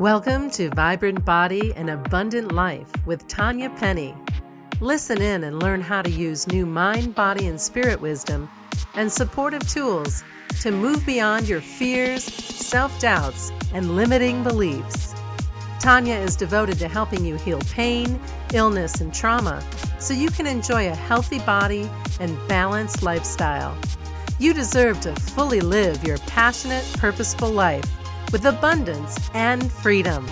Welcome 0.00 0.50
to 0.50 0.70
Vibrant 0.70 1.24
Body 1.24 1.72
and 1.72 1.88
Abundant 1.88 2.50
Life 2.50 2.90
with 3.06 3.28
Tanya 3.28 3.70
Penny. 3.70 4.12
Listen 4.80 5.22
in 5.22 5.44
and 5.44 5.62
learn 5.62 5.82
how 5.82 6.02
to 6.02 6.10
use 6.10 6.48
new 6.48 6.66
mind, 6.66 7.14
body, 7.14 7.46
and 7.46 7.60
spirit 7.60 8.00
wisdom 8.00 8.50
and 8.96 9.10
supportive 9.10 9.68
tools 9.68 10.24
to 10.62 10.72
move 10.72 11.06
beyond 11.06 11.48
your 11.48 11.60
fears, 11.60 12.24
self 12.24 12.98
doubts, 12.98 13.52
and 13.72 13.94
limiting 13.94 14.42
beliefs. 14.42 15.14
Tanya 15.78 16.16
is 16.16 16.34
devoted 16.34 16.80
to 16.80 16.88
helping 16.88 17.24
you 17.24 17.36
heal 17.36 17.60
pain, 17.70 18.18
illness, 18.52 19.00
and 19.00 19.14
trauma 19.14 19.62
so 20.00 20.12
you 20.12 20.28
can 20.28 20.48
enjoy 20.48 20.88
a 20.88 20.94
healthy 20.96 21.38
body 21.38 21.88
and 22.18 22.36
balanced 22.48 23.04
lifestyle. 23.04 23.78
You 24.40 24.54
deserve 24.54 25.00
to 25.02 25.14
fully 25.14 25.60
live 25.60 26.02
your 26.02 26.18
passionate, 26.18 26.84
purposeful 26.98 27.50
life 27.50 27.84
with 28.34 28.46
abundance 28.46 29.30
and 29.32 29.70
freedom. 29.70 30.26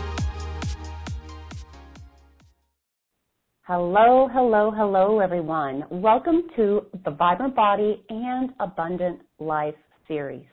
Hello, 3.63 4.29
hello, 4.33 4.73
hello, 4.77 5.21
everyone. 5.21 5.85
Welcome 5.89 6.49
to 6.57 6.87
the 7.05 7.13
Vibrant 7.13 7.55
Body 7.55 8.03
and 8.09 8.51
Abundant 8.59 9.21
Life 9.39 9.77
series. 10.09 10.49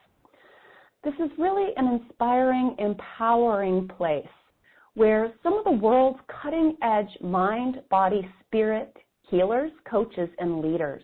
This 1.03 1.15
is 1.15 1.31
really 1.39 1.71
an 1.75 1.99
inspiring, 1.99 2.75
empowering 2.77 3.89
place 3.97 4.27
where 4.93 5.33
some 5.41 5.53
of 5.53 5.63
the 5.63 5.71
world's 5.71 6.19
cutting 6.43 6.77
edge 6.83 7.09
mind, 7.19 7.81
body, 7.89 8.29
spirit 8.45 8.95
healers, 9.27 9.71
coaches, 9.89 10.29
and 10.37 10.61
leaders 10.61 11.01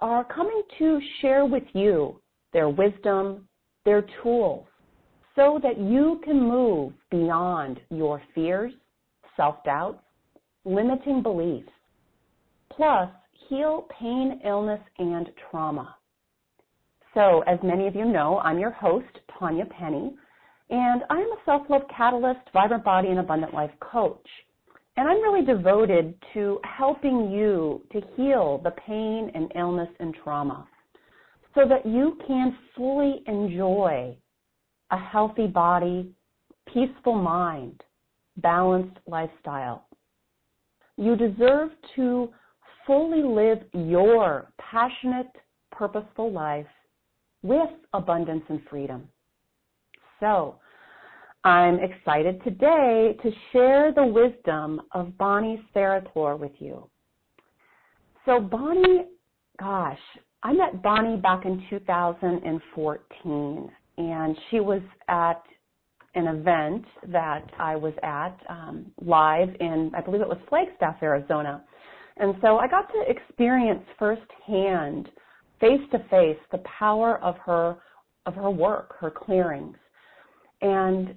are 0.00 0.24
coming 0.24 0.62
to 0.78 1.00
share 1.22 1.46
with 1.46 1.64
you 1.72 2.20
their 2.52 2.68
wisdom, 2.68 3.48
their 3.86 4.04
tools, 4.22 4.66
so 5.34 5.58
that 5.62 5.78
you 5.78 6.20
can 6.24 6.40
move 6.40 6.92
beyond 7.10 7.80
your 7.90 8.22
fears, 8.34 8.72
self-doubts, 9.36 10.02
limiting 10.64 11.22
beliefs, 11.22 11.68
plus 12.70 13.08
heal 13.48 13.86
pain, 13.98 14.40
illness, 14.44 14.80
and 14.98 15.30
trauma. 15.50 15.96
So, 17.14 17.42
as 17.46 17.58
many 17.62 17.86
of 17.86 17.94
you 17.94 18.04
know, 18.04 18.38
I'm 18.38 18.58
your 18.58 18.70
host, 18.70 19.18
Tanya 19.38 19.66
Penny, 19.66 20.14
and 20.70 21.02
I'm 21.10 21.26
a 21.26 21.36
self-love 21.44 21.82
catalyst, 21.94 22.40
vibrant 22.52 22.84
body, 22.84 23.08
and 23.08 23.18
abundant 23.18 23.52
life 23.52 23.72
coach. 23.80 24.26
And 24.96 25.08
I'm 25.08 25.22
really 25.22 25.44
devoted 25.44 26.14
to 26.34 26.58
helping 26.64 27.30
you 27.30 27.82
to 27.92 28.00
heal 28.16 28.60
the 28.62 28.72
pain 28.86 29.30
and 29.34 29.50
illness 29.56 29.88
and 30.00 30.14
trauma 30.22 30.66
so 31.54 31.62
that 31.68 31.84
you 31.84 32.18
can 32.26 32.56
fully 32.76 33.22
enjoy 33.26 34.16
a 34.92 34.98
healthy 34.98 35.46
body, 35.46 36.10
peaceful 36.72 37.14
mind, 37.14 37.82
balanced 38.36 38.96
lifestyle. 39.06 39.86
You 40.96 41.16
deserve 41.16 41.70
to 41.96 42.30
fully 42.86 43.22
live 43.22 43.58
your 43.72 44.52
passionate, 44.58 45.30
purposeful 45.70 46.30
life 46.30 46.66
with 47.42 47.70
abundance 47.92 48.44
and 48.48 48.60
freedom. 48.68 49.08
So, 50.20 50.56
I'm 51.44 51.80
excited 51.80 52.40
today 52.44 53.16
to 53.20 53.30
share 53.52 53.92
the 53.92 54.06
wisdom 54.06 54.80
of 54.92 55.18
Bonnie 55.18 55.60
Sarator 55.74 56.38
with 56.38 56.52
you. 56.60 56.88
So 58.24 58.38
Bonnie, 58.38 59.06
gosh, 59.58 59.98
I 60.44 60.52
met 60.52 60.84
Bonnie 60.84 61.16
back 61.16 61.44
in 61.44 61.66
2014 61.68 63.70
and 63.98 64.36
she 64.50 64.60
was 64.60 64.82
at 65.08 65.42
an 66.14 66.26
event 66.26 66.84
that 67.08 67.50
I 67.58 67.76
was 67.76 67.94
at 68.02 68.36
um, 68.48 68.86
live 69.00 69.48
in, 69.60 69.90
I 69.96 70.00
believe 70.02 70.20
it 70.20 70.28
was 70.28 70.38
Flagstaff, 70.48 70.96
Arizona. 71.02 71.64
And 72.18 72.34
so 72.42 72.58
I 72.58 72.68
got 72.68 72.88
to 72.92 73.04
experience 73.08 73.82
firsthand, 73.98 75.08
face 75.60 75.80
to 75.92 75.98
face, 76.10 76.38
the 76.50 76.62
power 76.78 77.18
of 77.22 77.36
her 77.46 77.76
of 78.24 78.34
her 78.34 78.50
work, 78.50 78.94
her 79.00 79.10
clearings, 79.10 79.76
and 80.60 81.14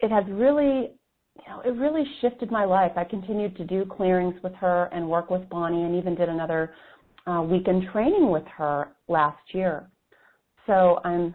it 0.00 0.10
has 0.10 0.24
really, 0.28 0.90
you 1.36 1.48
know, 1.48 1.60
it 1.64 1.76
really 1.78 2.02
shifted 2.20 2.50
my 2.50 2.64
life. 2.64 2.90
I 2.96 3.04
continued 3.04 3.56
to 3.56 3.64
do 3.64 3.84
clearings 3.84 4.34
with 4.42 4.54
her 4.54 4.88
and 4.92 5.08
work 5.08 5.30
with 5.30 5.48
Bonnie, 5.48 5.84
and 5.84 5.94
even 5.94 6.16
did 6.16 6.28
another 6.28 6.72
uh, 7.26 7.42
weekend 7.42 7.84
training 7.92 8.30
with 8.30 8.42
her 8.56 8.88
last 9.06 9.38
year. 9.52 9.88
So 10.66 10.98
I'm 11.04 11.34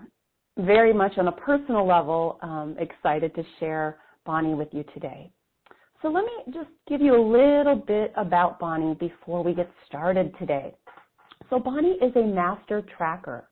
very 0.58 0.94
much 0.94 1.18
on 1.18 1.28
a 1.28 1.32
personal 1.32 1.88
level 1.88 2.40
um, 2.42 2.76
excited 2.80 3.34
to 3.36 3.44
share 3.60 3.98
Bonnie 4.26 4.54
with 4.54 4.70
you 4.72 4.84
today. 4.94 5.32
So 6.02 6.10
let 6.10 6.24
me 6.24 6.54
just 6.54 6.70
give 6.88 7.02
you 7.02 7.16
a 7.16 7.24
little 7.26 7.76
bit 7.76 8.14
about 8.16 8.60
Bonnie 8.60 8.96
before 8.96 9.44
we 9.44 9.54
get 9.54 9.70
started 9.88 10.34
today. 10.40 10.74
So 11.50 11.60
Bonnie 11.60 11.98
is 12.02 12.16
a 12.16 12.24
master 12.24 12.84
tracker 12.98 13.50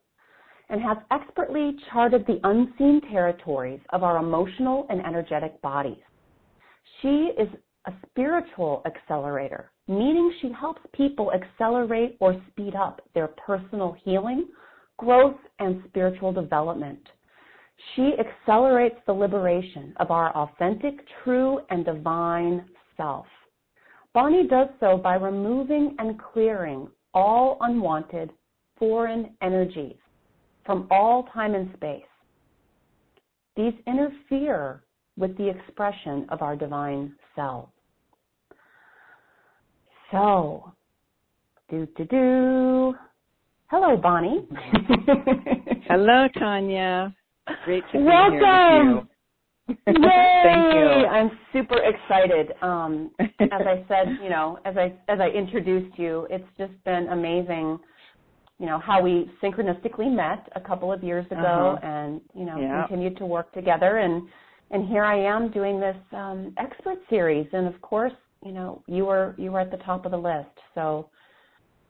and 0.70 0.82
has 0.82 0.98
expertly 1.12 1.76
charted 1.92 2.26
the 2.26 2.40
unseen 2.44 3.02
territories 3.12 3.80
of 3.92 4.04
our 4.04 4.18
emotional 4.18 4.86
and 4.90 5.06
energetic 5.06 5.62
bodies. 5.62 5.98
She 7.02 7.32
is 7.38 7.50
a 7.86 7.94
spiritual 8.10 8.82
accelerator, 8.86 9.72
meaning 9.88 10.34
she 10.42 10.52
helps 10.52 10.82
people 10.94 11.32
accelerate 11.34 12.18
or 12.20 12.42
speed 12.50 12.76
up 12.76 13.02
their 13.14 13.28
personal 13.28 13.96
healing 14.04 14.48
growth, 14.98 15.38
and 15.60 15.84
spiritual 15.88 16.32
development. 16.32 17.00
She 17.96 18.14
accelerates 18.20 18.96
the 19.06 19.14
liberation 19.14 19.94
of 19.98 20.12
our 20.12 20.36
authentic, 20.36 20.96
true, 21.24 21.60
and 21.70 21.84
divine 21.84 22.66
self. 22.96 23.26
Bonnie 24.14 24.48
does 24.48 24.68
so 24.80 24.98
by 24.98 25.16
removing 25.16 25.96
and 26.00 26.20
clearing 26.20 26.88
all 27.14 27.58
unwanted 27.62 28.32
foreign 28.78 29.36
energies 29.42 29.96
from 30.66 30.88
all 30.92 31.24
time 31.34 31.56
and 31.56 31.74
space. 31.76 32.04
These 33.56 33.74
interfere 33.86 34.84
with 35.18 35.36
the 35.38 35.50
expression 35.50 36.26
of 36.30 36.42
our 36.42 36.56
divine 36.56 37.16
self. 37.36 37.70
So, 40.12 40.72
do 41.70 41.88
do 41.98 42.06
do. 42.06 42.96
Hello, 43.68 43.98
Bonnie. 43.98 44.48
Hello, 45.88 46.28
Tanya. 46.38 47.14
Great 47.66 47.84
to 47.92 47.98
be 47.98 48.04
Welcome. 48.04 48.40
here 48.40 48.98
with 49.68 49.78
you. 49.98 50.04
Yay! 50.04 50.40
Thank 50.44 50.76
you. 50.76 51.08
I'm 51.08 51.32
super 51.52 51.78
excited. 51.82 52.54
Um, 52.62 53.12
as 53.20 53.62
I 53.66 53.84
said, 53.88 54.18
you 54.22 54.30
know, 54.30 54.60
as 54.66 54.76
I 54.78 54.94
as 55.08 55.20
I 55.20 55.28
introduced 55.30 55.98
you, 55.98 56.28
it's 56.30 56.48
just 56.58 56.72
been 56.84 57.08
amazing. 57.10 57.80
You 58.60 58.68
know 58.68 58.80
how 58.80 59.02
we 59.02 59.30
synchronistically 59.42 60.14
met 60.14 60.48
a 60.56 60.62
couple 60.62 60.92
of 60.92 61.04
years 61.04 61.26
ago, 61.28 61.78
Uh-huh. 61.82 61.88
and 61.88 62.22
you 62.34 62.46
know 62.46 62.60
Yeah. 62.60 62.86
continued 62.88 63.18
to 63.18 63.26
work 63.26 63.52
together, 63.54 63.98
and 63.98 64.28
and 64.72 64.88
here 64.88 65.04
I 65.04 65.18
am 65.18 65.50
doing 65.52 65.80
this 65.80 65.98
um, 66.12 66.54
expert 66.58 67.00
series, 67.10 67.48
and 67.54 67.66
of 67.68 67.82
course, 67.82 68.14
you 68.46 68.52
know, 68.52 68.84
you 68.88 69.06
were 69.06 69.36
you 69.38 69.52
were 69.52 69.60
at 69.62 69.72
the 69.72 69.78
top 69.78 70.06
of 70.06 70.12
the 70.12 70.18
list, 70.18 70.56
so 70.76 71.10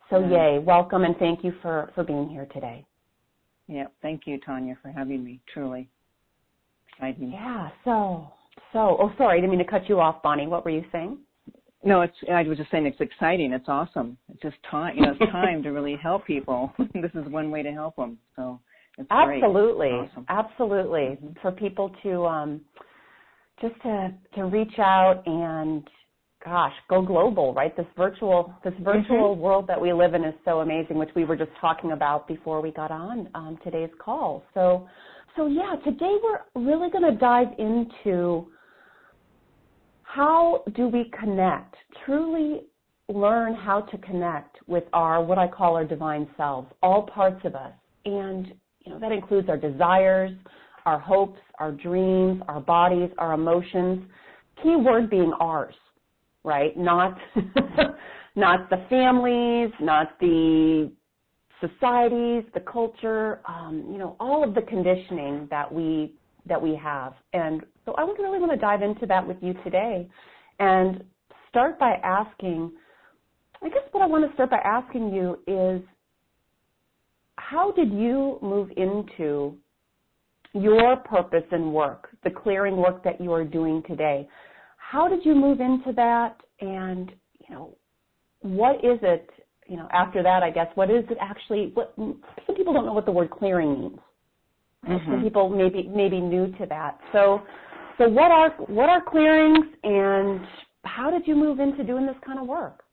so 0.10 0.28
yay, 0.28 0.60
welcome, 0.60 1.04
and 1.04 1.16
thank 1.18 1.44
you 1.44 1.54
for 1.62 1.92
for 1.96 2.04
being 2.04 2.30
here 2.30 2.48
today. 2.54 2.86
Yeah, 3.68 3.86
thank 4.02 4.22
you, 4.26 4.40
Tanya, 4.46 4.78
for 4.82 4.92
having 4.92 5.24
me. 5.24 5.40
Truly 5.54 5.90
exciting. 6.92 7.32
Yeah. 7.32 7.70
So, 7.86 8.28
so, 8.72 8.98
oh, 9.00 9.12
sorry, 9.18 9.38
I 9.38 9.42
didn't 9.42 9.52
mean 9.52 9.66
to 9.66 9.72
cut 9.72 9.88
you 9.90 10.00
off, 10.00 10.22
Bonnie. 10.22 10.48
What 10.48 10.66
were 10.66 10.72
you 10.72 10.84
saying? 10.92 11.18
No, 11.84 12.02
it's. 12.02 12.16
I 12.32 12.44
was 12.44 12.58
just 12.58 12.72
saying 12.72 12.86
it's 12.86 13.02
exciting. 13.02 13.52
It's 13.52 13.68
awesome. 13.68 14.18
It's 14.32 14.42
just 14.42 14.56
time. 14.70 14.96
You 14.96 15.04
know, 15.04 15.16
it's 15.20 15.32
time 15.32 15.64
to 15.64 15.70
really 15.70 15.96
help 16.02 16.26
people. 16.26 16.72
this 16.94 17.12
is 17.14 17.28
one 17.30 17.52
way 17.52 17.64
to 17.64 17.72
help 17.72 17.96
them. 17.96 18.18
So 18.36 18.60
it's 18.98 19.08
great. 19.10 19.44
Absolutely, 19.44 19.88
Awesome. 19.88 20.26
absolutely. 20.30 21.18
Mhm. 21.22 21.42
For 21.42 21.52
people 21.52 21.92
to 22.04 22.26
um, 22.26 22.62
just 23.62 23.76
to 23.82 24.14
to 24.36 24.44
reach 24.46 24.78
out 24.80 25.24
and, 25.26 25.88
gosh, 26.44 26.74
go 26.90 27.02
global, 27.02 27.54
right? 27.54 27.76
This 27.76 27.86
virtual 27.98 28.54
this 28.64 28.74
Mm-hmm. 28.74 28.84
virtual 28.84 29.36
world 29.36 29.66
that 29.68 29.80
we 29.80 29.94
live 29.94 30.14
in 30.14 30.24
is 30.24 30.34
so 30.46 30.60
amazing, 30.60 30.98
which 30.98 31.10
we 31.16 31.24
were 31.24 31.36
just 31.38 31.52
talking 31.62 31.92
about 31.92 32.28
before 32.28 32.62
we 32.62 32.72
got 32.72 32.92
on 32.92 33.30
um, 33.36 33.58
today's 33.64 33.90
call. 34.00 34.44
So, 34.54 34.88
so 35.36 35.48
yeah, 35.48 35.76
today 35.84 36.16
we're 36.24 36.62
really 36.62 36.90
going 36.90 37.10
to 37.12 37.18
dive 37.18 37.48
into 37.58 38.48
how 40.04 40.64
do 40.76 40.88
we 40.88 41.12
connect, 41.20 41.76
truly 42.06 42.62
learn 43.10 43.54
how 43.54 43.82
to 43.82 43.98
connect 43.98 44.58
with 44.68 44.84
our, 44.94 45.24
what 45.24 45.38
I 45.38 45.48
call 45.48 45.76
our 45.76 45.86
divine 45.86 46.28
selves, 46.38 46.68
all 46.82 47.04
parts 47.04 47.42
of 47.46 47.56
us. 47.56 47.74
And, 48.06 48.54
you 48.86 48.92
know, 48.92 49.00
that 49.00 49.12
includes 49.12 49.50
our 49.50 49.58
desires, 49.58 50.32
our 50.86 51.00
hopes, 51.00 51.40
our 51.60 51.72
dreams, 51.72 52.42
our 52.48 52.60
bodies, 52.60 53.10
our 53.18 53.34
emotions. 53.34 54.04
Key 54.62 54.76
word 54.76 55.10
being 55.10 55.34
ours, 55.40 55.76
right? 56.44 56.76
Not, 56.78 57.18
not 58.36 58.70
the 58.70 58.86
families, 58.90 59.72
not 59.80 60.20
the 60.20 60.92
societies, 61.60 62.44
the 62.54 62.60
culture, 62.60 63.42
um, 63.48 63.88
you 63.92 63.98
know, 63.98 64.16
all 64.20 64.44
of 64.44 64.54
the 64.54 64.62
conditioning 64.62 65.48
that 65.50 65.72
we 65.72 66.14
that 66.46 66.62
we 66.62 66.76
have. 66.76 67.14
And 67.32 67.62
so 67.86 67.94
I 67.98 68.04
would 68.04 68.20
really 68.20 68.40
want 68.40 68.52
to 68.52 68.58
dive 68.58 68.82
into 68.82 69.06
that 69.06 69.26
with 69.26 69.38
you 69.42 69.54
today 69.64 70.10
and 70.60 71.02
start 71.50 71.80
by 71.80 71.94
asking, 72.04 72.72
I 73.62 73.70
guess 73.70 73.84
what 73.92 74.04
I 74.04 74.08
want 74.08 74.28
to 74.28 74.34
start 74.34 74.50
by 74.50 74.58
asking 74.58 75.14
you 75.14 75.40
is 75.48 75.82
how 77.38 77.72
did 77.72 77.92
you 77.92 78.40
move 78.42 78.72
into 78.76 79.56
your 80.54 80.98
purpose 80.98 81.46
and 81.52 81.74
work, 81.74 82.10
the 82.24 82.30
clearing 82.30 82.78
work 82.78 83.04
that 83.04 83.22
you 83.22 83.32
are 83.32 83.46
doing 83.46 83.82
today? 83.88 84.28
How 84.94 85.08
did 85.10 85.26
you 85.26 85.34
move 85.34 85.60
into 85.60 85.92
that? 85.94 86.40
And, 86.62 87.12
you 87.40 87.56
know, 87.56 87.76
what 88.42 88.76
is 88.86 89.00
it, 89.02 89.28
you 89.68 89.76
know, 89.76 89.88
after 89.92 90.22
that, 90.22 90.44
I 90.44 90.52
guess, 90.52 90.68
what 90.76 90.92
is 90.92 91.04
it 91.10 91.18
actually, 91.20 91.72
what, 91.74 91.94
some 91.98 92.56
people 92.56 92.74
don't 92.74 92.86
know 92.86 92.94
what 92.94 93.06
the 93.06 93.12
word 93.12 93.32
clearing 93.32 93.72
means. 93.80 94.00
Mm-hmm. 94.88 95.12
Some 95.12 95.24
people 95.24 95.50
may 95.50 95.70
be, 95.70 95.88
may 95.88 96.10
be 96.10 96.22
new 96.22 96.52
to 96.60 96.68
that. 96.68 97.00
So, 97.12 97.42
so 97.98 98.08
what 98.08 98.30
are, 98.30 98.52
what 98.68 98.88
are 98.88 99.02
clearings 99.02 99.66
and 99.84 100.42
how 100.84 101.10
did 101.10 101.28
you 101.28 101.36
move 101.36 101.60
into 101.60 101.84
doing 101.84 102.06
this 102.06 102.18
kind 102.24 102.38
of 102.38 102.46
work? 102.46 102.84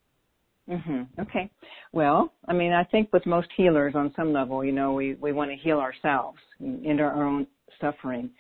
Mhm. 0.71 1.07
Okay. 1.19 1.51
Well, 1.93 2.33
I 2.47 2.53
mean, 2.53 2.73
I 2.73 2.85
think 2.85 3.13
with 3.13 3.27
most 3.27 3.49
healers 3.57 3.95
on 3.97 4.13
some 4.15 4.33
level, 4.33 4.65
you 4.65 4.71
know, 4.71 4.93
we 4.93 5.15
we 5.15 5.33
want 5.33 5.51
to 5.51 5.57
heal 5.57 5.81
ourselves 5.81 6.39
into 6.61 7.03
our 7.03 7.25
own 7.25 7.47
suffering. 7.81 8.31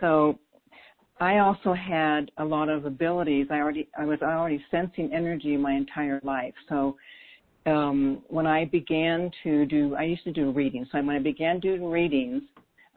So 0.00 0.38
I 1.22 1.38
also 1.38 1.72
had 1.72 2.32
a 2.38 2.44
lot 2.44 2.68
of 2.68 2.84
abilities. 2.84 3.46
I 3.48 3.60
already 3.60 3.88
I 3.96 4.04
was 4.04 4.18
already 4.22 4.62
sensing 4.72 5.12
energy 5.12 5.56
my 5.56 5.72
entire 5.72 6.20
life. 6.24 6.54
So 6.68 6.96
um 7.64 8.22
when 8.26 8.44
I 8.44 8.64
began 8.64 9.30
to 9.44 9.64
do 9.66 9.94
I 9.94 10.02
used 10.02 10.24
to 10.24 10.32
do 10.32 10.50
readings. 10.50 10.88
So 10.90 10.98
when 10.98 11.14
I 11.14 11.20
began 11.20 11.60
doing 11.60 11.84
readings, 11.84 12.42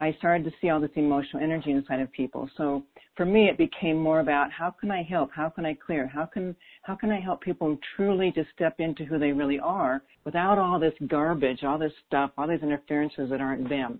I 0.01 0.11
started 0.17 0.43
to 0.45 0.51
see 0.59 0.71
all 0.71 0.81
this 0.81 0.89
emotional 0.95 1.43
energy 1.43 1.69
inside 1.69 1.99
of 1.99 2.11
people. 2.13 2.49
So 2.57 2.83
for 3.15 3.25
me, 3.25 3.47
it 3.47 3.59
became 3.59 3.97
more 3.97 4.21
about 4.21 4.51
how 4.51 4.71
can 4.71 4.89
I 4.89 5.03
help? 5.03 5.29
How 5.31 5.49
can 5.49 5.63
I 5.63 5.75
clear? 5.75 6.07
How 6.07 6.25
can 6.25 6.55
how 6.81 6.95
can 6.95 7.11
I 7.11 7.19
help 7.19 7.41
people 7.41 7.77
truly 7.95 8.31
just 8.33 8.49
step 8.55 8.79
into 8.79 9.05
who 9.05 9.19
they 9.19 9.33
really 9.33 9.59
are 9.59 10.01
without 10.23 10.57
all 10.57 10.79
this 10.79 10.95
garbage, 11.07 11.63
all 11.63 11.77
this 11.77 11.93
stuff, 12.07 12.31
all 12.39 12.47
these 12.47 12.63
interferences 12.63 13.29
that 13.29 13.39
aren't 13.39 13.69
them. 13.69 13.99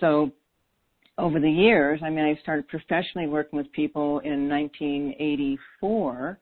So 0.00 0.32
over 1.18 1.40
the 1.40 1.50
years, 1.50 2.00
I 2.04 2.10
mean, 2.10 2.24
I 2.24 2.40
started 2.42 2.68
professionally 2.68 3.26
working 3.26 3.56
with 3.56 3.70
people 3.72 4.18
in 4.20 4.48
1984, 4.48 6.38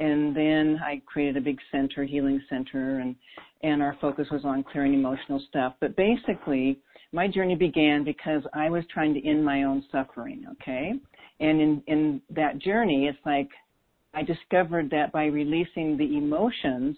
and 0.00 0.36
then 0.36 0.78
I 0.84 1.00
created 1.06 1.36
a 1.36 1.40
big 1.40 1.58
center, 1.72 2.04
healing 2.04 2.42
center, 2.48 3.00
and 3.00 3.16
and 3.64 3.82
our 3.82 3.96
focus 4.00 4.28
was 4.30 4.44
on 4.44 4.62
clearing 4.62 4.94
emotional 4.94 5.42
stuff. 5.48 5.74
But 5.80 5.96
basically, 5.96 6.78
my 7.10 7.26
journey 7.26 7.56
began 7.56 8.04
because 8.04 8.42
I 8.54 8.70
was 8.70 8.84
trying 8.92 9.14
to 9.14 9.26
end 9.26 9.44
my 9.44 9.64
own 9.64 9.82
suffering. 9.90 10.44
Okay, 10.52 10.92
and 11.40 11.60
in, 11.60 11.82
in 11.86 12.22
that 12.30 12.58
journey, 12.58 13.06
it's 13.06 13.18
like 13.24 13.48
I 14.14 14.22
discovered 14.22 14.90
that 14.90 15.10
by 15.10 15.24
releasing 15.26 15.96
the 15.96 16.16
emotions 16.16 16.96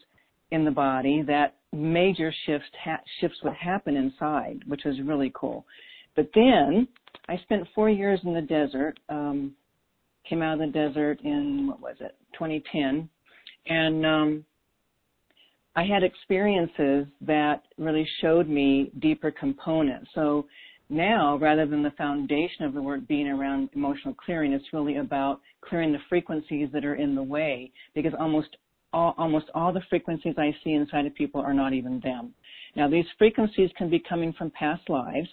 in 0.50 0.64
the 0.64 0.70
body, 0.70 1.22
that 1.26 1.54
major 1.72 2.34
shifts 2.44 2.68
ha- 2.82 3.00
shifts 3.20 3.38
would 3.44 3.54
happen 3.54 3.96
inside, 3.96 4.62
which 4.66 4.82
was 4.84 5.00
really 5.04 5.32
cool. 5.34 5.64
But 6.16 6.28
then 6.34 6.88
I 7.30 7.38
spent 7.44 7.66
four 7.74 7.88
years 7.88 8.20
in 8.24 8.34
the 8.34 8.42
desert. 8.42 8.98
Um, 9.08 9.54
came 10.28 10.42
out 10.42 10.54
of 10.54 10.58
the 10.60 10.66
desert 10.66 11.20
in 11.24 11.68
what 11.68 11.80
was 11.80 11.96
it, 12.00 12.14
2010, 12.34 13.08
and 13.66 14.06
um, 14.06 14.44
I 15.76 15.84
had 15.84 16.02
experiences 16.02 17.06
that 17.22 17.62
really 17.78 18.06
showed 18.20 18.48
me 18.48 18.90
deeper 19.00 19.30
components. 19.30 20.10
So 20.14 20.46
now, 20.88 21.36
rather 21.38 21.66
than 21.66 21.82
the 21.82 21.92
foundation 21.92 22.64
of 22.64 22.74
the 22.74 22.82
work 22.82 23.06
being 23.06 23.28
around 23.28 23.70
emotional 23.74 24.14
clearing, 24.14 24.52
it's 24.52 24.72
really 24.72 24.96
about 24.96 25.40
clearing 25.62 25.92
the 25.92 25.98
frequencies 26.08 26.68
that 26.72 26.84
are 26.84 26.96
in 26.96 27.14
the 27.14 27.22
way 27.22 27.70
because 27.94 28.12
almost 28.18 28.56
all, 28.92 29.14
almost 29.16 29.46
all 29.54 29.72
the 29.72 29.82
frequencies 29.88 30.34
I 30.36 30.54
see 30.64 30.72
inside 30.72 31.06
of 31.06 31.14
people 31.14 31.40
are 31.40 31.54
not 31.54 31.72
even 31.72 32.00
them. 32.00 32.34
Now, 32.74 32.88
these 32.88 33.06
frequencies 33.18 33.70
can 33.78 33.88
be 33.88 34.00
coming 34.00 34.32
from 34.32 34.50
past 34.50 34.88
lives, 34.88 35.28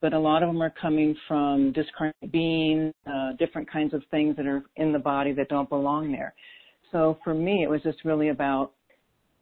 but 0.00 0.12
a 0.12 0.18
lot 0.18 0.42
of 0.42 0.48
them 0.48 0.62
are 0.62 0.72
coming 0.80 1.16
from 1.26 1.72
discarnate 1.72 2.32
beings, 2.32 2.94
uh, 3.06 3.32
different 3.38 3.70
kinds 3.70 3.94
of 3.94 4.02
things 4.10 4.36
that 4.36 4.46
are 4.46 4.62
in 4.76 4.92
the 4.92 4.98
body 4.98 5.32
that 5.32 5.48
don't 5.48 5.68
belong 5.68 6.12
there. 6.12 6.34
So 6.92 7.18
for 7.24 7.34
me, 7.34 7.62
it 7.62 7.68
was 7.68 7.82
just 7.82 8.04
really 8.04 8.28
about, 8.28 8.72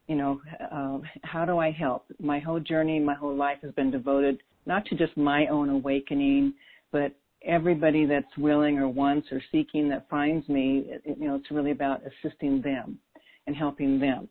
you 0.08 0.16
know, 0.16 0.40
uh, 0.72 0.98
how 1.22 1.44
do 1.44 1.58
I 1.58 1.70
help? 1.70 2.06
My 2.20 2.38
whole 2.38 2.60
journey, 2.60 2.98
my 2.98 3.14
whole 3.14 3.36
life 3.36 3.58
has 3.62 3.72
been 3.72 3.90
devoted 3.90 4.42
not 4.64 4.84
to 4.86 4.96
just 4.96 5.16
my 5.16 5.46
own 5.46 5.68
awakening, 5.68 6.54
but 6.90 7.12
everybody 7.44 8.06
that's 8.06 8.36
willing 8.36 8.78
or 8.78 8.88
wants 8.88 9.28
or 9.30 9.40
seeking 9.52 9.88
that 9.90 10.08
finds 10.08 10.48
me, 10.48 10.86
you 11.04 11.28
know, 11.28 11.36
it's 11.36 11.50
really 11.50 11.70
about 11.70 12.00
assisting 12.02 12.60
them 12.62 12.98
and 13.46 13.54
helping 13.54 14.00
them. 14.00 14.28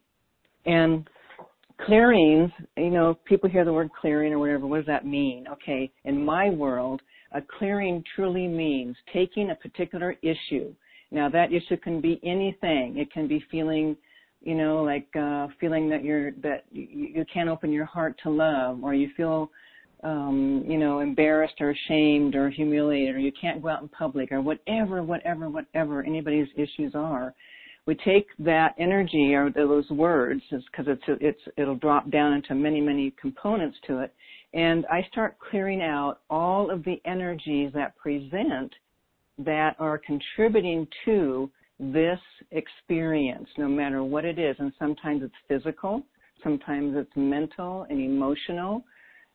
And 0.66 1.08
clearings, 1.86 2.52
you 2.78 2.90
know, 2.90 3.18
people 3.26 3.50
hear 3.50 3.66
the 3.66 3.74
word 3.74 3.90
clearing 4.00 4.34
or 4.34 4.40
whatever, 4.40 4.68
what 4.68 4.78
does 4.78 4.86
that 4.88 5.06
mean? 5.06 5.46
Okay, 5.52 5.92
in 6.06 6.24
my 6.24 6.50
world, 6.50 7.02
a 7.34 7.42
clearing 7.58 8.04
truly 8.16 8.48
means 8.48 8.96
taking 9.12 9.52
a 9.52 9.56
particular 9.56 10.16
issue. 10.22 10.74
Now 11.12 11.30
that 11.30 11.52
issue 11.52 11.78
can 11.78 12.02
be 12.02 12.20
anything. 12.24 12.98
It 12.98 13.12
can 13.12 13.28
be 13.28 13.44
feeling, 13.52 13.96
you 14.42 14.56
know, 14.56 14.84
like 14.84 15.08
uh 15.16 15.48
feeling 15.60 15.90
that 15.90 16.04
you're 16.04 16.32
that 16.44 16.66
you, 16.72 17.26
can't 17.34 17.50
open 17.50 17.72
your 17.72 17.86
heart 17.86 18.16
to 18.24 18.30
love 18.30 18.84
or 18.84 18.94
you 18.94 19.10
feel 19.16 19.50
um, 20.04 20.64
you 20.68 20.78
know, 20.78 21.00
embarrassed 21.00 21.56
or 21.60 21.72
ashamed 21.72 22.36
or 22.36 22.50
humiliated 22.50 23.16
or 23.16 23.20
you 23.20 23.32
can't 23.40 23.62
go 23.62 23.70
out 23.70 23.82
in 23.82 23.88
public 23.88 24.32
or 24.32 24.40
whatever, 24.40 25.02
whatever, 25.02 25.50
whatever 25.50 26.04
anybody's 26.04 26.48
issues 26.56 26.94
are, 26.94 27.34
we 27.86 27.96
take 27.96 28.28
that 28.40 28.74
energy 28.80 29.34
or 29.36 29.52
those 29.52 29.90
words 29.90 30.42
because 30.50 30.86
it's, 30.88 31.04
it's, 31.22 31.42
it'll 31.58 31.76
drop 31.76 32.10
down 32.10 32.34
into 32.34 32.56
many, 32.56 32.82
many 32.82 33.14
components 33.20 33.78
to 33.88 34.00
it. 34.00 34.14
And 34.54 34.86
I 34.88 35.06
start 35.12 35.38
clearing 35.38 35.82
out 35.82 36.20
all 36.30 36.72
of 36.72 36.84
the 36.84 37.00
energies 37.06 37.72
that 37.74 37.96
present 37.98 38.74
that 39.38 39.76
are 39.80 39.98
contributing 40.00 40.88
to 41.04 41.52
this 41.80 42.20
experience, 42.52 43.48
no 43.58 43.68
matter 43.68 44.04
what 44.04 44.26
it 44.26 44.40
is. 44.40 44.56
And 44.60 44.72
sometimes 44.80 45.22
it's 45.24 45.34
physical, 45.48 46.04
sometimes 46.42 46.96
it's 46.96 47.12
mental 47.16 47.86
and 47.90 48.00
emotional, 48.00 48.84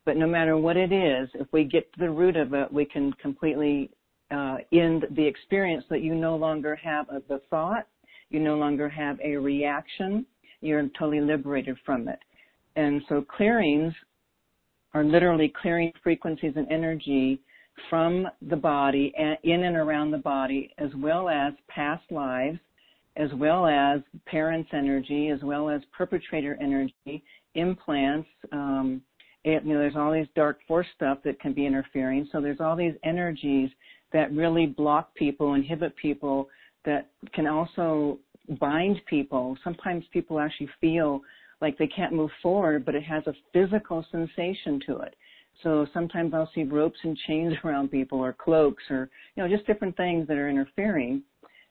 but 0.05 0.17
no 0.17 0.27
matter 0.27 0.57
what 0.57 0.77
it 0.77 0.93
is, 0.93 1.29
if 1.35 1.47
we 1.53 1.65
get 1.65 1.93
to 1.93 2.01
the 2.01 2.11
root 2.11 2.37
of 2.37 2.55
it, 2.55 2.73
we 2.73 2.87
can 2.87 3.13
completely 3.15 3.91
uh, 4.31 4.57
end 4.73 5.07
the 5.15 5.25
experience 5.25 5.85
that 5.91 6.01
you 6.01 6.15
no 6.15 6.37
longer 6.37 6.75
have 6.77 7.09
of 7.11 7.23
the 7.29 7.41
thought, 7.51 7.87
you 8.31 8.41
no 8.41 8.57
longer 8.57 8.89
have 8.89 9.19
a 9.21 9.37
reaction, 9.37 10.25
you're 10.61 10.83
totally 10.99 11.21
liberated 11.21 11.77
from 11.85 12.09
it. 12.09 12.19
And 12.77 13.03
so 13.09 13.23
clearings 13.23 13.93
are 14.95 15.05
literally 15.05 15.53
clearing 15.61 15.93
frequencies 16.03 16.53
and 16.57 16.71
energy 16.71 17.41
from 17.89 18.27
the 18.49 18.57
body 18.57 19.13
in 19.43 19.65
and 19.65 19.77
around 19.77 20.11
the 20.11 20.19
body, 20.19 20.73
as 20.79 20.91
well 20.97 21.29
as 21.29 21.55
past 21.69 22.05
lives, 22.11 22.59
as 23.17 23.31
well 23.35 23.67
as 23.67 24.01
parents' 24.27 24.71
energy, 24.73 25.29
as 25.29 25.41
well 25.43 25.69
as 25.69 25.81
perpetrator 25.97 26.57
energy, 26.61 27.23
implants, 27.55 28.29
um, 28.53 29.03
it, 29.45 29.65
you 29.65 29.73
know, 29.73 29.79
there's 29.79 29.97
all 29.97 30.13
these 30.13 30.27
dark 30.35 30.59
force 30.69 30.87
stuff 30.95 31.19
that 31.25 31.41
can 31.41 31.53
be 31.53 31.65
interfering. 31.65 32.29
So 32.31 32.41
there's 32.41 32.61
all 32.61 32.77
these 32.77 32.95
energies 33.05 33.71
that 34.13 34.33
really 34.33 34.67
block 34.67 35.15
people, 35.15 35.55
inhibit 35.55 35.97
people, 35.97 36.49
that 36.85 37.09
can 37.33 37.47
also 37.47 38.19
bind 38.59 39.01
people. 39.07 39.57
Sometimes 39.63 40.05
people 40.13 40.41
actually 40.41 40.71
feel 40.81 41.21
like 41.61 41.77
they 41.79 41.87
can't 41.87 42.13
move 42.13 42.31
forward, 42.43 42.85
but 42.85 42.95
it 42.95 43.03
has 43.03 43.23
a 43.27 43.35
physical 43.53 44.05
sensation 44.11 44.81
to 44.87 44.99
it. 45.01 45.15
So 45.63 45.87
sometimes 45.93 46.33
I'll 46.33 46.51
see 46.55 46.65
ropes 46.65 46.99
and 47.03 47.17
chains 47.27 47.55
around 47.65 47.91
people 47.91 48.19
or 48.19 48.33
cloaks 48.33 48.83
or, 48.91 49.11
you 49.35 49.43
know, 49.43 49.49
just 49.49 49.67
different 49.67 49.97
things 49.97 50.27
that 50.29 50.37
are 50.37 50.49
interfering. 50.49 51.23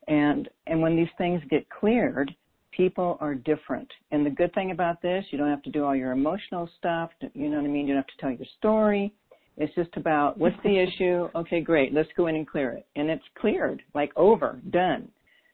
And, 0.08 0.50
and 0.68 0.82
when 0.82 0.96
these 0.96 1.10
things 1.18 1.42
get 1.50 1.68
cleared, 1.70 2.34
people 2.72 3.18
are 3.20 3.36
different. 3.36 3.90
And 4.12 4.26
the 4.26 4.30
good 4.30 4.54
thing 4.54 4.72
about 4.72 5.02
this, 5.02 5.26
you 5.32 5.38
don't 5.38 5.50
have 5.50 5.64
to 5.64 5.72
do 5.72 5.86
all 5.86 5.96
your 5.96 6.12
emotional 6.12 6.70
stuff. 6.78 7.10
You 7.34 7.50
know 7.50 7.58
what 7.58 7.66
I 7.66 7.70
mean? 7.70 7.88
You 7.88 7.94
don't 7.94 8.04
have 8.04 8.08
to 8.08 8.22
tell 8.22 8.32
your 8.32 8.48
story. 8.58 9.14
It's 9.60 9.74
just 9.76 9.96
about 9.98 10.38
what's 10.38 10.56
the 10.64 10.80
issue? 10.88 11.30
Okay, 11.36 11.62
great. 11.62 11.94
Let's 11.94 12.10
go 12.18 12.28
in 12.28 12.36
and 12.36 12.48
clear 12.48 12.72
it. 12.72 12.88
And 12.96 13.10
it's 13.10 13.24
cleared, 13.40 13.84
like 13.94 14.12
over, 14.16 14.60
done. 14.72 15.10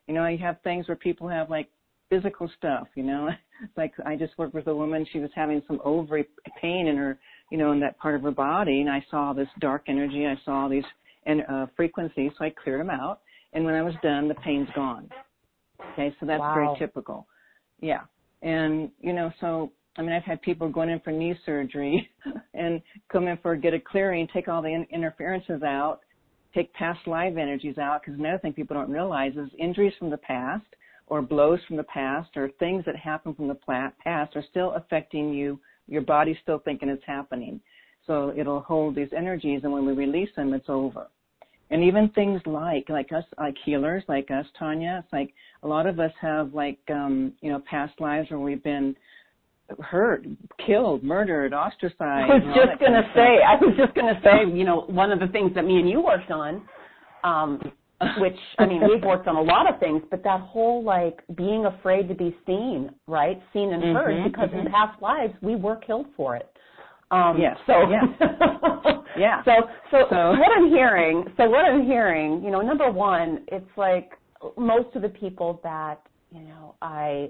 You 0.07 0.13
know, 0.13 0.25
you 0.27 0.38
have 0.38 0.62
things 0.63 0.88
where 0.88 0.95
people 0.95 1.27
have 1.27 1.50
like 1.50 1.67
physical 2.09 2.50
stuff, 2.57 2.88
you 2.95 3.03
know, 3.03 3.29
like 3.77 3.91
I 4.05 4.15
just 4.15 4.38
worked 4.38 4.53
with 4.53 4.67
a 4.67 4.75
woman, 4.75 5.05
she 5.12 5.19
was 5.19 5.31
having 5.35 5.62
some 5.67 5.81
ovary 5.83 6.27
pain 6.62 6.88
in 6.88 6.95
her, 6.95 7.17
you 7.51 7.57
know, 7.57 7.71
in 7.71 7.79
that 7.79 7.97
part 7.97 8.15
of 8.15 8.21
her 8.21 8.31
body. 8.31 8.81
And 8.81 8.89
I 8.89 9.03
saw 9.09 9.33
this 9.33 9.47
dark 9.59 9.83
energy. 9.88 10.25
I 10.25 10.35
saw 10.45 10.67
these 10.67 10.83
and, 11.25 11.41
uh, 11.50 11.65
frequencies. 11.75 12.31
So 12.38 12.45
I 12.45 12.51
cleared 12.51 12.81
them 12.81 12.91
out. 12.91 13.21
And 13.53 13.65
when 13.65 13.74
I 13.74 13.81
was 13.81 13.95
done, 14.03 14.27
the 14.27 14.35
pain's 14.35 14.69
gone. 14.75 15.09
Okay, 15.93 16.13
so 16.19 16.25
that's 16.25 16.39
wow. 16.39 16.53
very 16.53 16.79
typical. 16.79 17.25
Yeah. 17.79 18.01
And, 18.41 18.91
you 19.00 19.13
know, 19.13 19.31
so, 19.41 19.71
I 19.98 20.02
mean, 20.02 20.12
I've 20.12 20.24
had 20.24 20.42
people 20.42 20.70
going 20.70 20.90
in 20.90 21.00
for 21.00 21.12
knee 21.12 21.36
surgery 21.46 22.10
and 22.54 22.82
come 23.12 23.28
in 23.28 23.38
for 23.38 23.56
get 23.56 23.74
a 23.74 23.80
clearing, 23.80 24.28
take 24.34 24.48
all 24.48 24.62
the 24.62 24.74
in- 24.74 24.88
interferences 24.92 25.64
out, 25.64 26.00
take 26.54 26.74
past 26.74 27.06
life 27.08 27.36
energies 27.38 27.78
out 27.78 28.02
because 28.02 28.20
another 28.20 28.40
thing 28.40 28.54
people 28.54 28.75
don't 28.75 28.90
realize 28.90 29.34
is 29.34 29.50
injuries 29.60 29.94
from 30.00 30.10
the 30.10 30.18
past 30.18 30.66
or 31.08 31.22
blows 31.22 31.60
from 31.68 31.78
the 31.78 31.84
past 31.84 32.30
or 32.36 32.50
things 32.60 32.84
that 32.86 32.96
happen 32.96 33.34
from 33.36 33.48
the 33.48 33.58
past 34.04 34.36
are 34.36 34.44
still 34.50 34.72
affecting 34.74 35.34
you. 35.34 35.60
Your 35.88 36.02
body's 36.02 36.38
still 36.42 36.60
thinking 36.60 36.90
it's 36.90 37.04
happening. 37.06 37.62
So 38.08 38.34
it'll 38.36 38.62
hold 38.62 38.96
these 38.96 39.10
energies 39.16 39.62
and 39.64 39.72
when 39.72 39.86
we 39.86 39.94
release 39.94 40.30
them, 40.36 40.54
it's 40.54 40.70
over. 40.70 41.08
And 41.72 41.84
even 41.84 42.10
things 42.10 42.42
like, 42.46 42.90
like 42.90 43.12
us, 43.12 43.24
like 43.40 43.56
healers, 43.66 44.04
like 44.08 44.30
us, 44.30 44.46
Tanya, 44.58 45.02
it's 45.04 45.12
like 45.12 45.34
a 45.64 45.68
lot 45.68 45.88
of 45.88 46.00
us 46.00 46.12
have 46.22 46.54
like, 46.54 46.80
um, 46.92 47.34
you 47.42 47.52
know, 47.52 47.62
past 47.70 48.00
lives 48.00 48.30
where 48.30 48.40
we've 48.40 48.64
been 48.64 48.96
hurt, 49.79 50.25
killed, 50.65 51.03
murdered, 51.03 51.53
ostracized. 51.53 52.01
I 52.01 52.36
was 52.36 52.55
just 52.55 52.79
going 52.79 52.93
to 52.93 53.03
say, 53.15 53.41
I 53.41 53.55
was 53.55 53.74
just 53.77 53.93
going 53.95 54.13
to 54.13 54.22
say, 54.22 54.57
you 54.57 54.63
know, 54.63 54.81
one 54.88 55.12
of 55.12 55.19
the 55.19 55.27
things 55.27 55.51
that 55.55 55.65
me 55.65 55.77
and 55.77 55.89
you 55.89 56.01
worked 56.01 56.31
on, 56.31 56.63
um, 57.24 57.60
which, 58.17 58.38
I 58.60 58.65
mean, 58.65 58.81
we've 58.88 59.03
worked 59.05 59.27
on 59.27 59.36
a 59.36 59.41
lot 59.41 59.72
of 59.72 59.79
things, 59.79 60.03
but 60.12 60.24
that 60.24 60.41
whole 60.41 60.84
like 60.84 61.22
being 61.36 61.65
afraid 61.65 62.07
to 62.10 62.15
be 62.15 62.36
seen, 62.45 62.91
right? 63.07 63.41
Seen 63.53 63.74
and 63.74 63.84
heard 63.84 64.15
mm-hmm, 64.15 64.27
because 64.27 64.50
mm-hmm. 64.50 64.67
in 64.67 64.72
past 64.72 65.01
lives 65.01 65.34
we 65.41 65.55
were 65.55 65.77
killed 65.77 66.07
for 66.15 66.36
it. 66.36 66.50
Um, 67.12 67.38
yes. 67.39 67.55
So, 67.67 67.74
yeah. 67.89 68.01
yeah. 69.17 69.43
So, 69.45 69.51
so, 69.91 69.98
so 70.10 70.29
what 70.39 70.50
I'm 70.55 70.69
hearing, 70.69 71.25
so 71.38 71.50
what 71.50 71.65
I'm 71.65 71.86
hearing, 71.86 72.43
you 72.43 72.51
know, 72.51 72.62
number 72.62 72.91
one, 72.91 73.45
it's 73.48 73.65
like 73.77 74.12
most 74.57 74.95
of 74.95 75.01
the 75.01 75.10
people 75.10 75.60
that, 75.63 76.01
you 76.31 76.41
know, 76.41 76.75
I 76.81 77.29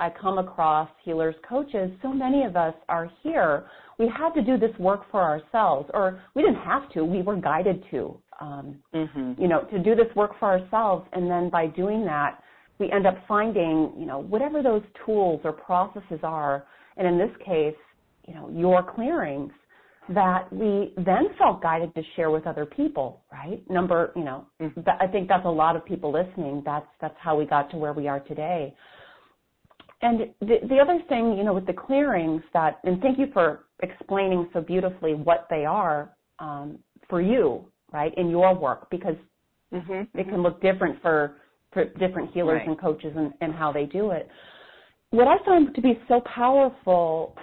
I 0.00 0.10
come 0.10 0.38
across 0.38 0.88
healers, 1.04 1.34
coaches, 1.48 1.90
so 2.02 2.12
many 2.12 2.42
of 2.44 2.56
us 2.56 2.74
are 2.88 3.08
here. 3.22 3.66
We 3.98 4.08
had 4.08 4.32
to 4.34 4.42
do 4.42 4.58
this 4.58 4.76
work 4.78 5.02
for 5.10 5.22
ourselves, 5.22 5.88
or 5.94 6.20
we 6.34 6.42
didn't 6.42 6.62
have 6.62 6.90
to. 6.92 7.04
We 7.04 7.22
were 7.22 7.36
guided 7.36 7.84
to, 7.92 8.20
um, 8.40 8.76
mm-hmm. 8.92 9.40
you 9.40 9.46
know, 9.46 9.62
to 9.70 9.78
do 9.78 9.94
this 9.94 10.12
work 10.16 10.32
for 10.40 10.46
ourselves. 10.46 11.06
And 11.12 11.30
then 11.30 11.48
by 11.48 11.68
doing 11.68 12.04
that, 12.06 12.42
we 12.78 12.90
end 12.90 13.06
up 13.06 13.16
finding, 13.28 13.92
you 13.96 14.04
know, 14.04 14.18
whatever 14.18 14.62
those 14.62 14.82
tools 15.06 15.40
or 15.44 15.52
processes 15.52 16.20
are. 16.24 16.64
And 16.96 17.06
in 17.06 17.16
this 17.16 17.30
case, 17.44 17.76
you 18.26 18.34
know, 18.34 18.50
your 18.50 18.82
clearings 18.94 19.52
that 20.08 20.52
we 20.52 20.92
then 20.96 21.28
felt 21.38 21.62
guided 21.62 21.94
to 21.94 22.02
share 22.16 22.30
with 22.30 22.46
other 22.46 22.66
people, 22.66 23.22
right? 23.32 23.62
Number, 23.70 24.12
you 24.16 24.24
know, 24.24 24.46
mm-hmm. 24.60 24.80
I 25.00 25.06
think 25.06 25.28
that's 25.28 25.46
a 25.46 25.50
lot 25.50 25.76
of 25.76 25.84
people 25.84 26.12
listening. 26.12 26.62
That's 26.64 26.86
that's 27.00 27.14
how 27.20 27.36
we 27.38 27.46
got 27.46 27.70
to 27.70 27.76
where 27.76 27.92
we 27.92 28.08
are 28.08 28.20
today. 28.20 28.74
And 30.04 30.20
the, 30.40 30.56
the 30.68 30.78
other 30.78 30.98
thing, 31.08 31.34
you 31.38 31.44
know, 31.44 31.54
with 31.54 31.66
the 31.66 31.72
clearings 31.72 32.42
that, 32.52 32.78
and 32.84 33.00
thank 33.00 33.18
you 33.18 33.28
for 33.32 33.64
explaining 33.82 34.50
so 34.52 34.60
beautifully 34.60 35.14
what 35.14 35.46
they 35.48 35.64
are 35.64 36.10
um, 36.40 36.78
for 37.08 37.22
you, 37.22 37.64
right, 37.90 38.12
in 38.18 38.28
your 38.28 38.54
work, 38.54 38.90
because 38.90 39.16
mm-hmm, 39.72 40.02
it 40.18 40.28
can 40.28 40.42
look 40.42 40.60
different 40.60 41.00
for, 41.00 41.38
for 41.72 41.86
different 41.98 42.30
healers 42.32 42.58
right. 42.58 42.68
and 42.68 42.78
coaches 42.78 43.14
and, 43.16 43.32
and 43.40 43.54
how 43.54 43.72
they 43.72 43.86
do 43.86 44.10
it. 44.10 44.28
What 45.08 45.26
I 45.26 45.42
find 45.42 45.74
to 45.74 45.80
be 45.80 45.98
so 46.06 46.20
powerful, 46.34 47.34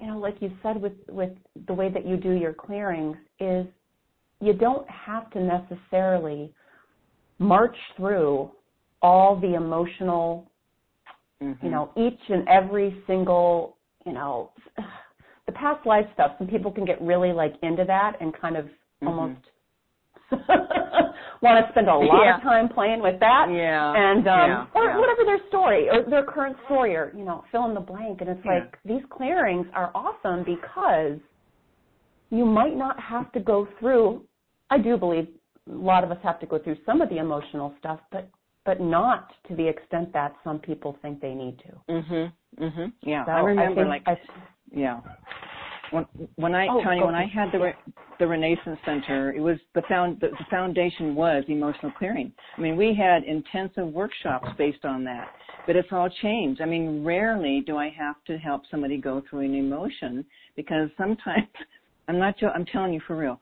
you 0.00 0.08
know, 0.08 0.18
like 0.18 0.38
you 0.40 0.50
said 0.64 0.82
with, 0.82 0.94
with 1.08 1.30
the 1.68 1.72
way 1.72 1.88
that 1.88 2.04
you 2.04 2.16
do 2.16 2.32
your 2.32 2.52
clearings, 2.52 3.16
is 3.38 3.64
you 4.40 4.54
don't 4.54 4.88
have 4.90 5.30
to 5.30 5.40
necessarily 5.40 6.52
march 7.38 7.76
through 7.96 8.50
all 9.02 9.38
the 9.38 9.54
emotional 9.54 10.50
Mm-hmm. 11.42 11.64
You 11.64 11.70
know, 11.70 11.90
each 11.96 12.20
and 12.28 12.48
every 12.48 13.02
single, 13.06 13.76
you 14.04 14.12
know, 14.12 14.50
the 15.46 15.52
past 15.52 15.86
life 15.86 16.06
stuff. 16.14 16.32
Some 16.38 16.46
people 16.46 16.70
can 16.70 16.84
get 16.84 17.00
really 17.00 17.32
like 17.32 17.54
into 17.62 17.84
that 17.86 18.14
and 18.20 18.38
kind 18.38 18.56
of 18.56 18.64
mm-hmm. 18.66 19.08
almost 19.08 19.40
want 21.42 21.64
to 21.64 21.72
spend 21.72 21.88
a 21.88 21.94
lot 21.94 22.24
yeah. 22.24 22.36
of 22.36 22.42
time 22.42 22.68
playing 22.68 23.00
with 23.00 23.20
that. 23.20 23.46
Yeah. 23.50 23.92
And 23.94 24.26
um 24.26 24.50
yeah. 24.50 24.66
or 24.74 24.84
yeah. 24.86 24.98
whatever 24.98 25.24
their 25.24 25.38
story 25.48 25.88
or 25.88 26.08
their 26.08 26.24
current 26.24 26.56
story 26.64 26.96
or, 26.96 27.12
you 27.16 27.24
know, 27.24 27.44
fill 27.52 27.66
in 27.66 27.74
the 27.74 27.80
blank. 27.80 28.20
And 28.20 28.30
it's 28.30 28.44
like 28.44 28.76
these 28.84 29.02
clearings 29.10 29.66
are 29.74 29.92
awesome 29.94 30.44
because 30.44 31.20
you 32.30 32.44
might 32.44 32.76
not 32.76 32.98
have 32.98 33.30
to 33.32 33.40
go 33.40 33.68
through 33.78 34.22
I 34.70 34.78
do 34.78 34.96
believe 34.96 35.28
a 35.70 35.74
lot 35.74 36.04
of 36.04 36.10
us 36.10 36.18
have 36.22 36.40
to 36.40 36.46
go 36.46 36.58
through 36.58 36.76
some 36.84 37.00
of 37.00 37.08
the 37.08 37.18
emotional 37.18 37.74
stuff, 37.78 38.00
but 38.10 38.28
but 38.66 38.80
not 38.80 39.32
to 39.48 39.54
the 39.54 39.66
extent 39.66 40.12
that 40.12 40.34
some 40.44 40.58
people 40.58 40.98
think 41.00 41.20
they 41.20 41.32
need 41.32 41.58
to. 41.60 41.92
Mhm. 41.92 42.32
Mhm. 42.58 42.92
Yeah. 43.02 43.24
So 43.24 43.30
I 43.30 43.40
remember 43.40 43.82
I 43.82 43.88
like 43.88 44.02
I, 44.06 44.20
yeah. 44.72 45.00
When 45.92 46.04
when 46.34 46.54
I 46.54 46.66
oh, 46.66 46.82
Tanya, 46.82 47.06
when 47.06 47.14
I 47.14 47.26
had 47.26 47.52
the 47.52 47.72
the 48.18 48.26
Renaissance 48.26 48.80
Center, 48.84 49.32
it 49.32 49.40
was 49.40 49.58
the 49.74 49.82
found 49.82 50.20
the, 50.20 50.30
the 50.30 50.44
foundation 50.50 51.14
was 51.14 51.44
emotional 51.46 51.92
clearing. 51.92 52.32
I 52.58 52.60
mean, 52.60 52.76
we 52.76 52.92
had 52.92 53.22
intensive 53.22 53.86
workshops 53.86 54.48
based 54.58 54.84
on 54.84 55.04
that, 55.04 55.28
but 55.66 55.76
it's 55.76 55.92
all 55.92 56.10
changed. 56.10 56.60
I 56.60 56.64
mean, 56.64 57.04
rarely 57.04 57.60
do 57.60 57.76
I 57.76 57.88
have 57.90 58.16
to 58.24 58.36
help 58.36 58.66
somebody 58.68 58.96
go 58.96 59.22
through 59.30 59.40
an 59.40 59.54
emotion 59.54 60.24
because 60.56 60.90
sometimes 60.98 61.48
I'm 62.08 62.18
not. 62.18 62.38
Sure 62.40 62.50
I'm 62.50 62.66
telling 62.66 62.92
you 62.92 63.00
for 63.06 63.16
real 63.16 63.40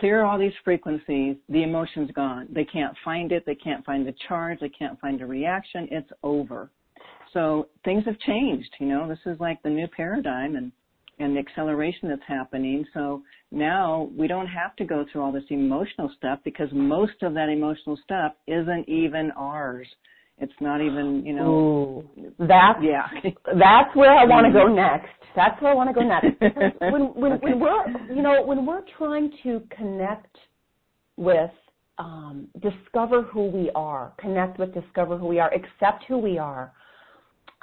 clear 0.00 0.24
all 0.24 0.38
these 0.38 0.52
frequencies, 0.64 1.36
the 1.48 1.62
emotion's 1.62 2.10
gone. 2.12 2.48
They 2.50 2.64
can't 2.64 2.96
find 3.04 3.32
it. 3.32 3.44
They 3.46 3.54
can't 3.54 3.84
find 3.84 4.06
the 4.06 4.14
charge. 4.28 4.60
They 4.60 4.68
can't 4.68 5.00
find 5.00 5.20
a 5.20 5.26
reaction. 5.26 5.88
It's 5.90 6.10
over. 6.22 6.70
So 7.32 7.68
things 7.84 8.04
have 8.06 8.18
changed. 8.20 8.70
You 8.78 8.86
know, 8.86 9.08
this 9.08 9.18
is 9.26 9.40
like 9.40 9.62
the 9.62 9.70
new 9.70 9.88
paradigm 9.88 10.56
and 10.56 10.72
and 11.18 11.36
the 11.36 11.40
acceleration 11.40 12.08
that's 12.08 12.22
happening. 12.26 12.84
So 12.94 13.22
now 13.50 14.10
we 14.16 14.26
don't 14.26 14.46
have 14.46 14.74
to 14.76 14.84
go 14.84 15.04
through 15.10 15.22
all 15.22 15.32
this 15.32 15.44
emotional 15.50 16.10
stuff 16.16 16.40
because 16.44 16.68
most 16.72 17.22
of 17.22 17.34
that 17.34 17.48
emotional 17.48 17.98
stuff 18.02 18.32
isn't 18.46 18.88
even 18.88 19.30
ours. 19.36 19.86
It's 20.42 20.52
not 20.60 20.80
even, 20.80 21.24
you 21.24 21.34
know. 21.34 21.46
Ooh, 21.48 22.26
that's 22.40 22.80
yeah. 22.82 23.06
that's 23.46 23.94
where 23.94 24.12
I 24.12 24.24
want 24.24 24.44
to 24.44 24.52
go 24.52 24.66
next. 24.66 25.06
That's 25.36 25.60
where 25.62 25.70
I 25.70 25.74
want 25.74 25.88
to 25.88 25.94
go 25.94 26.02
next. 26.02 26.80
when 26.80 27.02
when 27.14 27.38
when 27.40 27.60
we're 27.60 28.12
you 28.12 28.22
know 28.22 28.42
when 28.44 28.66
we're 28.66 28.82
trying 28.98 29.32
to 29.44 29.62
connect 29.70 30.36
with 31.16 31.52
um, 31.98 32.48
discover 32.60 33.22
who 33.22 33.50
we 33.50 33.70
are, 33.76 34.12
connect 34.18 34.58
with 34.58 34.74
discover 34.74 35.16
who 35.16 35.28
we 35.28 35.38
are, 35.38 35.52
accept 35.54 36.04
who 36.08 36.18
we 36.18 36.38
are. 36.38 36.72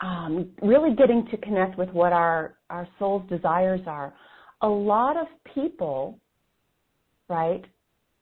Um, 0.01 0.51
really 0.61 0.95
getting 0.95 1.27
to 1.31 1.37
connect 1.37 1.77
with 1.77 1.89
what 1.89 2.13
our 2.13 2.55
our 2.69 2.87
soul's 2.97 3.27
desires 3.29 3.81
are. 3.87 4.13
A 4.61 4.67
lot 4.67 5.17
of 5.17 5.27
people, 5.53 6.17
right, 7.27 7.65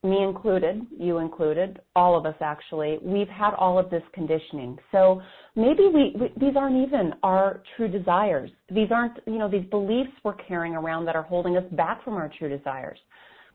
me 0.09 0.23
included, 0.23 0.85
you 0.97 1.17
included, 1.17 1.79
all 1.95 2.17
of 2.17 2.25
us 2.25 2.35
actually, 2.41 2.99
we've 3.01 3.27
had 3.27 3.53
all 3.53 3.77
of 3.77 3.89
this 3.89 4.03
conditioning. 4.13 4.77
So 4.91 5.21
maybe 5.55 5.87
we, 5.93 6.13
we, 6.19 6.33
these 6.39 6.55
aren't 6.55 6.87
even 6.87 7.13
our 7.23 7.61
true 7.75 7.87
desires. 7.87 8.49
These 8.69 8.89
aren't, 8.91 9.19
you 9.25 9.37
know, 9.37 9.49
these 9.49 9.65
beliefs 9.69 10.11
we're 10.23 10.35
carrying 10.35 10.75
around 10.75 11.05
that 11.05 11.15
are 11.15 11.23
holding 11.23 11.57
us 11.57 11.63
back 11.71 12.03
from 12.03 12.13
our 12.13 12.31
true 12.37 12.49
desires. 12.49 12.99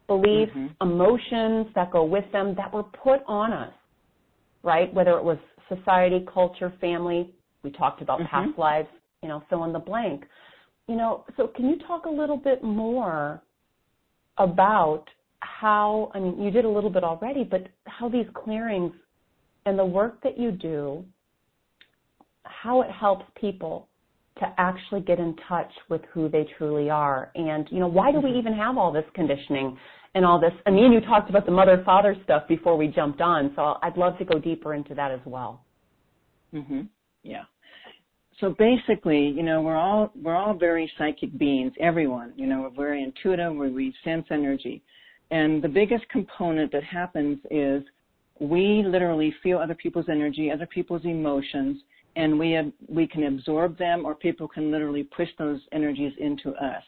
Beliefs, 0.06 0.52
mm-hmm. 0.56 0.66
emotions 0.80 1.66
that 1.74 1.90
go 1.90 2.04
with 2.04 2.24
them 2.32 2.54
that 2.56 2.72
were 2.72 2.82
put 2.82 3.20
on 3.26 3.52
us, 3.52 3.72
right? 4.62 4.92
Whether 4.92 5.12
it 5.12 5.24
was 5.24 5.38
society, 5.68 6.26
culture, 6.32 6.72
family, 6.80 7.34
we 7.62 7.70
talked 7.70 8.02
about 8.02 8.20
mm-hmm. 8.20 8.48
past 8.48 8.58
lives, 8.58 8.88
you 9.22 9.28
know, 9.28 9.42
fill 9.48 9.64
in 9.64 9.72
the 9.72 9.78
blank. 9.78 10.24
You 10.88 10.96
know, 10.96 11.24
so 11.36 11.46
can 11.46 11.68
you 11.68 11.78
talk 11.86 12.06
a 12.06 12.10
little 12.10 12.36
bit 12.36 12.62
more 12.62 13.40
about 14.38 15.04
how, 15.42 16.10
I 16.14 16.20
mean, 16.20 16.40
you 16.40 16.50
did 16.50 16.64
a 16.64 16.68
little 16.68 16.90
bit 16.90 17.04
already, 17.04 17.44
but 17.44 17.66
how 17.86 18.08
these 18.08 18.26
clearings 18.34 18.92
and 19.66 19.78
the 19.78 19.84
work 19.84 20.22
that 20.22 20.38
you 20.38 20.52
do, 20.52 21.04
how 22.44 22.82
it 22.82 22.90
helps 22.90 23.24
people 23.40 23.88
to 24.38 24.46
actually 24.58 25.00
get 25.00 25.18
in 25.18 25.36
touch 25.48 25.70
with 25.88 26.00
who 26.12 26.28
they 26.28 26.46
truly 26.56 26.90
are. 26.90 27.30
And, 27.34 27.68
you 27.70 27.80
know, 27.80 27.88
why 27.88 28.12
do 28.12 28.18
we 28.18 28.30
mm-hmm. 28.30 28.38
even 28.38 28.52
have 28.54 28.78
all 28.78 28.92
this 28.92 29.04
conditioning 29.14 29.76
and 30.14 30.24
all 30.24 30.40
this? 30.40 30.52
I 30.66 30.70
mean, 30.70 30.92
you 30.92 31.00
talked 31.00 31.28
about 31.28 31.44
the 31.44 31.52
mother 31.52 31.82
father 31.84 32.16
stuff 32.24 32.48
before 32.48 32.76
we 32.76 32.88
jumped 32.88 33.20
on, 33.20 33.52
so 33.56 33.76
I'd 33.82 33.96
love 33.96 34.18
to 34.18 34.24
go 34.24 34.38
deeper 34.38 34.74
into 34.74 34.94
that 34.94 35.10
as 35.10 35.20
well. 35.26 35.64
Mhm. 36.54 36.88
Yeah. 37.22 37.44
So 38.40 38.50
basically, 38.58 39.28
you 39.28 39.42
know, 39.42 39.62
we're 39.62 39.76
all 39.76 40.10
we're 40.20 40.34
all 40.34 40.54
very 40.54 40.90
psychic 40.98 41.36
beings, 41.38 41.72
everyone. 41.78 42.32
You 42.36 42.46
know, 42.46 42.62
we're 42.62 42.70
very 42.70 43.02
intuitive, 43.02 43.54
we 43.54 43.94
sense 44.02 44.26
energy. 44.30 44.82
And 45.32 45.62
the 45.62 45.68
biggest 45.68 46.06
component 46.10 46.70
that 46.72 46.84
happens 46.84 47.38
is 47.50 47.82
we 48.38 48.84
literally 48.86 49.34
feel 49.42 49.58
other 49.58 49.74
people's 49.74 50.10
energy, 50.10 50.50
other 50.50 50.66
people's 50.66 51.06
emotions, 51.06 51.80
and 52.16 52.38
we 52.38 52.50
have, 52.50 52.70
we 52.86 53.06
can 53.06 53.24
absorb 53.24 53.78
them, 53.78 54.04
or 54.04 54.14
people 54.14 54.46
can 54.46 54.70
literally 54.70 55.04
push 55.04 55.30
those 55.38 55.58
energies 55.72 56.12
into 56.20 56.50
us. 56.50 56.82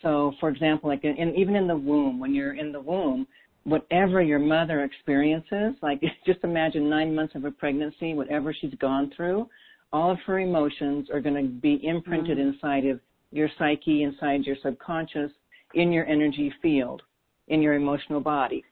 So, 0.00 0.32
for 0.40 0.48
example, 0.48 0.88
like 0.88 1.04
in, 1.04 1.34
even 1.36 1.54
in 1.54 1.66
the 1.66 1.76
womb, 1.76 2.18
when 2.18 2.34
you're 2.34 2.54
in 2.54 2.72
the 2.72 2.80
womb, 2.80 3.26
whatever 3.64 4.22
your 4.22 4.38
mother 4.38 4.84
experiences, 4.84 5.74
like 5.82 6.00
just 6.26 6.38
imagine 6.44 6.88
nine 6.88 7.14
months 7.14 7.34
of 7.34 7.44
a 7.44 7.50
pregnancy, 7.50 8.14
whatever 8.14 8.54
she's 8.58 8.74
gone 8.80 9.12
through, 9.14 9.46
all 9.92 10.10
of 10.10 10.18
her 10.26 10.38
emotions 10.38 11.08
are 11.12 11.20
going 11.20 11.34
to 11.34 11.50
be 11.60 11.78
imprinted 11.86 12.38
mm-hmm. 12.38 12.54
inside 12.54 12.86
of 12.86 13.00
your 13.32 13.50
psyche, 13.58 14.02
inside 14.02 14.44
your 14.44 14.56
subconscious, 14.62 15.30
in 15.74 15.92
your 15.92 16.06
energy 16.06 16.50
field 16.62 17.02
in 17.48 17.62
your 17.62 17.74
emotional 17.74 18.20
body. 18.20 18.64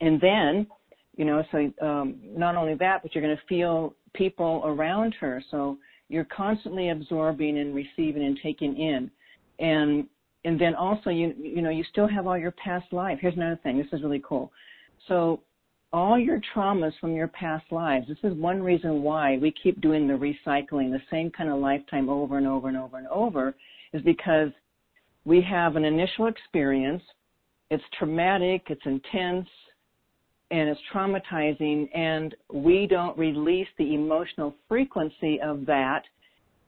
and 0.00 0.20
then, 0.20 0.66
you 1.16 1.24
know, 1.24 1.42
so 1.52 1.86
um, 1.86 2.16
not 2.24 2.56
only 2.56 2.74
that, 2.74 3.02
but 3.02 3.14
you're 3.14 3.22
going 3.22 3.36
to 3.36 3.42
feel 3.46 3.94
people 4.14 4.62
around 4.64 5.14
her. 5.20 5.42
So 5.50 5.78
you're 6.08 6.26
constantly 6.36 6.90
absorbing 6.90 7.58
and 7.58 7.74
receiving 7.74 8.24
and 8.24 8.38
taking 8.42 8.76
in, 8.76 9.10
and 9.58 10.06
and 10.44 10.60
then 10.60 10.74
also 10.74 11.10
you 11.10 11.34
you 11.38 11.62
know 11.62 11.70
you 11.70 11.84
still 11.90 12.08
have 12.08 12.26
all 12.26 12.36
your 12.36 12.50
past 12.52 12.92
life. 12.92 13.18
Here's 13.20 13.36
another 13.36 13.58
thing. 13.62 13.78
This 13.78 13.86
is 13.92 14.02
really 14.02 14.22
cool. 14.26 14.52
So 15.08 15.40
all 15.92 16.18
your 16.18 16.40
traumas 16.54 16.92
from 17.00 17.14
your 17.14 17.28
past 17.28 17.64
lives. 17.70 18.08
This 18.08 18.18
is 18.24 18.36
one 18.36 18.60
reason 18.60 19.02
why 19.02 19.38
we 19.38 19.54
keep 19.62 19.80
doing 19.80 20.08
the 20.08 20.14
recycling, 20.14 20.90
the 20.90 21.00
same 21.08 21.30
kind 21.30 21.48
of 21.48 21.60
lifetime 21.60 22.08
over 22.08 22.36
and 22.36 22.48
over 22.48 22.66
and 22.66 22.76
over 22.76 22.98
and 22.98 23.06
over, 23.06 23.54
is 23.92 24.02
because 24.02 24.50
we 25.24 25.40
have 25.40 25.76
an 25.76 25.84
initial 25.84 26.26
experience. 26.26 27.02
It's 27.70 27.84
traumatic, 27.98 28.62
it's 28.68 28.84
intense, 28.84 29.48
and 30.50 30.68
it's 30.68 30.80
traumatizing, 30.92 31.88
and 31.96 32.34
we 32.52 32.86
don't 32.86 33.16
release 33.18 33.68
the 33.78 33.94
emotional 33.94 34.54
frequency 34.68 35.40
of 35.40 35.66
that 35.66 36.02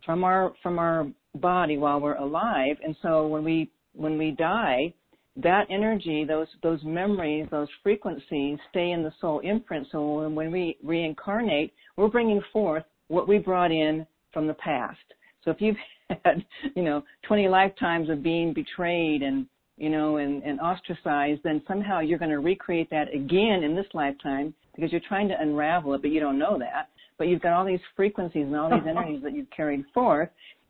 from 0.05 0.25
our 0.25 0.53
from 0.63 0.79
our 0.79 1.07
body 1.37 1.77
while 1.77 2.01
we're 2.01 2.17
alive. 2.17 2.77
And 2.83 2.97
so 3.03 3.27
when 3.27 3.45
we 3.45 3.71
when 3.95 4.17
we 4.17 4.31
die, 4.31 4.95
that 5.37 5.67
energy, 5.71 6.25
those 6.25 6.49
those 6.63 6.83
memories, 6.83 7.47
those 7.51 7.69
frequencies 7.83 8.59
stay 8.71 8.93
in 8.93 9.03
the 9.03 9.13
soul 9.21 9.41
imprint. 9.41 9.87
So 9.93 10.29
when 10.29 10.51
we 10.51 10.79
reincarnate, 10.83 11.73
we're 11.97 12.09
bringing 12.09 12.41
forth 12.53 12.85
what 13.09 13.29
we 13.29 13.39
brought 13.39 13.71
in 13.71 14.07
from 14.33 14.47
the 14.47 14.55
past. 14.55 14.99
So 15.45 15.51
if 15.51 15.61
you've 15.61 15.77
had, 16.25 16.45
you 16.75 16.83
know, 16.83 17.03
20 17.27 17.49
lifetimes 17.49 18.09
of 18.09 18.23
being 18.23 18.53
betrayed 18.53 19.23
and 19.23 19.47
you 19.77 19.91
know, 19.91 20.17
and, 20.17 20.43
and 20.43 20.61
ostracized, 20.61 21.41
then 21.45 21.63
somehow 21.69 22.01
you're 22.01 22.19
going 22.19 22.31
to 22.31 22.41
recreate 22.41 22.89
that 22.91 23.15
again 23.15 23.63
in 23.63 23.77
this 23.77 23.87
lifetime 23.93 24.55
because 24.75 24.91
you're 24.91 25.01
trying 25.09 25.29
to 25.29 25.35
unravel 25.41 25.95
it, 25.95 26.03
but 26.03 26.11
you 26.11 26.21
don't 26.21 26.39
know 26.39 26.59
that. 26.59 26.89
But 27.19 27.29
you've 27.29 27.43
got 27.43 27.53
all 27.53 27.65
these 27.65 27.81
frequencies 27.95 28.47
and 28.47 28.57
all 28.57 28.71
these 28.71 28.87
energies 28.89 29.23
that 29.23 29.35
you've 29.35 29.51
carried 29.51 29.85
forth, 29.93 30.29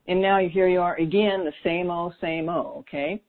and 0.09 0.21
now 0.21 0.39
here 0.39 0.69
you 0.69 0.81
are 0.81 0.97
again, 0.97 1.45
the 1.45 1.53
same 1.65 1.91
old, 1.91 2.15
same 2.21 2.49
old. 2.49 2.85
Okay, 2.89 3.21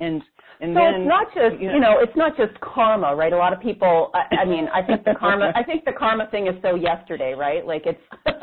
and 0.00 0.22
and 0.60 0.74
so 0.74 0.80
then 0.80 0.94
it's 1.00 1.08
not 1.08 1.26
just 1.34 1.60
you 1.60 1.68
know, 1.68 1.74
you 1.74 1.80
know, 1.80 1.96
it's 2.00 2.16
not 2.16 2.36
just 2.36 2.58
karma 2.60 3.14
right 3.14 3.32
a 3.32 3.36
lot 3.36 3.52
of 3.52 3.60
people 3.60 4.10
I, 4.14 4.42
I 4.42 4.44
mean 4.44 4.68
i 4.72 4.82
think 4.82 5.04
the 5.04 5.14
karma 5.18 5.52
i 5.56 5.62
think 5.62 5.84
the 5.84 5.92
karma 5.92 6.28
thing 6.30 6.46
is 6.46 6.54
so 6.62 6.74
yesterday 6.74 7.34
right 7.34 7.66
like 7.66 7.82
it's 7.86 8.00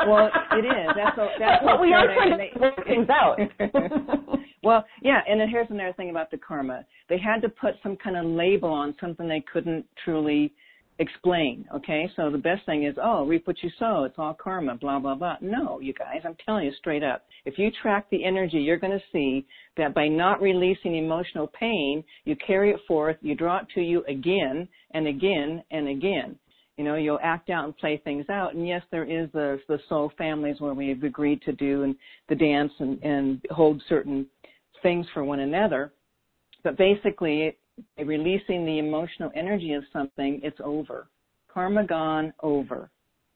well 0.08 0.30
it 0.52 0.66
is 0.66 0.88
that's 0.96 1.18
a, 1.18 1.28
that's 1.40 1.64
but 1.66 1.80
we 1.80 1.94
are 1.94 2.08
trying 2.14 2.38
to 2.38 2.60
work 2.60 2.86
things 2.86 3.08
out 3.10 3.38
well 4.64 4.84
yeah 5.02 5.20
and 5.28 5.40
then 5.40 5.50
here's 5.50 5.70
another 5.70 5.94
thing 5.94 6.10
about 6.10 6.32
the 6.32 6.38
karma 6.38 6.86
they 7.10 7.18
had 7.18 7.42
to 7.42 7.50
put 7.50 7.76
some 7.84 7.96
kind 7.98 8.18
of 8.18 8.26
label 8.26 8.70
on 8.70 8.96
something 9.00 9.28
they 9.28 9.44
couldn't 9.52 9.86
truly 10.04 10.54
explain. 11.00 11.66
Okay, 11.74 12.10
so 12.16 12.30
the 12.30 12.38
best 12.38 12.66
thing 12.66 12.86
is, 12.86 12.96
oh, 13.02 13.26
reap 13.26 13.48
what 13.48 13.62
you 13.62 13.70
sow. 13.80 14.04
It's 14.04 14.16
all 14.18 14.34
karma, 14.34 14.76
blah 14.76 15.00
blah 15.00 15.16
blah. 15.16 15.38
No, 15.42 15.80
you 15.80 15.94
guys, 15.94 16.22
I'm 16.26 16.36
telling 16.46 16.66
you 16.66 16.72
straight 16.78 17.04
up. 17.04 17.26
If 17.46 17.58
you 17.58 17.72
track 17.82 18.08
the 18.10 18.24
energy, 18.24 18.58
you're 18.58 18.78
going 18.78 18.98
to 18.98 19.06
see 19.12 19.46
that 19.78 19.94
by 19.94 20.08
not 20.08 20.42
releasing 20.42 20.96
emotional 20.96 21.48
pain, 21.48 22.04
you 22.26 22.36
carry 22.46 22.72
it 22.72 22.80
forth, 22.88 23.18
you 23.22 23.36
draw 23.36 23.60
it 23.60 23.68
to 23.76 23.82
you 23.82 24.04
again 24.08 24.68
and 24.92 25.08
again 25.08 25.64
and 25.72 25.88
again. 25.88 26.38
You 26.78 26.84
know, 26.84 26.96
you'll 26.96 27.20
act 27.22 27.50
out 27.50 27.66
and 27.66 27.78
play 27.78 28.02
things 28.04 28.26
out. 28.30 28.56
And 28.56 28.68
yes, 28.68 28.82
there 28.92 29.04
is 29.04 29.30
the 29.34 29.60
the 29.68 29.80
soul 29.90 30.12
families 30.18 30.60
where 30.60 30.74
we've 30.74 31.04
agreed 31.04 31.42
to 31.44 31.54
do 31.54 31.84
and 31.84 31.96
the 32.30 32.36
dance 32.36 32.72
and 32.80 33.02
and 33.04 33.42
hold 33.52 33.82
certain 33.90 34.28
things 34.84 35.08
for 35.14 35.24
one 35.24 35.40
another. 35.40 35.92
But 36.64 36.78
basically, 36.78 37.58
releasing 37.98 38.66
the 38.66 38.80
emotional 38.80 39.32
energy 39.36 39.74
of 39.74 39.84
something, 39.92 40.40
it's 40.44 40.60
over. 40.64 41.08
Karma 41.52 41.86
gone, 41.86 42.34
over. 42.42 42.90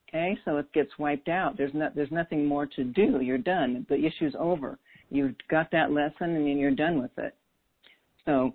Okay, 0.10 0.38
so 0.46 0.58
it 0.58 0.72
gets 0.74 0.90
wiped 0.98 1.28
out. 1.28 1.58
There's 1.58 1.74
not, 1.74 1.94
there's 1.94 2.12
nothing 2.12 2.46
more 2.46 2.66
to 2.66 2.84
do. 2.84 3.20
You're 3.22 3.38
done. 3.38 3.86
The 3.90 3.96
issue's 3.96 4.36
over. 4.40 4.80
You've 5.10 5.36
got 5.50 5.70
that 5.72 5.92
lesson 5.92 6.36
and 6.36 6.60
you're 6.60 6.72
done 6.72 7.02
with 7.02 7.12
it. 7.18 7.36
So, 8.26 8.54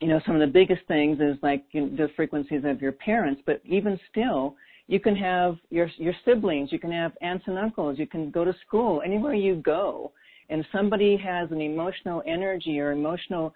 you 0.00 0.08
know, 0.08 0.20
some 0.26 0.34
of 0.34 0.40
the 0.40 0.52
biggest 0.52 0.82
things 0.88 1.20
is 1.20 1.36
like 1.42 1.64
you 1.70 1.82
know, 1.82 1.96
the 1.96 2.08
frequencies 2.16 2.62
of 2.64 2.82
your 2.82 2.92
parents, 2.92 3.42
but 3.46 3.60
even 3.64 3.98
still, 4.10 4.56
you 4.88 4.98
can 4.98 5.14
have 5.14 5.56
your 5.70 5.88
your 5.96 6.14
siblings, 6.24 6.72
you 6.72 6.78
can 6.78 6.90
have 6.90 7.12
aunts 7.22 7.44
and 7.46 7.56
uncles, 7.56 7.98
you 7.98 8.06
can 8.06 8.30
go 8.30 8.44
to 8.44 8.54
school, 8.66 9.00
anywhere 9.04 9.34
you 9.34 9.56
go, 9.56 10.12
and 10.52 10.66
somebody 10.70 11.16
has 11.16 11.50
an 11.50 11.62
emotional 11.62 12.22
energy 12.26 12.78
or 12.78 12.92
emotional 12.92 13.54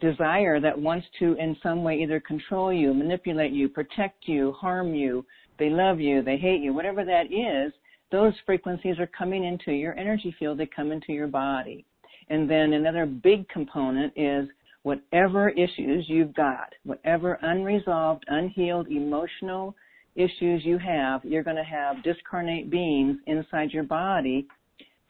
desire 0.00 0.58
that 0.58 0.78
wants 0.78 1.06
to 1.18 1.34
in 1.34 1.54
some 1.62 1.84
way 1.84 1.98
either 1.98 2.18
control 2.18 2.72
you, 2.72 2.94
manipulate 2.94 3.52
you, 3.52 3.68
protect 3.68 4.26
you, 4.26 4.52
harm 4.52 4.94
you, 4.94 5.24
they 5.58 5.68
love 5.68 6.00
you, 6.00 6.22
they 6.22 6.38
hate 6.38 6.62
you, 6.62 6.72
whatever 6.72 7.04
that 7.04 7.26
is, 7.26 7.72
those 8.10 8.32
frequencies 8.46 8.98
are 8.98 9.06
coming 9.06 9.44
into 9.44 9.72
your 9.72 9.96
energy 9.98 10.34
field, 10.38 10.58
they 10.58 10.66
come 10.66 10.92
into 10.92 11.12
your 11.12 11.26
body. 11.26 11.84
And 12.30 12.48
then 12.48 12.72
another 12.72 13.04
big 13.04 13.46
component 13.50 14.14
is 14.16 14.48
whatever 14.82 15.50
issues 15.50 16.06
you've 16.08 16.34
got, 16.34 16.72
whatever 16.84 17.38
unresolved, 17.42 18.24
unhealed 18.28 18.88
emotional 18.88 19.76
issues 20.16 20.64
you 20.64 20.78
have, 20.78 21.22
you're 21.22 21.42
going 21.42 21.56
to 21.56 21.62
have 21.64 22.02
discarnate 22.02 22.70
beings 22.70 23.18
inside 23.26 23.72
your 23.72 23.84
body 23.84 24.46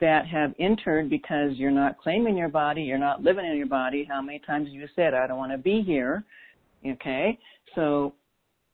that 0.01 0.27
have 0.27 0.55
entered 0.59 1.11
because 1.11 1.53
you're 1.57 1.71
not 1.71 1.99
claiming 1.99 2.37
your 2.37 2.49
body, 2.49 2.83
you're 2.83 2.99
not 2.99 3.23
living 3.23 3.45
in 3.45 3.57
your 3.57 3.67
body. 3.67 4.07
How 4.09 4.23
many 4.23 4.39
times 4.41 4.69
have 4.69 4.75
you 4.75 4.87
said, 4.97 5.15
I 5.15 5.27
don't 5.27 5.39
want 5.39 5.53
to 5.53 5.59
be 5.59 5.83
here? 5.83 6.25
Okay. 6.87 7.39
So 7.75 8.15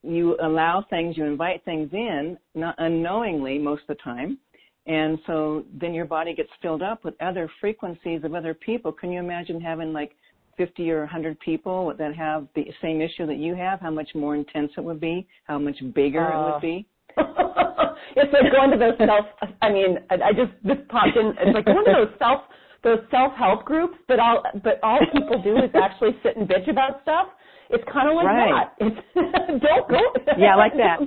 you 0.03 0.37
allow 0.43 0.85
things, 0.89 1.17
you 1.17 1.25
invite 1.25 1.65
things 1.65 1.91
in, 1.93 2.39
not 2.55 2.75
unknowingly 2.79 3.59
most 3.59 3.83
of 3.89 3.97
the 3.97 4.03
time. 4.03 4.39
And 4.87 5.19
so 5.27 5.65
then 5.81 5.95
your 5.95 6.05
body 6.05 6.33
gets 6.35 6.51
filled 6.63 6.83
up 6.83 7.05
with 7.05 7.21
other 7.21 7.51
frequencies 7.61 8.23
of 8.23 8.35
other 8.35 8.55
people. 8.55 8.93
Can 8.93 9.11
you 9.11 9.19
imagine 9.19 9.61
having 9.61 9.93
like 9.93 10.13
50 10.57 10.91
or 10.93 11.01
100 11.01 11.39
people 11.41 11.93
that 11.99 12.15
have 12.15 12.47
the 12.55 12.67
same 12.81 13.01
issue 13.01 13.27
that 13.27 13.39
you 13.39 13.55
have? 13.57 13.81
How 13.81 13.91
much 13.91 14.11
more 14.15 14.37
intense 14.37 14.71
it 14.77 14.85
would 14.85 15.01
be? 15.01 15.27
How 15.45 15.59
much 15.59 15.77
bigger 15.93 16.33
uh, 16.33 16.49
it 16.49 16.53
would 16.53 16.63
be? 16.63 16.87
It's 17.17 18.33
like 18.33 18.53
going 18.53 18.71
to 18.71 18.79
those 18.79 18.99
self. 18.99 19.27
I 19.63 19.71
mean, 19.71 19.99
I, 20.11 20.15
I 20.15 20.33
just 20.33 20.53
this 20.65 20.79
popped 20.89 21.17
in. 21.17 21.33
It's 21.41 21.55
like 21.55 21.65
going 21.65 21.85
to 21.85 22.07
those 22.07 22.15
self 22.19 22.43
those 22.85 23.01
self 23.11 23.33
help 23.35 23.65
groups, 23.65 23.97
but 24.09 24.21
all 24.21 24.43
but 24.63 24.79
all 24.83 25.01
people 25.13 25.43
do 25.43 25.57
is 25.57 25.71
actually 25.75 26.17
sit 26.23 26.37
and 26.37 26.49
bitch 26.49 26.71
about 26.71 27.03
stuff. 27.03 27.29
It's 27.69 27.85
kind 27.93 28.09
of 28.09 28.15
like 28.15 28.27
right. 28.27 28.69
that. 28.79 28.87
It's 28.87 29.63
don't 29.63 29.89
go. 29.89 30.01
Yeah, 30.39 30.55
like 30.57 30.73
that. 30.77 31.01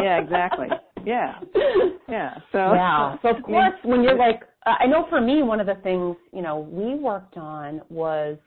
Yeah, 0.00 0.20
exactly. 0.20 0.68
Yeah, 1.04 1.34
yeah. 2.08 2.34
So 2.52 2.58
yeah. 2.74 3.16
So 3.22 3.36
of 3.36 3.42
course, 3.42 3.74
when 3.84 4.02
you're 4.02 4.18
like, 4.18 4.42
I 4.66 4.86
know 4.86 5.06
for 5.08 5.20
me, 5.20 5.42
one 5.42 5.60
of 5.60 5.66
the 5.66 5.76
things 5.82 6.16
you 6.32 6.42
know 6.42 6.58
we 6.58 6.94
worked 6.94 7.36
on 7.36 7.82
was 7.88 8.38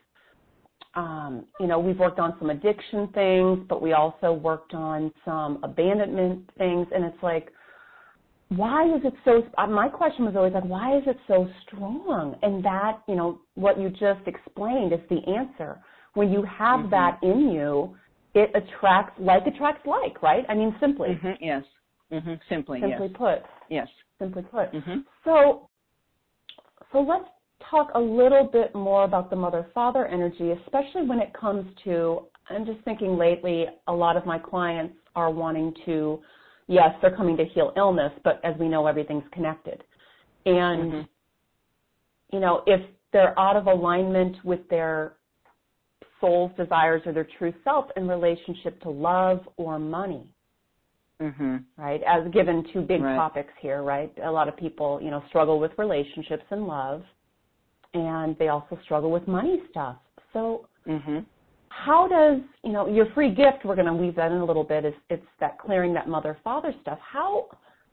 um, 0.94 1.44
you 1.60 1.66
know, 1.66 1.78
we've 1.78 1.98
worked 1.98 2.18
on 2.18 2.34
some 2.38 2.50
addiction 2.50 3.08
things, 3.14 3.60
but 3.68 3.80
we 3.80 3.92
also 3.92 4.32
worked 4.32 4.74
on 4.74 5.12
some 5.24 5.60
abandonment 5.62 6.50
things. 6.58 6.86
And 6.94 7.04
it's 7.04 7.22
like, 7.22 7.52
why 8.48 8.84
is 8.96 9.02
it 9.04 9.14
so? 9.24 9.42
Uh, 9.56 9.68
my 9.68 9.88
question 9.88 10.24
was 10.24 10.34
always 10.34 10.52
like, 10.52 10.64
why 10.64 10.96
is 10.96 11.04
it 11.06 11.16
so 11.28 11.48
strong? 11.62 12.36
And 12.42 12.64
that, 12.64 13.02
you 13.06 13.14
know, 13.14 13.40
what 13.54 13.78
you 13.80 13.90
just 13.90 14.26
explained 14.26 14.92
is 14.92 14.98
the 15.08 15.20
answer. 15.32 15.78
When 16.14 16.32
you 16.32 16.42
have 16.42 16.80
mm-hmm. 16.80 16.90
that 16.90 17.20
in 17.22 17.50
you, 17.50 17.96
it 18.34 18.50
attracts 18.54 19.12
like 19.20 19.46
attracts 19.46 19.86
like, 19.86 20.20
right? 20.22 20.44
I 20.48 20.54
mean, 20.54 20.74
simply. 20.80 21.10
Mm-hmm. 21.10 21.44
Yes. 21.44 21.62
Mm-hmm. 22.12 22.34
Simply. 22.48 22.80
Simply 22.80 23.06
yes. 23.06 23.16
put. 23.16 23.38
Yes. 23.68 23.88
Simply 24.18 24.42
put. 24.42 24.72
Mm-hmm. 24.72 24.98
So, 25.24 25.68
so 26.92 27.00
let's 27.00 27.28
talk 27.70 27.90
a 27.94 28.00
little 28.00 28.48
bit 28.52 28.74
more 28.74 29.04
about 29.04 29.30
the 29.30 29.36
mother 29.36 29.66
father 29.74 30.06
energy, 30.06 30.52
especially 30.64 31.06
when 31.06 31.18
it 31.18 31.32
comes 31.32 31.66
to, 31.84 32.26
I'm 32.48 32.64
just 32.64 32.80
thinking 32.84 33.16
lately, 33.16 33.66
a 33.88 33.92
lot 33.92 34.16
of 34.16 34.26
my 34.26 34.38
clients 34.38 34.94
are 35.16 35.30
wanting 35.30 35.74
to, 35.86 36.20
yes, 36.66 36.90
they're 37.02 37.16
coming 37.16 37.36
to 37.36 37.44
heal 37.44 37.72
illness, 37.76 38.12
but 38.24 38.40
as 38.44 38.54
we 38.58 38.68
know, 38.68 38.86
everything's 38.86 39.24
connected. 39.32 39.82
And, 40.46 40.92
mm-hmm. 40.92 42.36
you 42.36 42.40
know, 42.40 42.62
if 42.66 42.80
they're 43.12 43.38
out 43.38 43.56
of 43.56 43.66
alignment 43.66 44.36
with 44.44 44.60
their 44.68 45.14
soul's 46.20 46.52
desires 46.56 47.02
or 47.06 47.12
their 47.12 47.28
true 47.38 47.52
self 47.64 47.86
in 47.96 48.06
relationship 48.06 48.80
to 48.82 48.90
love 48.90 49.40
or 49.56 49.78
money. 49.78 50.30
Mm-hmm. 51.20 51.56
Right, 51.76 52.00
as 52.08 52.32
given 52.32 52.64
two 52.72 52.80
big 52.80 53.02
right. 53.02 53.14
topics 53.14 53.52
here, 53.60 53.82
right? 53.82 54.10
A 54.24 54.30
lot 54.30 54.48
of 54.48 54.56
people, 54.56 55.00
you 55.02 55.10
know, 55.10 55.22
struggle 55.28 55.60
with 55.60 55.70
relationships 55.76 56.44
and 56.48 56.66
love, 56.66 57.02
and 57.94 58.36
they 58.38 58.48
also 58.48 58.78
struggle 58.84 59.10
with 59.10 59.26
money 59.26 59.60
stuff. 59.70 59.96
So, 60.32 60.68
mm-hmm. 60.86 61.18
how 61.68 62.06
does 62.08 62.40
you 62.64 62.72
know 62.72 62.88
your 62.88 63.06
free 63.14 63.30
gift? 63.30 63.64
We're 63.64 63.74
going 63.74 63.86
to 63.86 63.94
weave 63.94 64.16
that 64.16 64.32
in 64.32 64.38
a 64.38 64.44
little 64.44 64.64
bit. 64.64 64.84
Is 64.84 64.94
it's 65.08 65.26
that 65.40 65.58
clearing 65.58 65.92
that 65.94 66.08
mother 66.08 66.38
father 66.44 66.72
stuff? 66.82 66.98
How 67.00 67.46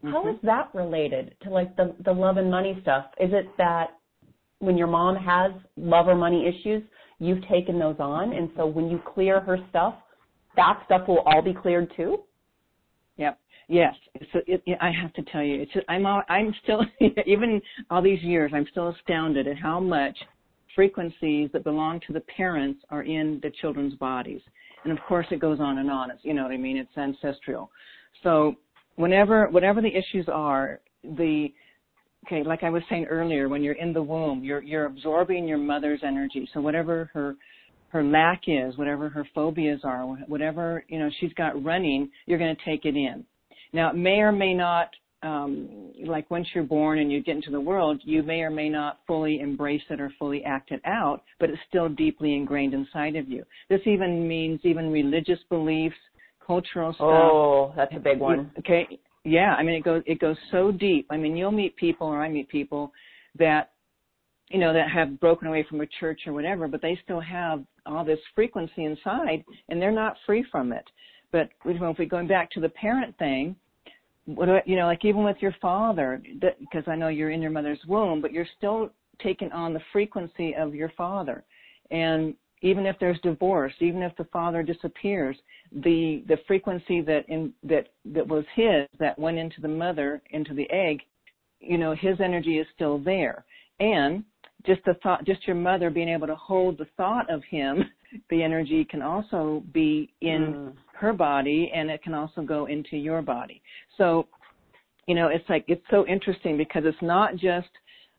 mm-hmm. 0.04 0.12
how 0.12 0.30
is 0.30 0.38
that 0.44 0.70
related 0.74 1.36
to 1.44 1.50
like 1.50 1.76
the 1.76 1.96
the 2.06 2.12
love 2.12 2.38
and 2.38 2.50
money 2.50 2.78
stuff? 2.82 3.06
Is 3.20 3.32
it 3.34 3.48
that 3.58 3.98
when 4.60 4.78
your 4.78 4.88
mom 4.88 5.16
has 5.16 5.52
love 5.76 6.08
or 6.08 6.16
money 6.16 6.48
issues, 6.48 6.84
you've 7.20 7.48
taken 7.48 7.80
those 7.80 7.98
on, 8.00 8.34
and 8.34 8.50
so 8.56 8.66
when 8.66 8.90
you 8.90 9.02
clear 9.14 9.40
her 9.40 9.58
stuff, 9.70 9.96
that 10.56 10.82
stuff 10.86 11.08
will 11.08 11.20
all 11.26 11.42
be 11.42 11.54
cleared 11.54 11.92
too? 11.96 12.20
Yes. 13.68 13.94
So 14.32 14.40
it, 14.48 14.62
it, 14.66 14.78
I 14.82 14.92
have 14.92 15.14
to 15.14 15.24
tell 15.24 15.44
you, 15.44 15.62
it's 15.62 15.86
I'm 15.90 16.06
all, 16.06 16.22
I'm 16.30 16.54
still 16.64 16.82
even 17.26 17.62
all 17.90 18.02
these 18.02 18.22
years, 18.22 18.52
I'm 18.54 18.66
still 18.72 18.90
astounded 18.90 19.48
at 19.48 19.58
how 19.58 19.80
much 19.80 20.18
frequencies 20.76 21.50
that 21.54 21.64
belong 21.64 22.00
to 22.08 22.14
the 22.14 22.22
parents 22.22 22.80
are 22.90 23.04
in 23.04 23.40
the 23.44 23.52
children's 23.62 23.96
bodies. 23.96 24.42
And 24.84 24.98
of 24.98 25.04
course, 25.06 25.26
it 25.32 25.40
goes 25.40 25.60
on 25.60 25.80
and 25.80 25.92
on. 25.92 26.12
It's 26.12 26.24
you 26.24 26.34
know 26.34 26.44
what 26.44 26.52
I 26.52 26.58
mean. 26.58 26.78
It's 26.78 26.98
ancestral. 26.98 27.70
So 28.24 28.56
whenever 28.96 29.48
whatever 29.50 29.82
the 29.82 29.90
issues 29.94 30.28
are, 30.32 30.80
the 31.04 31.48
okay, 32.26 32.44
like 32.44 32.64
I 32.64 32.70
was 32.70 32.84
saying 32.90 33.06
earlier, 33.06 33.50
when 33.50 33.64
you're 33.64 33.74
in 33.74 33.92
the 33.92 34.02
womb, 34.02 34.44
you're 34.44 34.64
you're 34.64 34.86
absorbing 34.86 35.48
your 35.48 35.58
mother's 35.58 36.02
energy. 36.06 36.48
So 36.54 36.62
whatever 36.62 37.10
her 37.14 37.36
her 37.90 38.04
lack 38.04 38.44
is, 38.48 38.78
whatever 38.78 39.10
her 39.10 39.28
phobias 39.34 39.82
are, 39.84 40.06
whatever 40.28 40.86
you 40.88 41.00
know 41.00 41.10
she's 41.20 41.34
got 41.34 41.62
running, 41.66 42.10
you're 42.28 42.40
going 42.40 42.56
to 42.56 42.66
take 42.66 42.86
it 42.86 42.96
in. 42.96 43.26
Now, 43.74 43.90
it 43.90 43.96
may 43.96 44.20
or 44.20 44.32
may 44.32 44.54
not, 44.54 44.90
um, 45.24 45.92
like 46.06 46.30
once 46.30 46.48
you're 46.54 46.64
born 46.64 47.00
and 47.00 47.12
you 47.12 47.24
get 47.24 47.36
into 47.36 47.52
the 47.52 47.60
world, 47.60 48.02
you 48.04 48.24
may 48.24 48.42
or 48.42 48.50
may 48.50 48.70
not 48.70 49.00
fully 49.08 49.40
embrace 49.40 49.82
it 49.90 50.00
or 50.00 50.12
fully 50.20 50.44
act 50.44 50.72
it 50.72 50.82
out, 50.86 51.24
but 51.40 51.50
it's 51.50 51.60
still 51.68 51.90
deeply 51.90 52.36
ingrained 52.36 52.74
inside 52.74 53.16
of 53.16 53.28
you. 53.28 53.44
This 53.70 53.82
even 53.86 54.28
means 54.28 54.60
even 54.64 54.92
religious 54.92 55.40
beliefs, 55.50 55.96
cultural 56.46 56.94
stuff. 56.94 57.02
Oh, 57.02 57.74
that's 57.76 57.94
a 57.96 58.00
big 58.00 58.20
one. 58.20 58.52
Okay, 58.60 59.00
yeah, 59.24 59.56
I 59.56 59.64
mean 59.64 59.76
it 59.76 59.84
goes 59.84 60.02
it 60.06 60.20
goes 60.20 60.38
so 60.52 60.72
deep. 60.72 61.06
I 61.10 61.18
mean 61.18 61.36
you'll 61.36 61.52
meet 61.52 61.76
people 61.76 62.08
or 62.08 62.24
I 62.24 62.30
meet 62.30 62.48
people 62.48 62.94
that 63.38 63.72
you 64.50 64.60
know 64.60 64.72
that 64.74 64.90
have 64.90 65.20
broken 65.20 65.48
away 65.48 65.66
from 65.70 65.82
a 65.82 65.86
church 66.00 66.22
or 66.26 66.34
whatever, 66.34 66.68
but 66.68 66.82
they 66.82 66.98
still 67.04 67.20
have 67.20 67.64
all 67.86 68.06
this 68.06 68.20
frequency 68.34 68.86
inside 68.86 69.44
and 69.68 69.82
they're 69.82 69.92
not 69.92 70.16
free 70.26 70.46
from 70.50 70.72
it. 70.72 70.86
But 71.32 71.50
if 71.66 71.98
we 71.98 72.06
going 72.06 72.28
back 72.28 72.52
to 72.52 72.60
the 72.60 72.70
parent 72.70 73.18
thing, 73.18 73.56
what 74.26 74.68
you 74.68 74.76
know, 74.76 74.86
like 74.86 75.06
even 75.06 75.24
with 75.24 75.38
your 75.40 75.56
father, 75.62 76.22
because 76.60 76.84
I 76.88 76.96
know 76.96 77.08
you're 77.08 77.32
in 77.32 77.42
your 77.42 77.52
mother's 77.52 77.80
womb, 77.88 78.22
but 78.22 78.32
you're 78.32 78.48
still 78.58 78.90
taking 79.24 79.52
on 79.52 79.74
the 79.74 79.82
frequency 79.92 80.54
of 80.56 80.76
your 80.76 80.92
father, 80.98 81.44
and 81.92 82.34
even 82.62 82.86
if 82.86 82.96
there's 83.00 83.20
divorce, 83.22 83.74
even 83.80 84.02
if 84.02 84.16
the 84.18 84.26
father 84.26 84.64
disappears, 84.64 85.38
the 85.72 86.24
the 86.28 86.38
frequency 86.48 87.02
that 87.02 87.28
in 87.30 87.54
that 87.64 87.88
that 88.06 88.28
was 88.28 88.44
his 88.56 88.88
that 89.00 89.18
went 89.18 89.38
into 89.38 89.62
the 89.62 89.68
mother 89.68 90.22
into 90.32 90.54
the 90.54 90.70
egg, 90.72 91.02
you 91.60 91.78
know, 91.78 91.94
his 91.94 92.20
energy 92.20 92.58
is 92.58 92.68
still 92.76 93.00
there, 93.00 93.46
and 93.80 94.24
just 94.66 94.84
the 94.86 94.96
thought, 94.96 95.26
just 95.26 95.48
your 95.48 95.56
mother 95.56 95.90
being 95.90 96.10
able 96.10 96.28
to 96.28 96.36
hold 96.36 96.78
the 96.78 96.88
thought 96.98 97.30
of 97.30 97.44
him, 97.50 97.84
the 98.30 98.44
energy 98.44 98.86
can 98.86 99.02
also 99.02 99.64
be 99.74 100.12
in 100.22 100.54
mm. 100.54 100.74
Her 101.00 101.14
body, 101.14 101.72
and 101.74 101.90
it 101.90 102.04
can 102.04 102.14
also 102.14 102.42
go 102.42 102.66
into 102.66 102.98
your 102.98 103.22
body. 103.22 103.62
So, 103.98 104.28
you 105.08 105.16
know, 105.16 105.28
it's 105.28 105.48
like 105.50 105.64
it's 105.68 105.86
so 105.90 106.06
interesting 106.08 106.58
because 106.58 106.84
it's 106.86 107.02
not 107.02 107.36
just 107.36 107.70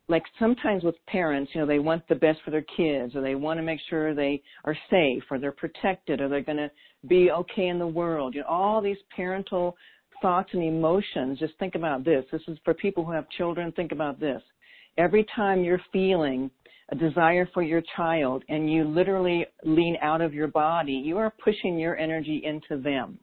like 0.08 0.22
sometimes 0.38 0.84
with 0.84 0.94
parents, 1.06 1.50
you 1.54 1.60
know, 1.60 1.66
they 1.66 1.78
want 1.78 2.06
the 2.08 2.14
best 2.14 2.40
for 2.44 2.50
their 2.50 2.64
kids 2.76 3.14
or 3.14 3.20
they 3.20 3.34
want 3.34 3.58
to 3.58 3.62
make 3.62 3.80
sure 3.90 4.14
they 4.14 4.42
are 4.64 4.76
safe 4.90 5.22
or 5.30 5.38
they're 5.38 5.52
protected 5.52 6.20
or 6.20 6.28
they're 6.28 6.40
going 6.40 6.56
to 6.56 6.70
be 7.06 7.30
okay 7.30 7.66
in 7.66 7.78
the 7.78 7.86
world. 7.86 8.34
You 8.34 8.40
know, 8.40 8.46
all 8.46 8.80
these 8.80 8.96
parental 9.14 9.76
thoughts 10.22 10.50
and 10.52 10.62
emotions. 10.62 11.38
Just 11.38 11.54
think 11.58 11.74
about 11.74 12.04
this. 12.04 12.24
This 12.32 12.42
is 12.48 12.58
for 12.64 12.74
people 12.74 13.04
who 13.04 13.12
have 13.12 13.28
children. 13.36 13.70
Think 13.72 13.92
about 13.92 14.18
this. 14.18 14.42
Every 14.96 15.26
time 15.36 15.62
you're 15.62 15.80
feeling 15.92 16.50
a 16.90 16.96
desire 16.96 17.48
for 17.52 17.62
your 17.62 17.82
child 17.96 18.42
and 18.48 18.72
you 18.72 18.84
literally 18.84 19.46
lean 19.64 19.96
out 20.00 20.20
of 20.20 20.32
your 20.32 20.48
body, 20.48 20.92
you 20.92 21.18
are 21.18 21.32
pushing 21.44 21.78
your 21.78 21.96
energy 21.96 22.42
into 22.44 22.82
them. 22.82 23.18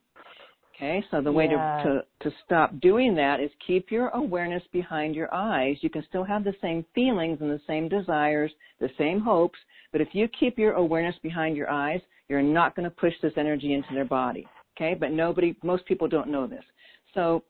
Okay, 0.75 1.01
so 1.09 1.21
the 1.21 1.31
way 1.31 1.47
yeah. 1.49 1.83
to, 1.83 1.89
to, 1.89 2.29
to 2.29 2.35
stop 2.43 2.77
doing 2.81 3.15
that 3.15 3.39
is 3.39 3.49
keep 3.65 3.91
your 3.91 4.09
awareness 4.09 4.61
behind 4.73 5.15
your 5.15 5.33
eyes. 5.33 5.77
You 5.79 5.89
can 5.89 6.03
still 6.09 6.25
have 6.25 6.43
the 6.43 6.53
same 6.61 6.85
feelings 6.93 7.37
and 7.39 7.49
the 7.49 7.61
same 7.65 7.87
desires, 7.87 8.51
the 8.81 8.89
same 8.97 9.21
hopes, 9.21 9.57
but 9.93 10.01
if 10.01 10.09
you 10.11 10.27
keep 10.37 10.57
your 10.59 10.73
awareness 10.73 11.15
behind 11.23 11.55
your 11.55 11.69
eyes, 11.71 12.01
you're 12.27 12.41
not 12.41 12.75
going 12.75 12.83
to 12.83 12.95
push 12.95 13.13
this 13.21 13.31
energy 13.37 13.73
into 13.73 13.93
their 13.93 14.05
body. 14.05 14.45
Okay, 14.75 14.95
but 14.99 15.11
nobody, 15.11 15.55
most 15.63 15.85
people 15.85 16.09
don't 16.09 16.27
know 16.29 16.45
this. 16.45 16.63
So 17.13 17.43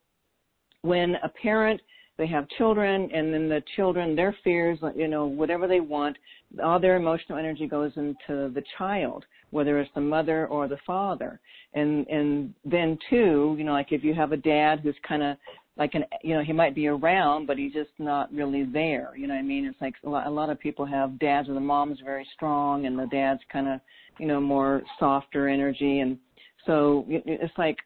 when 0.84 1.16
a 1.24 1.30
parent 1.42 1.82
they 2.18 2.28
have 2.28 2.48
children 2.58 3.10
and 3.14 3.34
then 3.34 3.50
the 3.50 3.62
children 3.76 4.16
their 4.16 4.36
fears 4.44 4.80
you 4.96 5.08
know 5.08 5.26
whatever 5.26 5.68
they 5.68 5.80
want 5.80 6.18
all 6.64 6.80
their 6.80 6.96
emotional 6.96 7.38
energy 7.38 7.68
goes 7.68 7.92
into 7.96 8.52
the 8.54 8.64
child 8.78 9.26
whether 9.52 9.80
it's 9.80 9.92
the 9.96 10.02
mother 10.02 10.48
or 10.48 10.68
the 10.68 10.78
father. 10.86 11.40
And 11.74 12.06
and 12.08 12.54
then 12.64 12.98
too 13.10 13.56
you 13.58 13.64
know 13.64 13.74
like 13.74 13.92
if 13.92 14.04
you 14.04 14.14
have 14.14 14.32
a 14.32 14.38
dad 14.38 14.82
who's 14.82 14.96
kind 15.08 15.24
of 15.24 15.38
like 15.78 15.94
an 15.94 16.06
you 16.24 16.36
know 16.36 16.44
he 16.44 16.54
might 16.54 16.76
be 16.76 16.88
around 16.88 17.48
but 17.48 17.58
he's 17.58 17.74
just 17.74 17.92
not 18.00 18.34
really 18.34 18.64
there 18.64 19.12
you 19.18 19.28
know 19.28 19.34
what 19.34 19.40
i 19.40 19.44
mean? 19.44 19.66
It's 19.66 19.82
like 19.82 19.96
a 20.06 20.10
lot, 20.10 20.28
a 20.28 20.30
lot 20.30 20.50
of 20.50 20.60
people 20.60 20.86
have 20.86 21.20
dads 21.20 21.50
or 21.50 21.54
the 21.54 21.60
mom's 21.60 22.00
very 22.04 22.28
strong 22.34 22.86
and 22.86 22.98
the 22.98 23.08
dad's 23.08 23.42
kind 23.52 23.68
of 23.68 23.80
you 24.20 24.28
know 24.28 24.40
more 24.40 24.84
softer 25.00 25.48
energy. 25.48 26.00
And 26.00 26.18
so 26.66 27.06
it's 27.08 27.58
like 27.58 27.78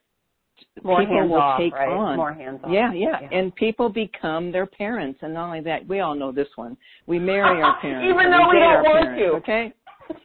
more 0.84 1.00
people 1.00 1.16
hands 1.16 1.30
will 1.32 1.38
off, 1.40 1.60
take 1.60 1.74
right? 1.74 1.90
on. 1.90 2.18
More 2.18 2.34
hands 2.34 2.60
off. 2.64 2.72
Yeah, 2.72 2.94
yeah, 2.94 3.18
yeah, 3.22 3.38
And 3.38 3.54
people 3.56 3.90
become 3.90 4.52
their 4.52 4.66
parents. 4.66 5.20
And 5.22 5.34
not 5.34 5.46
only 5.48 5.62
that, 5.62 5.88
we 5.88 6.00
all 6.00 6.16
know 6.16 6.32
this 6.32 6.48
one. 6.56 6.78
We 7.08 7.20
marry 7.20 7.62
our 7.62 7.80
parents. 7.82 8.08
Even 8.10 8.32
though 8.32 8.48
we, 8.50 8.56
we 8.56 8.60
don't 8.60 8.84
want 8.84 9.06
parents, 9.06 9.22
to. 9.22 9.38
Okay? 9.38 9.74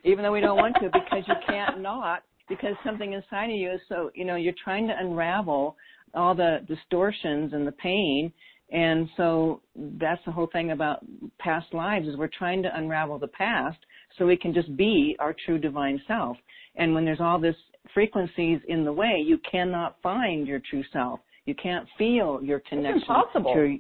Even 0.05 0.25
though 0.25 0.33
we 0.33 0.41
don't 0.41 0.57
want 0.57 0.77
to 0.81 0.91
because 0.93 1.25
you 1.27 1.35
can't 1.47 1.81
not 1.81 2.23
because 2.49 2.75
something 2.85 3.13
inside 3.13 3.51
of 3.51 3.57
you 3.57 3.73
is 3.73 3.81
so, 3.89 4.11
you 4.15 4.25
know, 4.25 4.37
you're 4.37 4.55
trying 4.63 4.87
to 4.87 4.95
unravel 4.99 5.77
all 6.15 6.35
the 6.35 6.59
distortions 6.69 7.53
and 7.53 7.67
the 7.67 7.73
pain. 7.73 8.33
And 8.71 9.09
so 9.17 9.61
that's 9.77 10.21
the 10.25 10.33
whole 10.33 10.49
thing 10.53 10.71
about 10.71 11.05
past 11.39 11.73
lives 11.73 12.09
is 12.09 12.17
we're 12.17 12.29
trying 12.29 12.63
to 12.63 12.77
unravel 12.77 13.19
the 13.19 13.29
past 13.29 13.79
so 14.17 14.27
we 14.27 14.37
can 14.37 14.55
just 14.55 14.75
be 14.77 15.17
our 15.19 15.35
true 15.45 15.59
divine 15.59 16.01
self. 16.07 16.37
And 16.77 16.95
when 16.95 17.05
there's 17.05 17.21
all 17.21 17.39
this 17.39 17.57
frequencies 17.93 18.61
in 18.69 18.85
the 18.85 18.93
way, 18.93 19.23
you 19.25 19.39
cannot 19.51 19.97
find 20.03 20.47
your 20.47 20.61
true 20.71 20.85
self. 20.93 21.21
You 21.47 21.55
can't 21.55 21.87
feel 21.99 22.41
your 22.43 22.61
connection. 22.61 23.03
It's 23.03 23.09
impossible. 23.09 23.55
To, 23.55 23.79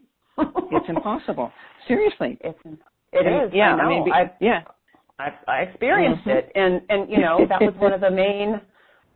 it's 0.72 0.88
impossible. 0.88 1.52
Seriously. 1.88 2.38
It's, 2.42 2.58
it 3.12 3.26
is. 3.26 3.50
Yeah. 3.54 3.74
I 3.74 3.88
mean, 3.88 4.12
I've, 4.12 4.30
yeah. 4.40 4.62
I've, 5.18 5.32
I 5.46 5.58
experienced 5.60 6.26
mm-hmm. 6.26 6.30
it, 6.30 6.52
and 6.54 6.82
and 6.88 7.10
you 7.10 7.20
know 7.20 7.46
that 7.48 7.60
was 7.60 7.74
one 7.78 7.92
of 7.92 8.00
the 8.00 8.10
main, 8.10 8.60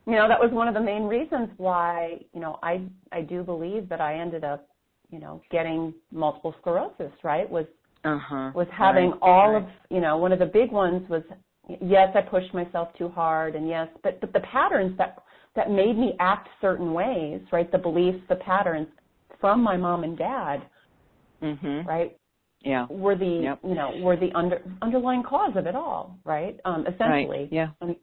you 0.07 0.12
know 0.12 0.29
that 0.29 0.38
was 0.38 0.51
one 0.53 0.68
of 0.68 0.74
the 0.74 0.81
main 0.81 1.05
reasons 1.05 1.48
why 1.57 2.20
you 2.33 2.40
know 2.40 2.59
I 2.62 2.83
I 3.11 3.22
do 3.22 3.42
believe 3.42 3.88
that 3.88 4.01
I 4.01 4.14
ended 4.14 4.44
up, 4.44 4.68
you 5.11 5.18
know, 5.18 5.42
getting 5.51 5.92
multiple 6.12 6.55
sclerosis. 6.61 7.12
Right 7.24 7.51
was 7.51 7.66
uh-huh. 8.05 8.53
was 8.55 8.68
having 8.70 9.11
right. 9.11 9.18
all 9.22 9.53
right. 9.55 9.64
of 9.64 9.68
you 9.90 10.01
know 10.01 10.18
one 10.18 10.31
of 10.31 10.38
the 10.38 10.46
big 10.46 10.70
ones 10.70 11.09
was 11.11 11.22
yes, 11.68 12.09
I 12.14 12.20
pushed 12.22 12.52
myself 12.54 12.88
too 12.96 13.09
hard, 13.09 13.54
and 13.54 13.68
yes, 13.68 13.88
but 14.02 14.20
but 14.20 14.33
the 14.33 14.40
patterns 14.40 14.96
that 14.98 15.18
that 15.57 15.70
made 15.70 15.96
me 15.96 16.14
act 16.20 16.48
certain 16.61 16.92
ways, 16.92 17.40
right? 17.52 17.70
The 17.70 17.78
beliefs, 17.78 18.18
the 18.28 18.37
patterns 18.37 18.88
from 19.40 19.62
my 19.62 19.76
mom 19.76 20.04
and 20.04 20.16
dad, 20.16 20.62
mm-hmm. 21.42 21.87
right? 21.87 22.16
Yeah, 22.62 22.87
were 22.90 23.16
the 23.16 23.40
yep. 23.42 23.61
you 23.62 23.74
know 23.74 23.92
were 24.02 24.16
the 24.16 24.31
under 24.35 24.62
underlying 24.83 25.22
cause 25.22 25.52
of 25.57 25.66
it 25.66 25.76
all, 25.76 26.16
right? 26.24 26.59
Um, 26.64 26.87
essentially, 26.87 27.40
right. 27.40 27.48
yeah. 27.52 27.68
And, 27.81 27.96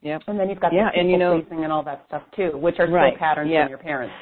Yep. 0.00 0.22
And 0.28 0.38
then 0.38 0.48
you've 0.48 0.60
got 0.60 0.72
yeah, 0.72 0.90
the 0.94 1.00
and 1.00 1.10
you 1.10 1.18
know, 1.18 1.42
and 1.50 1.72
all 1.72 1.82
that 1.82 2.04
stuff 2.06 2.22
too, 2.36 2.52
which 2.54 2.76
are 2.78 2.86
still 2.86 2.94
right. 2.94 3.18
patterns 3.18 3.50
yeah. 3.52 3.64
from 3.64 3.70
your 3.70 3.78
parents. 3.78 4.14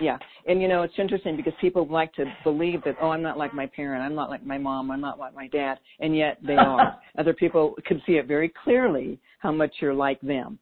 Yeah. 0.00 0.18
And 0.46 0.62
you 0.62 0.68
know, 0.68 0.82
it's 0.82 0.94
interesting 0.98 1.36
because 1.36 1.52
people 1.60 1.86
like 1.88 2.12
to 2.14 2.24
believe 2.44 2.82
that, 2.84 2.96
oh, 3.00 3.10
I'm 3.10 3.22
not 3.22 3.38
like 3.38 3.54
my 3.54 3.66
parent, 3.66 4.02
I'm 4.02 4.14
not 4.14 4.30
like 4.30 4.44
my 4.44 4.58
mom, 4.58 4.90
I'm 4.90 5.00
not 5.00 5.18
like 5.18 5.34
my 5.34 5.48
dad, 5.48 5.78
and 6.00 6.16
yet 6.16 6.38
they 6.46 6.54
are. 6.56 6.98
Other 7.18 7.34
people 7.34 7.74
can 7.84 8.00
see 8.06 8.12
it 8.12 8.26
very 8.26 8.52
clearly 8.64 9.18
how 9.38 9.52
much 9.52 9.74
you're 9.80 9.94
like 9.94 10.20
them. 10.20 10.58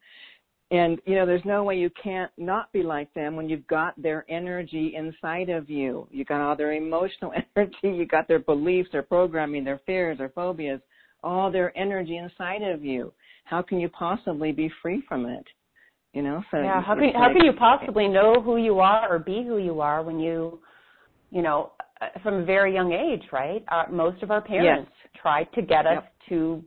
And 0.70 1.01
you 1.07 1.14
know, 1.14 1.27
there's 1.27 1.44
no 1.44 1.62
way 1.62 1.77
you 1.79 1.90
can't 2.03 2.31
not 2.37 2.72
be 2.72 2.83
like 2.83 3.12
them 3.14 3.37
when 3.37 3.49
you've 3.49 3.66
got 3.68 4.01
their 4.01 4.25
energy 4.29 4.94
inside 4.96 5.49
of 5.49 5.70
you. 5.70 6.09
You 6.11 6.25
got 6.25 6.40
all 6.40 6.57
their 6.57 6.72
emotional 6.72 7.33
energy, 7.57 7.77
you 7.85 8.07
got 8.07 8.27
their 8.27 8.40
beliefs, 8.40 8.88
their 8.90 9.03
programming, 9.03 9.64
their 9.64 9.81
fears, 9.87 10.18
their 10.18 10.31
phobias, 10.31 10.81
all 11.22 11.51
their 11.51 11.77
energy 11.79 12.16
inside 12.16 12.62
of 12.62 12.85
you. 12.85 13.12
How 13.44 13.62
can 13.62 13.79
you 13.79 13.88
possibly 13.88 14.51
be 14.51 14.70
free 14.83 15.05
from 15.09 15.27
it? 15.27 15.44
You 16.16 16.22
know, 16.22 16.42
so 16.50 16.57
yeah. 16.57 16.81
How 16.81 16.94
can 16.94 17.05
like, 17.05 17.14
how 17.14 17.29
can 17.31 17.44
you 17.44 17.52
possibly 17.52 18.09
know 18.09 18.40
who 18.40 18.57
you 18.57 18.81
are 18.81 19.07
or 19.14 19.18
be 19.18 19.44
who 19.46 19.59
you 19.59 19.83
are 19.83 20.02
when 20.02 20.18
you, 20.18 20.61
you 21.31 21.42
know, 21.42 21.72
uh, 22.00 22.07
from 22.22 22.37
a 22.37 22.44
very 22.46 22.72
young 22.72 22.90
age, 22.90 23.24
right? 23.33 23.62
Uh, 23.68 23.85
most 23.90 24.22
of 24.22 24.31
our 24.31 24.40
parents 24.40 24.90
yes. 25.02 25.11
tried 25.20 25.46
to 25.52 25.61
get 25.61 25.87
us 25.87 26.02
yep. 26.02 26.12
to, 26.31 26.64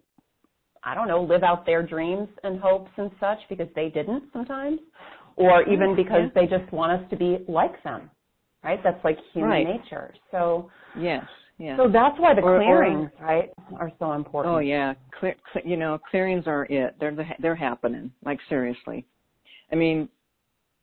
I 0.83 0.93
don't 0.93 1.07
know, 1.07 1.23
live 1.23 1.41
out 1.41 1.65
their 1.65 1.81
dreams 1.81 2.27
and 2.43 2.59
hopes 2.59 2.91
and 2.97 3.09
such 3.19 3.39
because 3.49 3.67
they 3.75 3.89
didn't 3.89 4.25
sometimes, 4.31 4.81
or 5.35 5.67
even 5.67 5.95
because 5.95 6.25
yeah. 6.25 6.41
they 6.41 6.45
just 6.45 6.71
want 6.71 7.01
us 7.01 7.09
to 7.09 7.15
be 7.17 7.39
like 7.47 7.81
them, 7.83 8.12
right? 8.63 8.79
That's 8.83 9.03
like 9.03 9.17
human 9.33 9.49
right. 9.49 9.65
nature. 9.65 10.13
So 10.29 10.69
yes. 10.95 11.25
Yeah. 11.57 11.75
So 11.75 11.89
that's 11.91 12.19
why 12.19 12.35
the 12.35 12.41
or, 12.41 12.59
clearings, 12.59 13.09
or, 13.19 13.25
right, 13.25 13.49
are 13.79 13.91
so 13.97 14.13
important. 14.13 14.55
Oh 14.55 14.59
yeah, 14.59 14.93
Cle- 15.19 15.33
you 15.65 15.75
know, 15.75 15.99
clearings 16.12 16.43
are 16.45 16.65
it. 16.69 16.95
They're 16.99 17.15
the, 17.15 17.25
they're 17.39 17.55
happening. 17.55 18.12
Like 18.23 18.39
seriously, 18.47 19.05
I 19.71 19.75
mean, 19.75 20.10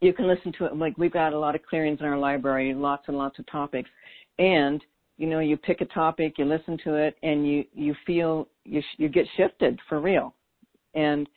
you 0.00 0.12
can 0.12 0.26
listen 0.26 0.52
to 0.58 0.66
it 0.66 0.76
like 0.76 0.96
we've 0.98 1.12
got 1.12 1.32
a 1.32 1.38
lot 1.38 1.54
of 1.54 1.64
clearings 1.64 2.00
in 2.00 2.06
our 2.06 2.18
library, 2.18 2.74
lots 2.74 3.04
and 3.08 3.16
lots 3.16 3.38
of 3.38 3.46
topics, 3.46 3.90
and 4.38 4.82
you 5.16 5.26
know 5.26 5.40
you 5.40 5.56
pick 5.56 5.80
a 5.80 5.86
topic, 5.86 6.34
you 6.38 6.44
listen 6.44 6.78
to 6.84 6.94
it, 6.94 7.16
and 7.22 7.48
you 7.48 7.64
you 7.72 7.94
feel 8.06 8.48
you 8.64 8.82
you 8.98 9.08
get 9.08 9.26
shifted 9.36 9.78
for 9.88 10.00
real, 10.00 10.34
and 10.94 11.28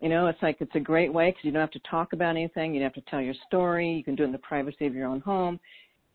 you 0.00 0.08
know 0.08 0.26
it's 0.26 0.42
like 0.42 0.56
it's 0.60 0.74
a 0.74 0.80
great 0.80 1.12
way 1.12 1.30
because 1.30 1.44
you 1.44 1.52
don't 1.52 1.60
have 1.60 1.70
to 1.70 1.90
talk 1.90 2.12
about 2.12 2.30
anything, 2.30 2.72
you 2.72 2.80
don't 2.80 2.92
have 2.94 3.04
to 3.04 3.10
tell 3.10 3.20
your 3.20 3.34
story, 3.46 3.92
you 3.92 4.04
can 4.04 4.14
do 4.14 4.22
it 4.22 4.26
in 4.26 4.32
the 4.32 4.38
privacy 4.38 4.86
of 4.86 4.94
your 4.94 5.06
own 5.06 5.20
home. 5.20 5.60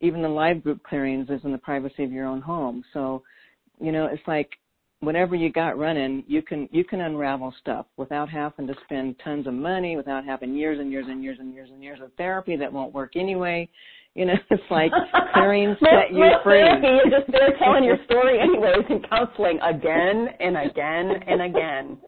Even 0.00 0.20
the 0.20 0.28
live 0.28 0.62
group 0.62 0.82
clearings 0.82 1.30
is 1.30 1.40
in 1.44 1.52
the 1.52 1.58
privacy 1.58 2.02
of 2.02 2.10
your 2.10 2.26
own 2.26 2.40
home. 2.40 2.84
So, 2.92 3.22
you 3.80 3.92
know, 3.92 4.06
it's 4.06 4.26
like 4.26 4.50
whatever 5.04 5.34
you 5.34 5.50
got 5.50 5.78
running, 5.78 6.24
you 6.26 6.42
can 6.42 6.68
you 6.72 6.84
can 6.84 7.00
unravel 7.00 7.54
stuff 7.60 7.86
without 7.96 8.28
having 8.28 8.66
to 8.66 8.74
spend 8.84 9.16
tons 9.22 9.46
of 9.46 9.54
money, 9.54 9.96
without 9.96 10.24
having 10.24 10.54
years 10.54 10.78
and 10.80 10.90
years 10.90 11.06
and 11.08 11.22
years 11.22 11.38
and 11.40 11.52
years 11.52 11.68
and 11.72 11.82
years 11.82 12.00
of 12.02 12.12
therapy 12.16 12.56
that 12.56 12.72
won't 12.72 12.92
work 12.92 13.16
anyway. 13.16 13.68
You 14.14 14.26
know, 14.26 14.34
it's 14.50 14.62
like 14.70 14.92
clearing 15.32 15.76
set 15.80 16.12
you 16.12 16.30
free. 16.42 16.60
Therapy, 16.60 16.86
you're 16.86 17.20
just 17.20 17.30
there 17.32 17.56
telling 17.58 17.84
your 17.84 17.98
story 18.04 18.38
anyways 18.40 18.84
and 18.88 19.08
counseling 19.08 19.58
again 19.60 20.28
and 20.40 20.56
again 20.56 21.10
and 21.26 21.42
again. 21.42 21.98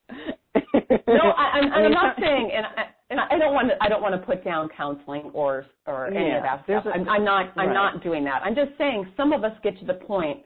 no, 1.08 1.30
I, 1.36 1.58
I'm, 1.60 1.72
I'm 1.72 1.92
not 1.92 2.16
saying, 2.18 2.50
and 2.54 2.66
I, 2.66 2.84
and 3.10 3.20
I 3.20 3.38
don't 3.38 3.54
want 3.54 3.68
to, 3.68 3.74
I 3.82 3.88
don't 3.88 4.02
want 4.02 4.14
to 4.14 4.26
put 4.26 4.44
down 4.44 4.68
counseling 4.76 5.30
or 5.32 5.66
or 5.86 6.06
any 6.08 6.28
Yeah, 6.28 6.38
of 6.38 6.42
that 6.42 6.64
stuff. 6.64 6.86
a- 6.86 6.96
I'm, 6.96 7.08
I'm 7.08 7.24
not, 7.24 7.52
I'm 7.56 7.68
right. 7.68 7.74
not 7.74 8.02
doing 8.02 8.24
that. 8.24 8.42
I'm 8.44 8.54
just 8.54 8.70
saying 8.78 9.06
some 9.16 9.32
of 9.32 9.44
us 9.44 9.52
get 9.62 9.78
to 9.80 9.84
the 9.84 9.94
point 9.94 10.40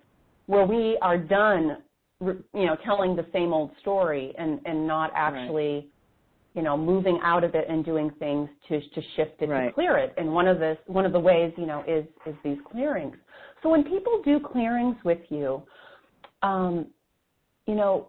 where 0.47 0.67
we 0.67 0.99
are 1.01 1.17
done, 1.17 1.79
you 2.21 2.67
know, 2.67 2.77
telling 2.85 3.17
the 3.17 3.27
same 3.33 3.53
old 3.53 3.71
story 3.81 4.35
and 4.39 4.61
and 4.67 4.87
not 4.87 5.11
actually, 5.15 5.89
you 6.55 6.63
know, 6.63 6.77
moving 6.77 7.19
out 7.23 7.45
of 7.45 7.55
it 7.55 7.67
and 7.69 7.85
doing 7.85 8.11
things 8.19 8.49
to 8.69 8.81
to 8.81 9.03
shift 9.17 9.41
it 9.41 9.47
to 9.47 9.71
clear 9.75 9.97
it. 9.97 10.15
And 10.17 10.33
one 10.33 10.47
of 10.47 10.59
the 10.59 10.77
one 10.87 11.07
of 11.07 11.13
the 11.13 11.21
ways, 11.21 11.53
you 11.57 11.67
know, 11.67 11.83
is 11.87 12.05
is 12.27 12.35
these 12.45 12.59
clearings. 12.71 13.17
So 13.63 13.69
when 13.69 13.85
people 13.85 14.21
do 14.25 14.41
clearings 14.41 14.97
with 15.05 15.21
you, 15.29 15.63
um, 16.43 16.87
you 17.67 17.75
know, 17.75 18.09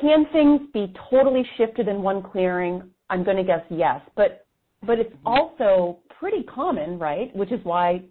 can 0.00 0.26
things 0.32 0.60
be 0.72 0.92
totally 1.10 1.44
shifted 1.56 1.88
in 1.88 2.02
one 2.02 2.22
clearing? 2.22 2.82
I'm 3.10 3.24
going 3.24 3.36
to 3.36 3.44
guess 3.44 3.64
yes, 3.68 4.00
but 4.16 4.46
but 4.86 4.98
it's 4.98 5.14
also 5.24 5.98
pretty 6.18 6.44
common, 6.44 6.98
right? 6.98 7.34
Which 7.36 7.52
is 7.52 7.60
why 7.64 8.02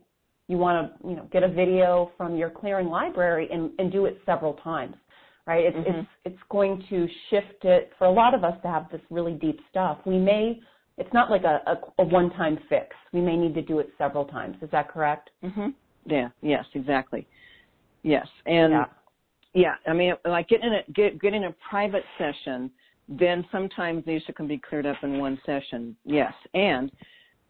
you 0.51 0.57
want 0.57 0.91
to 1.01 1.07
you 1.07 1.15
know 1.15 1.27
get 1.31 1.43
a 1.43 1.47
video 1.47 2.11
from 2.17 2.35
your 2.35 2.49
clearing 2.49 2.87
library 2.87 3.47
and, 3.51 3.71
and 3.79 3.91
do 3.91 4.05
it 4.05 4.19
several 4.25 4.53
times, 4.55 4.95
right? 5.47 5.65
It's 5.65 5.77
Mhm. 5.77 5.99
it's 5.99 6.09
it's 6.25 6.43
going 6.49 6.83
to 6.89 7.07
shift 7.29 7.63
it 7.63 7.91
for 7.97 8.05
a 8.05 8.11
lot 8.11 8.33
of 8.33 8.43
us 8.43 8.61
to 8.63 8.67
have 8.67 8.89
this 8.91 9.01
really 9.09 9.33
deep 9.33 9.59
stuff. 9.69 9.97
We 10.05 10.19
may 10.19 10.59
it's 10.97 11.13
not 11.13 11.31
like 11.31 11.45
a, 11.45 11.61
a, 11.65 12.03
a 12.03 12.03
one-time 12.03 12.59
fix. 12.67 12.95
We 13.13 13.21
may 13.21 13.37
need 13.37 13.55
to 13.55 13.61
do 13.61 13.79
it 13.79 13.89
several 13.97 14.25
times. 14.25 14.57
Is 14.61 14.69
that 14.71 14.89
correct? 14.89 15.29
mm-hmm. 15.41 15.69
Yeah. 16.05 16.29
Yes. 16.41 16.65
Exactly. 16.73 17.25
Yes. 18.03 18.27
And 18.45 18.73
Yeah. 18.73 18.85
yeah, 19.53 19.75
I 19.87 19.93
mean, 19.93 20.13
like 20.25 20.47
getting 20.49 20.73
a 20.73 20.91
get 20.91 21.19
getting 21.21 21.45
a 21.45 21.55
private 21.69 22.03
session, 22.17 22.69
then 23.07 23.45
sometimes 23.51 24.03
these 24.05 24.21
can 24.35 24.47
be 24.47 24.57
cleared 24.57 24.85
up 24.85 24.97
in 25.03 25.17
one 25.19 25.39
session. 25.45 25.95
Yes, 26.05 26.33
and 26.53 26.91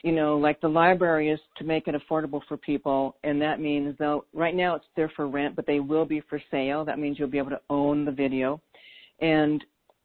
you 0.04 0.12
know, 0.12 0.38
like 0.38 0.60
the 0.62 0.68
library 0.68 1.30
is 1.30 1.40
to 1.58 1.64
make 1.64 1.88
it 1.88 1.96
affordable 1.96 2.42
for 2.48 2.58
people, 2.58 3.16
and 3.24 3.42
that 3.42 3.60
means 3.60 3.96
they'll 4.00 4.26
right 4.34 4.56
now 4.56 4.76
it's 4.76 4.86
there 4.96 5.12
for 5.16 5.28
rent, 5.28 5.56
but 5.56 5.68
they 5.68 5.80
will 5.80 6.06
be 6.06 6.22
for 6.30 6.42
sale. 6.50 6.84
That 6.84 7.00
means 7.00 7.20
you'll 7.20 7.28
be 7.28 7.38
able 7.38 7.52
to 7.52 7.62
own 7.70 8.06
the 8.06 8.12
video, 8.12 8.62
and 9.20 9.64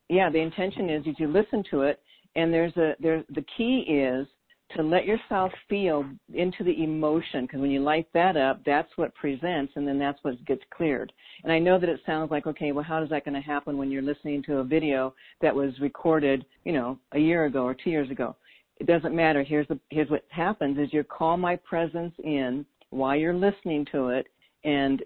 yeah, 0.09 0.31
the 0.31 0.39
intention 0.41 0.91
is 0.91 1.07
is 1.07 1.17
you 1.19 1.29
listen 1.29 1.65
to 1.71 1.83
it, 1.83 2.01
and 2.35 2.53
there's 2.53 2.77
a 2.77 2.95
there 3.01 3.25
the 3.31 3.45
key 3.57 3.85
is 3.89 4.27
to 4.75 4.83
let 4.83 5.07
yourself 5.07 5.53
feel 5.69 6.05
into 6.35 6.65
the 6.65 6.83
emotion 6.83 7.43
because 7.43 7.61
when 7.61 7.71
you 7.71 7.81
light 7.81 8.09
that 8.13 8.37
up, 8.37 8.61
that's 8.67 8.91
what 8.97 9.15
presents, 9.15 9.73
and 9.77 9.87
then 9.87 9.99
that's 9.99 10.19
what 10.23 10.45
gets 10.45 10.63
cleared. 10.77 11.13
And 11.45 11.53
I 11.53 11.59
know 11.59 11.79
that 11.79 11.89
it 11.89 12.01
sounds 12.05 12.31
like, 12.31 12.47
okay, 12.47 12.73
well, 12.73 12.85
how 12.85 13.03
is 13.03 13.11
that 13.11 13.25
going 13.25 13.35
to 13.35 13.41
happen 13.41 13.79
when 13.79 13.91
you're 13.91 14.03
listening 14.03 14.43
to 14.45 14.59
a 14.59 14.65
video 14.65 15.15
that 15.41 15.55
was 15.55 15.73
recorded, 15.81 16.45
you 16.65 16.73
know, 16.73 16.99
a 17.13 17.19
year 17.19 17.45
ago 17.45 17.63
or 17.63 17.75
two 17.75 17.91
years 17.91 18.11
ago? 18.11 18.35
It 18.79 18.87
doesn't 18.87 19.15
matter. 19.15 19.43
Here's 19.43 19.69
the 19.69 19.79
here's 19.91 20.11
what 20.11 20.25
happens: 20.29 20.79
is 20.79 20.93
you 20.93 21.03
call 21.05 21.37
my 21.37 21.57
presence 21.57 22.15
in 22.23 22.67
while 22.91 23.17
you're 23.17 23.35
listening 23.35 23.87
to 23.93 24.09
it, 24.09 24.27
and 24.65 25.03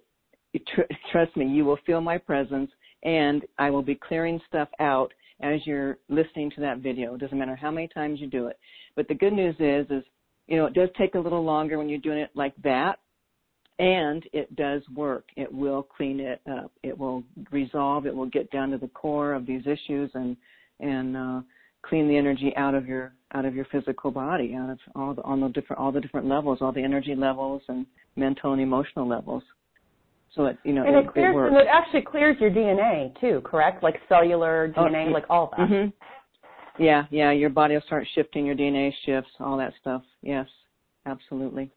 tr- 0.75 0.83
trust 1.13 1.37
me, 1.37 1.47
you 1.47 1.65
will 1.65 1.79
feel 1.87 2.01
my 2.01 2.19
presence, 2.19 2.71
and 3.05 3.45
I 3.59 3.71
will 3.71 3.83
be 3.83 3.95
clearing 3.95 4.41
stuff 4.49 4.69
out 4.81 5.13
as 5.41 5.61
you're 5.67 5.99
listening 6.09 6.51
to 6.51 6.61
that 6.61 6.79
video. 6.79 7.15
It 7.15 7.21
doesn't 7.21 7.39
matter 7.39 7.57
how 7.57 7.71
many 7.71 7.89
times 7.89 8.21
you 8.21 8.27
do 8.27 8.47
it. 8.47 8.59
But 8.95 9.09
the 9.09 9.15
good 9.15 9.33
news 9.33 9.57
is, 9.59 9.87
is 9.91 10.05
you 10.47 10.57
know, 10.57 10.67
it 10.67 10.75
does 10.75 10.91
take 10.99 11.15
a 11.15 11.19
little 11.19 11.45
longer 11.45 11.79
when 11.79 11.89
you're 11.89 11.99
doing 11.99 12.19
it 12.19 12.31
like 12.35 12.55
that, 12.63 12.99
and 13.79 14.25
it 14.33 14.55
does 14.57 14.83
work. 14.95 15.25
It 15.37 15.51
will 15.53 15.83
clean 15.83 16.21
it 16.21 16.41
up. 16.51 16.73
It 16.83 16.97
will 16.97 17.23
resolve. 17.51 18.07
It 18.07 18.15
will 18.15 18.27
get 18.27 18.51
down 18.51 18.71
to 18.71 18.79
the 18.79 18.89
core 18.89 19.33
of 19.33 19.47
these 19.47 19.63
issues 19.67 20.11
and 20.15 20.37
and 20.81 21.17
uh, 21.17 21.41
clean 21.83 22.09
the 22.09 22.17
energy 22.17 22.53
out 22.57 22.75
of 22.75 22.87
your 22.87 23.13
out 23.33 23.45
of 23.45 23.55
your 23.55 23.65
physical 23.67 24.11
body, 24.11 24.55
out 24.59 24.71
of 24.71 24.79
all 24.95 25.15
the 25.15 25.23
on 25.23 25.41
the 25.41 25.49
different 25.49 25.81
all 25.81 25.93
the 25.93 26.01
different 26.01 26.27
levels, 26.27 26.59
all 26.61 26.73
the 26.73 26.83
energy 26.83 27.15
levels 27.15 27.63
and 27.69 27.87
mental 28.17 28.53
and 28.53 28.61
emotional 28.61 29.07
levels. 29.07 29.43
So 30.35 30.47
it 30.47 30.59
you 30.65 30.73
know 30.73 30.85
And 30.87 30.97
it, 30.97 31.05
it 31.07 31.13
clears, 31.13 31.35
works. 31.35 31.53
and 31.53 31.61
it 31.61 31.69
actually 31.73 32.03
clears 32.03 32.37
your 32.41 32.51
DNA 32.51 33.19
too, 33.21 33.41
correct? 33.45 33.83
Like 33.83 33.97
cellular 34.09 34.73
Oh, 34.77 34.83
DNA, 34.83 35.07
yeah. 35.07 35.13
like 35.13 35.25
all 35.31 35.53
that. 35.57 35.69
hmm 35.69 36.83
Yeah, 36.83 37.05
yeah, 37.11 37.31
your 37.33 37.51
body 37.51 37.75
will 37.75 37.83
start 37.83 38.07
shifting, 38.15 38.47
your 38.47 38.55
DNA 38.55 38.93
shifts, 39.05 39.31
all 39.41 39.57
that 39.59 39.73
stuff. 39.81 40.03
Yes, 40.23 40.47
absolutely. 41.07 41.71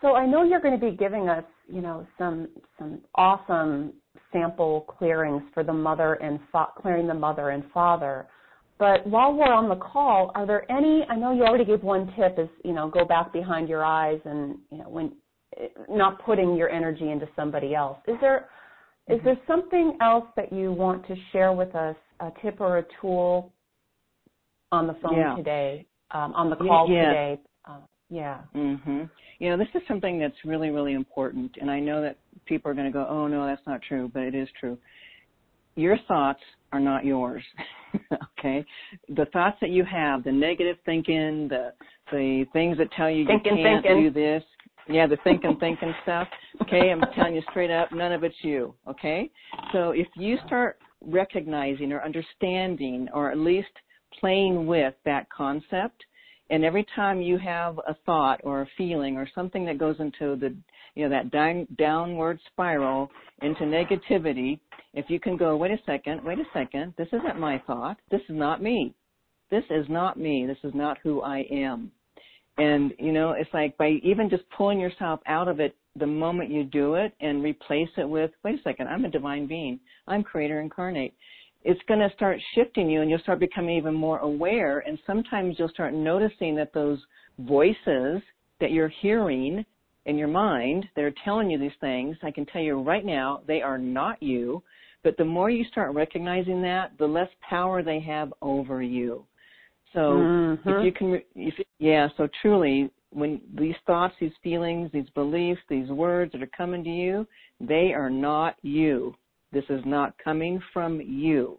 So 0.00 0.14
I 0.14 0.24
know 0.26 0.42
you're 0.44 0.60
going 0.60 0.78
to 0.78 0.90
be 0.90 0.96
giving 0.96 1.28
us, 1.28 1.44
you 1.68 1.82
know, 1.82 2.06
some 2.16 2.48
some 2.78 3.00
awesome 3.16 3.92
sample 4.32 4.82
clearings 4.82 5.42
for 5.52 5.62
the 5.62 5.72
mother 5.72 6.14
and 6.14 6.38
fa- 6.52 6.68
clearing 6.80 7.06
the 7.06 7.14
mother 7.14 7.50
and 7.50 7.64
father. 7.72 8.26
But 8.80 9.06
while 9.06 9.34
we're 9.34 9.52
on 9.52 9.68
the 9.68 9.76
call, 9.76 10.32
are 10.34 10.46
there 10.46 10.68
any? 10.72 11.04
I 11.10 11.14
know 11.14 11.32
you 11.32 11.44
already 11.44 11.66
gave 11.66 11.82
one 11.82 12.10
tip, 12.16 12.38
is 12.38 12.48
you 12.64 12.72
know, 12.72 12.88
go 12.88 13.04
back 13.04 13.30
behind 13.30 13.68
your 13.68 13.84
eyes 13.84 14.18
and 14.24 14.56
you 14.70 14.78
know, 14.78 14.88
when 14.88 15.12
not 15.90 16.24
putting 16.24 16.56
your 16.56 16.70
energy 16.70 17.10
into 17.10 17.28
somebody 17.36 17.74
else. 17.74 17.98
Is 18.08 18.16
there 18.22 18.48
is 19.08 19.20
there 19.22 19.38
something 19.46 19.98
else 20.00 20.24
that 20.34 20.50
you 20.50 20.72
want 20.72 21.06
to 21.08 21.14
share 21.30 21.52
with 21.52 21.74
us, 21.74 21.96
a 22.20 22.30
tip 22.42 22.58
or 22.58 22.78
a 22.78 22.84
tool 23.00 23.52
on 24.72 24.86
the 24.86 24.94
phone 25.02 25.18
Yeah. 25.18 25.34
today, 25.36 25.86
um, 26.12 26.32
on 26.32 26.48
the 26.48 26.56
call 26.56 26.90
yeah. 26.90 27.06
today? 27.08 27.40
Uh, 27.66 27.80
yeah. 28.08 28.38
hmm 28.52 29.02
You 29.40 29.50
know, 29.50 29.58
this 29.58 29.68
is 29.74 29.82
something 29.88 30.18
that's 30.18 30.42
really, 30.46 30.70
really 30.70 30.94
important, 30.94 31.58
and 31.60 31.70
I 31.70 31.80
know 31.80 32.00
that 32.00 32.16
people 32.46 32.70
are 32.70 32.74
going 32.74 32.86
to 32.86 32.92
go, 32.92 33.06
"Oh 33.06 33.26
no, 33.26 33.44
that's 33.44 33.66
not 33.66 33.82
true," 33.82 34.10
but 34.14 34.22
it 34.22 34.34
is 34.34 34.48
true. 34.58 34.78
Your 35.76 35.96
thoughts 36.08 36.40
are 36.72 36.80
not 36.80 37.04
yours. 37.04 37.42
okay, 38.38 38.64
the 39.08 39.26
thoughts 39.26 39.56
that 39.60 39.70
you 39.70 39.84
have, 39.84 40.24
the 40.24 40.32
negative 40.32 40.76
thinking, 40.84 41.48
the 41.48 41.72
the 42.12 42.44
things 42.52 42.78
that 42.78 42.90
tell 42.92 43.10
you 43.10 43.26
Thinking, 43.26 43.58
you 43.58 43.64
can't 43.64 43.84
thinking. 43.84 44.02
do 44.02 44.10
this, 44.10 44.42
yeah, 44.88 45.06
the 45.06 45.18
thinking, 45.22 45.56
thinking 45.60 45.94
stuff. 46.02 46.28
Okay, 46.62 46.90
I'm 46.90 47.00
telling 47.14 47.34
you 47.34 47.42
straight 47.50 47.70
up, 47.70 47.92
none 47.92 48.12
of 48.12 48.24
it's 48.24 48.36
you. 48.42 48.74
Okay, 48.88 49.30
so 49.72 49.90
if 49.90 50.08
you 50.16 50.38
start 50.46 50.78
recognizing 51.00 51.92
or 51.92 52.02
understanding, 52.02 53.08
or 53.14 53.30
at 53.30 53.38
least 53.38 53.68
playing 54.18 54.66
with 54.66 54.94
that 55.04 55.26
concept, 55.30 56.04
and 56.50 56.64
every 56.64 56.84
time 56.96 57.20
you 57.22 57.38
have 57.38 57.78
a 57.86 57.94
thought 58.04 58.40
or 58.42 58.62
a 58.62 58.68
feeling 58.76 59.16
or 59.16 59.28
something 59.34 59.64
that 59.66 59.78
goes 59.78 59.96
into 60.00 60.36
the 60.36 60.54
you 60.94 61.04
know 61.04 61.10
that 61.10 61.30
down, 61.30 61.66
downward 61.78 62.38
spiral 62.52 63.10
into 63.42 63.62
negativity. 63.62 64.58
If 64.94 65.06
you 65.08 65.20
can 65.20 65.36
go 65.36 65.56
wait 65.56 65.70
a 65.70 65.78
second 65.86 66.22
wait 66.24 66.38
a 66.38 66.44
second 66.52 66.94
this 66.98 67.08
isn't 67.08 67.38
my 67.38 67.62
thought. 67.66 67.98
This 68.10 68.22
is 68.28 68.36
not 68.36 68.62
me. 68.62 68.94
This 69.50 69.64
is 69.70 69.86
not 69.88 70.18
me. 70.18 70.46
This 70.46 70.58
is 70.64 70.74
not 70.74 70.98
who 71.02 71.22
i 71.22 71.44
am. 71.50 71.90
And 72.58 72.92
you 72.98 73.12
know 73.12 73.32
it's 73.32 73.52
like 73.52 73.76
by 73.76 74.00
even 74.02 74.28
just 74.28 74.44
pulling 74.56 74.80
yourself 74.80 75.20
out 75.26 75.48
of 75.48 75.60
it 75.60 75.76
the 75.96 76.06
moment 76.06 76.50
you 76.50 76.64
do 76.64 76.94
it 76.94 77.12
and 77.20 77.42
replace 77.42 77.88
it 77.96 78.08
with 78.08 78.30
wait 78.44 78.60
a 78.60 78.62
second 78.62 78.88
i'm 78.88 79.04
a 79.04 79.10
divine 79.10 79.46
being. 79.46 79.80
I'm 80.06 80.22
creator 80.22 80.60
incarnate. 80.60 81.14
It's 81.62 81.80
going 81.88 82.00
to 82.00 82.14
start 82.14 82.38
shifting 82.54 82.88
you 82.88 83.02
and 83.02 83.10
you'll 83.10 83.18
start 83.20 83.38
becoming 83.38 83.76
even 83.76 83.94
more 83.94 84.18
aware. 84.20 84.78
And 84.80 84.98
sometimes 85.06 85.56
you'll 85.58 85.68
start 85.68 85.92
noticing 85.92 86.56
that 86.56 86.72
those 86.72 86.98
voices 87.38 88.22
that 88.60 88.70
you're 88.70 88.92
hearing 89.00 89.64
in 90.06 90.16
your 90.16 90.28
mind 90.28 90.86
that 90.94 91.04
are 91.04 91.14
telling 91.24 91.50
you 91.50 91.58
these 91.58 91.70
things 91.80 92.16
i 92.22 92.30
can 92.30 92.46
tell 92.46 92.62
you 92.62 92.80
right 92.80 93.04
now 93.04 93.40
they 93.46 93.62
are 93.62 93.78
not 93.78 94.22
you 94.22 94.62
but 95.02 95.16
the 95.16 95.24
more 95.24 95.50
you 95.50 95.64
start 95.64 95.94
recognizing 95.94 96.60
that 96.62 96.92
the 96.98 97.06
less 97.06 97.28
power 97.48 97.82
they 97.82 98.00
have 98.00 98.32
over 98.42 98.82
you 98.82 99.24
so 99.92 100.00
Mhm. 100.00 100.78
if 100.78 100.84
you 100.84 100.92
can 100.92 101.22
if 101.34 101.54
yeah 101.78 102.08
so 102.16 102.28
truly 102.40 102.90
when 103.10 103.40
these 103.54 103.76
thoughts 103.86 104.14
these 104.20 104.36
feelings 104.42 104.90
these 104.92 105.10
beliefs 105.10 105.60
these 105.68 105.90
words 105.90 106.32
that 106.32 106.42
are 106.42 106.46
coming 106.56 106.84
to 106.84 106.90
you 106.90 107.26
they 107.60 107.92
are 107.92 108.10
not 108.10 108.56
you 108.62 109.14
this 109.52 109.64
is 109.68 109.82
not 109.84 110.14
coming 110.22 110.62
from 110.72 111.00
you. 111.00 111.58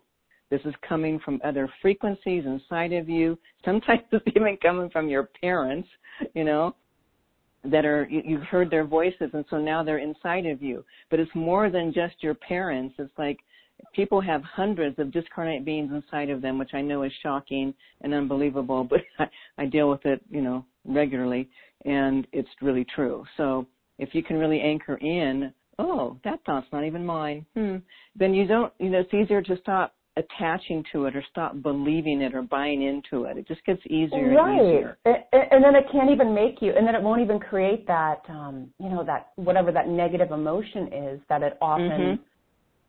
This 0.49 0.61
is 0.65 0.73
coming 0.87 1.19
from 1.19 1.41
other 1.43 1.69
frequencies 1.81 2.45
inside 2.45 2.93
of 2.93 3.09
you. 3.09 3.37
Sometimes 3.65 4.01
it's 4.11 4.25
even 4.35 4.57
coming 4.61 4.89
from 4.89 5.09
your 5.09 5.29
parents, 5.41 5.87
you 6.33 6.43
know, 6.43 6.75
that 7.63 7.85
are, 7.85 8.07
you, 8.09 8.21
you've 8.25 8.43
heard 8.43 8.69
their 8.69 8.85
voices 8.85 9.29
and 9.33 9.45
so 9.49 9.57
now 9.57 9.83
they're 9.83 9.99
inside 9.99 10.45
of 10.45 10.61
you. 10.61 10.83
But 11.09 11.19
it's 11.19 11.31
more 11.35 11.69
than 11.69 11.93
just 11.93 12.15
your 12.21 12.33
parents. 12.33 12.95
It's 12.97 13.11
like 13.17 13.39
people 13.93 14.21
have 14.21 14.41
hundreds 14.43 14.97
of 14.99 15.11
discarnate 15.11 15.65
beings 15.65 15.91
inside 15.93 16.29
of 16.29 16.41
them, 16.41 16.57
which 16.57 16.73
I 16.73 16.81
know 16.81 17.03
is 17.03 17.11
shocking 17.23 17.73
and 18.01 18.13
unbelievable, 18.13 18.83
but 18.89 19.01
I, 19.19 19.27
I 19.57 19.65
deal 19.65 19.89
with 19.89 20.05
it, 20.05 20.21
you 20.29 20.41
know, 20.41 20.65
regularly 20.85 21.49
and 21.85 22.27
it's 22.31 22.49
really 22.61 22.85
true. 22.95 23.25
So 23.37 23.65
if 23.97 24.13
you 24.13 24.23
can 24.23 24.37
really 24.37 24.61
anchor 24.61 24.97
in, 24.97 25.53
oh, 25.79 26.17
that 26.23 26.39
thought's 26.45 26.67
not 26.71 26.85
even 26.85 27.05
mine, 27.05 27.45
hmm, 27.55 27.77
then 28.15 28.33
you 28.33 28.47
don't, 28.47 28.71
you 28.79 28.89
know, 28.89 28.99
it's 28.99 29.13
easier 29.13 29.41
to 29.41 29.57
stop 29.61 29.95
attaching 30.17 30.83
to 30.91 31.05
it 31.05 31.15
or 31.15 31.23
stop 31.29 31.61
believing 31.61 32.21
it 32.21 32.33
or 32.35 32.41
buying 32.41 32.83
into 32.83 33.25
it. 33.25 33.37
It 33.37 33.47
just 33.47 33.63
gets 33.65 33.81
easier 33.85 34.35
right. 34.35 34.59
and 34.59 34.67
easier. 34.67 34.97
And, 35.05 35.15
and 35.51 35.63
then 35.63 35.75
it 35.75 35.85
can't 35.91 36.11
even 36.11 36.33
make 36.33 36.61
you, 36.61 36.73
and 36.75 36.85
then 36.85 36.95
it 36.95 37.01
won't 37.01 37.21
even 37.21 37.39
create 37.39 37.87
that, 37.87 38.21
um, 38.29 38.69
you 38.79 38.89
know, 38.89 39.03
that 39.05 39.29
whatever 39.35 39.71
that 39.71 39.87
negative 39.87 40.31
emotion 40.31 40.91
is 40.93 41.21
that 41.29 41.43
it 41.43 41.57
often 41.61 41.89
mm-hmm. 41.89 42.21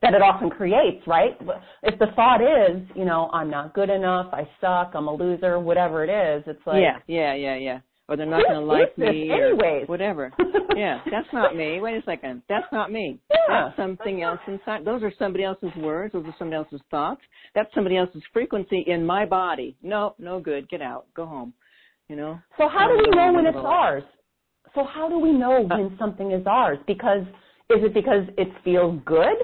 that 0.03 0.15
it 0.15 0.23
often 0.23 0.51
creates, 0.51 1.07
right? 1.07 1.39
If 1.85 1.99
the 1.99 2.07
thought 2.17 2.41
is, 2.41 2.83
you 2.97 3.05
know, 3.05 3.31
I'm 3.33 3.51
not 3.51 3.73
good 3.73 3.91
enough, 3.91 4.33
I 4.33 4.49
suck, 4.61 4.93
I'm 4.95 5.07
a 5.07 5.15
loser, 5.15 5.61
whatever 5.61 6.05
it 6.05 6.11
is, 6.11 6.43
it's 6.47 6.67
like 6.67 6.81
yeah, 6.81 6.99
yeah, 7.07 7.35
yeah, 7.35 7.57
yeah 7.57 7.79
or 8.09 8.17
they're 8.17 8.27
not 8.27 8.43
going 8.47 8.61
to 8.61 8.67
like 8.67 8.97
me 8.99 9.31
anyways? 9.31 9.85
or 9.85 9.87
whatever. 9.87 10.33
yeah, 10.77 11.01
that's 11.11 11.29
not 11.33 11.57
me. 11.57 11.81
Wait 11.81 11.97
a 11.97 12.03
second. 12.05 12.43
That's 12.49 12.67
not 12.73 12.91
me. 12.91 13.19
Yeah. 13.31 13.37
That's 13.49 13.77
something 13.77 14.23
else 14.23 14.41
inside. 14.47 14.85
Those 14.85 15.03
are 15.03 15.13
somebody 15.19 15.45
else's 15.45 15.71
words. 15.77 16.13
Those 16.13 16.27
are 16.27 16.35
somebody 16.39 16.57
else's 16.57 16.81
thoughts. 16.91 17.21
That's 17.55 17.73
somebody 17.75 17.97
else's 17.97 18.23
frequency 18.33 18.85
in 18.87 19.07
my 19.07 19.25
body. 19.25 19.77
No, 19.83 20.15
no 20.19 20.41
good. 20.41 20.69
Get 20.69 20.83
out. 20.83 21.07
Go 21.15 21.27
home. 21.27 21.53
You 22.09 22.17
know. 22.17 22.39
So 22.59 22.69
how 22.69 22.89
do 22.89 22.99
we 22.99 23.17
know 23.17 23.33
when 23.33 23.47
it's 23.47 23.57
ours? 23.57 24.03
So 24.75 24.85
how 24.85 25.09
do 25.09 25.19
we 25.19 25.33
know 25.33 25.65
uh, 25.65 25.77
when 25.77 25.97
something 25.99 26.33
is 26.33 26.47
ours? 26.47 26.79
Because 26.87 27.23
is 27.71 27.83
it 27.85 27.95
because 27.95 28.25
it 28.37 28.49
feels 28.65 29.01
good? 29.05 29.37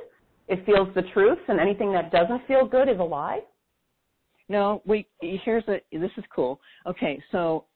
It 0.49 0.65
feels 0.65 0.89
the 0.95 1.03
truth, 1.13 1.39
and 1.49 1.61
anything 1.61 1.93
that 1.93 2.11
doesn't 2.11 2.47
feel 2.47 2.67
good 2.67 2.89
is 2.89 2.99
a 2.99 3.05
lie. 3.05 3.41
No, 4.49 4.83
we 4.87 5.07
here's 5.21 5.65
a 5.69 5.81
this 5.93 6.11
is 6.17 6.25
cool. 6.35 6.61
Okay, 6.87 7.23
so 7.33 7.67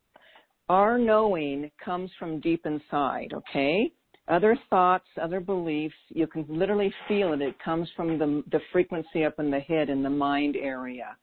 our 0.68 0.98
knowing 0.98 1.70
comes 1.84 2.10
from 2.18 2.40
deep 2.40 2.64
inside, 2.66 3.32
okay? 3.34 3.92
Other 4.28 4.56
thoughts, 4.70 5.06
other 5.20 5.40
beliefs, 5.40 5.94
you 6.08 6.26
can 6.26 6.46
literally 6.48 6.92
feel 7.08 7.32
it. 7.32 7.42
It 7.42 7.56
comes 7.62 7.88
from 7.96 8.18
the, 8.18 8.42
the 8.52 8.60
frequency 8.70 9.24
up 9.24 9.38
in 9.38 9.50
the 9.50 9.60
head 9.60 9.90
in 9.90 10.02
the 10.02 10.10
mind 10.10 10.56
area. 10.56 11.16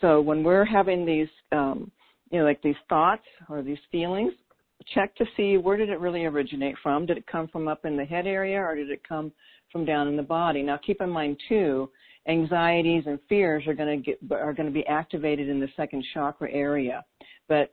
So 0.00 0.20
when 0.20 0.42
we're 0.42 0.64
having 0.64 1.06
these, 1.06 1.28
um, 1.52 1.90
you 2.30 2.40
know, 2.40 2.44
like 2.44 2.60
these 2.62 2.74
thoughts 2.88 3.22
or 3.48 3.62
these 3.62 3.78
feelings, 3.92 4.32
check 4.94 5.14
to 5.16 5.24
see 5.36 5.56
where 5.56 5.76
did 5.76 5.88
it 5.88 6.00
really 6.00 6.24
originate 6.24 6.74
from? 6.82 7.06
Did 7.06 7.18
it 7.18 7.26
come 7.26 7.46
from 7.48 7.68
up 7.68 7.84
in 7.84 7.96
the 7.96 8.04
head 8.04 8.26
area 8.26 8.58
or 8.60 8.74
did 8.74 8.90
it 8.90 9.06
come 9.08 9.32
from 9.70 9.84
down 9.84 10.08
in 10.08 10.16
the 10.16 10.22
body? 10.22 10.62
Now 10.62 10.78
keep 10.84 11.00
in 11.00 11.10
mind 11.10 11.38
too, 11.48 11.88
anxieties 12.26 13.04
and 13.06 13.18
fears 13.28 13.64
are 13.66 13.74
going 13.74 14.02
to 14.02 14.04
get 14.04 14.18
are 14.32 14.52
going 14.52 14.66
to 14.66 14.72
be 14.72 14.86
activated 14.86 15.48
in 15.48 15.60
the 15.60 15.68
second 15.76 16.04
chakra 16.12 16.50
area. 16.52 17.04
But 17.48 17.72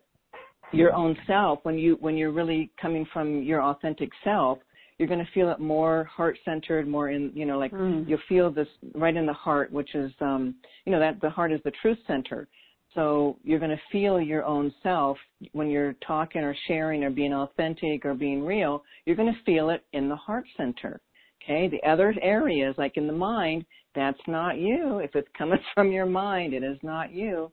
your 0.72 0.94
own 0.94 1.18
self 1.28 1.60
when 1.64 1.78
you 1.78 1.98
when 2.00 2.18
you're 2.18 2.32
really 2.32 2.72
coming 2.82 3.06
from 3.14 3.42
your 3.42 3.62
authentic 3.62 4.10
self 4.24 4.60
you're 5.00 5.08
going 5.08 5.26
to 5.26 5.32
feel 5.32 5.50
it 5.50 5.60
more 5.60 6.04
heart 6.04 6.38
centered 6.46 6.88
more 6.88 7.10
in 7.10 7.32
you 7.34 7.46
know 7.46 7.58
like 7.58 7.72
mm. 7.72 8.08
you'll 8.08 8.20
feel 8.28 8.52
this 8.52 8.68
right 8.94 9.16
in 9.16 9.26
the 9.26 9.34
heart 9.34 9.72
which 9.72 9.96
is 9.96 10.12
um 10.22 10.54
you 10.86 10.92
know 10.92 11.00
that 11.00 11.20
the 11.22 11.30
heart 11.30 11.52
is 11.52 11.62
the 11.64 11.72
truth 11.82 11.98
center. 12.06 12.48
So 12.96 13.38
you're 13.44 13.60
going 13.60 13.70
to 13.70 13.82
feel 13.92 14.20
your 14.20 14.44
own 14.46 14.74
self 14.82 15.16
when 15.52 15.70
you're 15.70 15.94
talking 16.06 16.42
or 16.42 16.56
sharing 16.68 17.04
or 17.04 17.12
being 17.12 17.34
authentic 17.34 18.04
or 18.04 18.14
being 18.14 18.44
real 18.44 18.84
you're 19.06 19.16
going 19.16 19.34
to 19.34 19.44
feel 19.46 19.70
it 19.70 19.86
in 19.94 20.10
the 20.10 20.16
heart 20.16 20.46
center. 20.58 21.00
Okay? 21.44 21.70
The 21.70 21.88
other 21.88 22.14
areas 22.22 22.76
like 22.78 22.98
in 22.98 23.08
the 23.08 23.14
mind 23.14 23.66
that's 23.96 24.20
not 24.28 24.58
you. 24.58 25.00
If 25.00 25.16
it's 25.16 25.28
coming 25.38 25.60
from 25.74 25.92
your 25.92 26.06
mind 26.06 26.54
it 26.54 26.64
is 26.64 26.78
not 26.84 27.14
you 27.14 27.52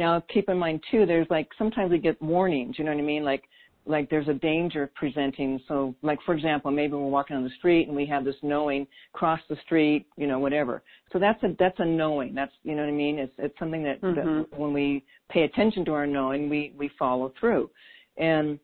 now, 0.00 0.20
keep 0.32 0.48
in 0.48 0.58
mind 0.58 0.82
too, 0.90 1.04
there's 1.06 1.26
like 1.30 1.48
sometimes 1.58 1.92
we 1.92 1.98
get 1.98 2.20
warnings. 2.22 2.76
You 2.78 2.84
know 2.84 2.90
what 2.90 2.98
I 2.98 3.04
mean? 3.04 3.22
Like 3.22 3.44
like 3.86 4.08
there's 4.08 4.28
a 4.28 4.34
danger 4.34 4.90
presenting. 4.94 5.60
So, 5.68 5.94
like 6.02 6.18
for 6.24 6.34
example, 6.34 6.70
maybe 6.70 6.94
we're 6.94 7.08
walking 7.08 7.36
on 7.36 7.44
the 7.44 7.50
street 7.58 7.88
and 7.88 7.96
we 7.96 8.06
have 8.06 8.24
this 8.24 8.36
knowing, 8.42 8.86
cross 9.12 9.40
the 9.48 9.56
street, 9.64 10.06
you 10.16 10.26
know, 10.26 10.38
whatever. 10.38 10.82
So 11.12 11.18
that's 11.18 11.42
a 11.42 11.54
that's 11.58 11.78
a 11.80 11.84
knowing. 11.84 12.34
That's 12.34 12.52
you 12.62 12.74
know 12.74 12.82
what 12.82 12.88
I 12.88 12.92
mean. 12.92 13.18
It's 13.18 13.32
it's 13.38 13.58
something 13.58 13.82
that, 13.84 14.00
mm-hmm. 14.00 14.38
that 14.38 14.58
when 14.58 14.72
we 14.72 15.04
pay 15.30 15.42
attention 15.42 15.84
to 15.84 15.92
our 15.92 16.06
knowing, 16.06 16.48
we 16.48 16.72
we 16.78 16.90
follow 16.98 17.32
through, 17.38 17.70
and 18.16 18.58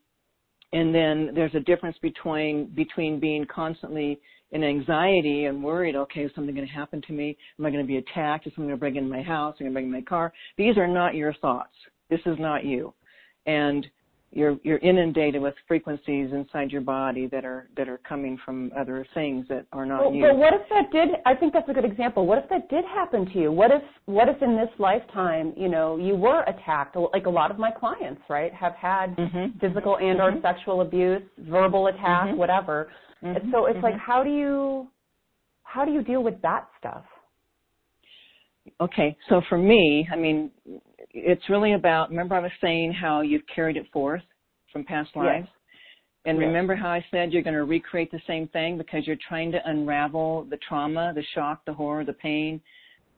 and 0.76 0.94
then 0.94 1.30
there's 1.34 1.54
a 1.54 1.60
difference 1.60 1.96
between 2.02 2.66
between 2.74 3.18
being 3.18 3.46
constantly 3.46 4.20
in 4.52 4.62
anxiety 4.62 5.46
and 5.46 5.64
worried, 5.64 5.96
okay, 5.96 6.20
is 6.20 6.30
something 6.34 6.54
going 6.54 6.66
to 6.66 6.72
happen 6.72 7.00
to 7.06 7.12
me? 7.14 7.36
Am 7.58 7.64
I 7.64 7.70
going 7.70 7.82
to 7.82 7.88
be 7.88 7.96
attacked? 7.96 8.46
Is 8.46 8.52
someone 8.54 8.68
going 8.68 8.78
to 8.78 8.80
break 8.80 8.94
into 8.94 9.08
my 9.08 9.22
house? 9.22 9.56
Am 9.58 9.64
I 9.66 9.70
going 9.70 9.72
to 9.72 9.74
break 9.74 9.84
into 9.86 9.96
my 9.96 10.02
car? 10.02 10.32
These 10.58 10.76
are 10.76 10.86
not 10.86 11.14
your 11.14 11.32
thoughts. 11.34 11.72
This 12.10 12.20
is 12.26 12.36
not 12.38 12.64
you. 12.64 12.92
And 13.46 13.86
you're 14.37 14.59
you're 14.62 14.79
inundated 14.79 15.40
with 15.40 15.55
frequencies 15.66 16.31
inside 16.33 16.70
your 16.70 16.83
body 16.83 17.27
that 17.29 17.44
are 17.44 17.68
that 17.77 17.88
are 17.88 17.99
coming 17.99 18.38
from 18.44 18.70
other 18.79 19.07
things 19.14 19.46
that 19.49 19.66
are 19.72 19.87
not 19.87 20.03
well, 20.03 20.14
you. 20.14 20.27
But 20.27 20.37
what 20.37 20.53
if 20.53 20.61
that 20.68 20.92
did? 20.92 21.09
I 21.25 21.35
think 21.35 21.53
that's 21.53 21.68
a 21.68 21.72
good 21.72 21.85
example. 21.85 22.27
What 22.27 22.38
if 22.38 22.49
that 22.51 22.68
did 22.68 22.85
happen 22.85 23.25
to 23.33 23.38
you? 23.38 23.51
What 23.51 23.70
if 23.70 23.83
what 24.05 24.29
if 24.29 24.40
in 24.42 24.55
this 24.55 24.68
lifetime, 24.79 25.55
you 25.57 25.68
know, 25.68 25.96
you 25.96 26.14
were 26.14 26.42
attacked? 26.42 26.96
Like 26.96 27.27
a 27.27 27.31
lot 27.31 27.51
of 27.51 27.59
my 27.59 27.70
clients, 27.70 28.20
right, 28.29 28.53
have 28.53 28.75
had 28.75 29.16
mm-hmm. 29.16 29.59
physical 29.59 29.96
and 29.96 30.18
mm-hmm. 30.18 30.38
or 30.38 30.42
sexual 30.42 30.83
abuse, 30.83 31.22
verbal 31.38 31.87
attack, 31.87 32.29
mm-hmm. 32.29 32.37
whatever. 32.37 32.90
Mm-hmm. 33.25 33.37
And 33.37 33.53
so 33.53 33.66
it's 33.66 33.83
like, 33.83 33.94
mm-hmm. 33.94 34.12
how 34.12 34.22
do 34.22 34.31
you 34.31 34.88
how 35.62 35.85
do 35.85 35.92
you 35.92 36.03
deal 36.03 36.22
with 36.22 36.40
that 36.42 36.68
stuff? 36.79 37.05
Okay, 38.81 39.16
so 39.29 39.40
for 39.49 39.57
me, 39.57 40.09
I 40.12 40.16
mean, 40.16 40.51
it's 41.16 41.48
really 41.48 41.72
about. 41.72 42.11
Remember, 42.11 42.35
I 42.35 42.40
was 42.40 42.50
saying 42.61 42.92
how 42.92 43.22
you've 43.22 43.46
carried 43.52 43.76
it 43.76 43.87
forth 43.92 44.22
from 44.72 44.85
past 44.85 45.11
lives. 45.16 45.46
Yes. 45.46 45.52
And 46.26 46.38
yes. 46.38 46.46
remember 46.46 46.74
how 46.74 46.88
I 46.88 47.05
said 47.11 47.33
you're 47.33 47.42
going 47.42 47.55
to 47.55 47.64
recreate 47.64 48.11
the 48.11 48.20
same 48.26 48.48
thing 48.48 48.76
because 48.76 49.07
you're 49.07 49.16
trying 49.29 49.52
to 49.52 49.61
unravel 49.64 50.46
the 50.50 50.59
trauma, 50.68 51.12
the 51.14 51.22
shock, 51.35 51.64
the 51.64 51.72
horror, 51.72 52.05
the 52.05 52.12
pain, 52.12 52.61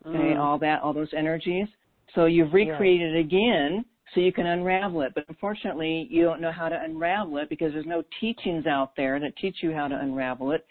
mm. 0.06 0.14
okay, 0.14 0.36
all 0.36 0.58
that, 0.58 0.82
all 0.82 0.92
those 0.92 1.12
energies. 1.16 1.66
So 2.14 2.26
you've 2.26 2.52
recreated 2.52 3.14
yes. 3.14 3.18
it 3.18 3.26
again 3.26 3.84
so 4.14 4.20
you 4.20 4.32
can 4.32 4.46
unravel 4.46 5.02
it. 5.02 5.12
But 5.14 5.24
unfortunately, 5.28 6.06
you 6.10 6.22
don't 6.22 6.40
know 6.40 6.52
how 6.52 6.68
to 6.68 6.80
unravel 6.80 7.38
it 7.38 7.48
because 7.48 7.72
there's 7.72 7.86
no 7.86 8.02
teachings 8.20 8.66
out 8.66 8.92
there 8.96 9.18
that 9.20 9.36
teach 9.36 9.56
you 9.62 9.72
how 9.72 9.88
to 9.88 9.98
unravel 9.98 10.52
it. 10.52 10.66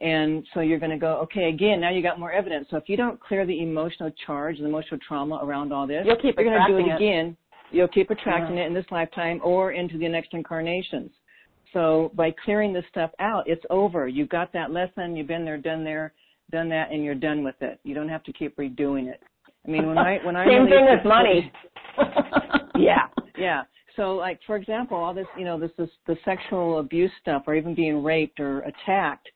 And 0.00 0.46
so 0.54 0.60
you're 0.60 0.78
going 0.78 0.92
to 0.92 0.98
go, 0.98 1.16
okay, 1.22 1.48
again, 1.48 1.80
now 1.80 1.90
you 1.90 2.02
got 2.02 2.20
more 2.20 2.30
evidence. 2.30 2.68
So 2.70 2.76
if 2.76 2.84
you 2.88 2.96
don't 2.96 3.20
clear 3.20 3.44
the 3.44 3.62
emotional 3.62 4.12
charge, 4.26 4.58
the 4.58 4.64
emotional 4.64 5.00
trauma 5.06 5.40
around 5.42 5.72
all 5.72 5.86
this, 5.88 6.04
you'll 6.06 6.16
keep 6.16 6.36
you're 6.38 6.48
going 6.48 6.60
to 6.60 6.72
do 6.72 6.78
it, 6.78 6.92
it, 6.92 6.96
again. 6.96 7.36
You'll 7.70 7.88
keep 7.88 8.10
attracting 8.10 8.56
yeah. 8.56 8.64
it 8.64 8.66
in 8.68 8.74
this 8.74 8.86
lifetime 8.90 9.40
or 9.42 9.72
into 9.72 9.98
the 9.98 10.08
next 10.08 10.32
incarnations. 10.32 11.10
So 11.72 12.12
by 12.14 12.34
clearing 12.44 12.72
this 12.72 12.84
stuff 12.90 13.10
out, 13.18 13.44
it's 13.46 13.64
over. 13.70 14.08
You've 14.08 14.28
got 14.28 14.52
that 14.52 14.70
lesson. 14.70 15.16
You've 15.16 15.26
been 15.26 15.44
there, 15.44 15.58
done 15.58 15.84
there, 15.84 16.12
done 16.50 16.68
that, 16.70 16.90
and 16.90 17.04
you're 17.04 17.14
done 17.14 17.44
with 17.44 17.56
it. 17.60 17.78
You 17.82 17.94
don't 17.94 18.08
have 18.08 18.24
to 18.24 18.32
keep 18.32 18.56
redoing 18.56 19.08
it. 19.08 19.20
I 19.66 19.70
mean, 19.70 19.86
when 19.86 19.98
I 19.98 20.18
when 20.24 20.36
I 20.36 20.46
same 20.48 20.66
thing 20.66 20.86
as 20.88 21.04
money. 21.04 21.52
yeah, 22.78 23.08
yeah. 23.36 23.62
So, 23.96 24.14
like 24.14 24.40
for 24.46 24.56
example, 24.56 24.96
all 24.96 25.12
this, 25.12 25.26
you 25.36 25.44
know, 25.44 25.58
this 25.58 25.72
is 25.78 25.90
the 26.06 26.16
sexual 26.24 26.78
abuse 26.78 27.10
stuff, 27.20 27.42
or 27.46 27.54
even 27.54 27.74
being 27.74 28.02
raped 28.02 28.40
or 28.40 28.60
attacked. 28.60 29.28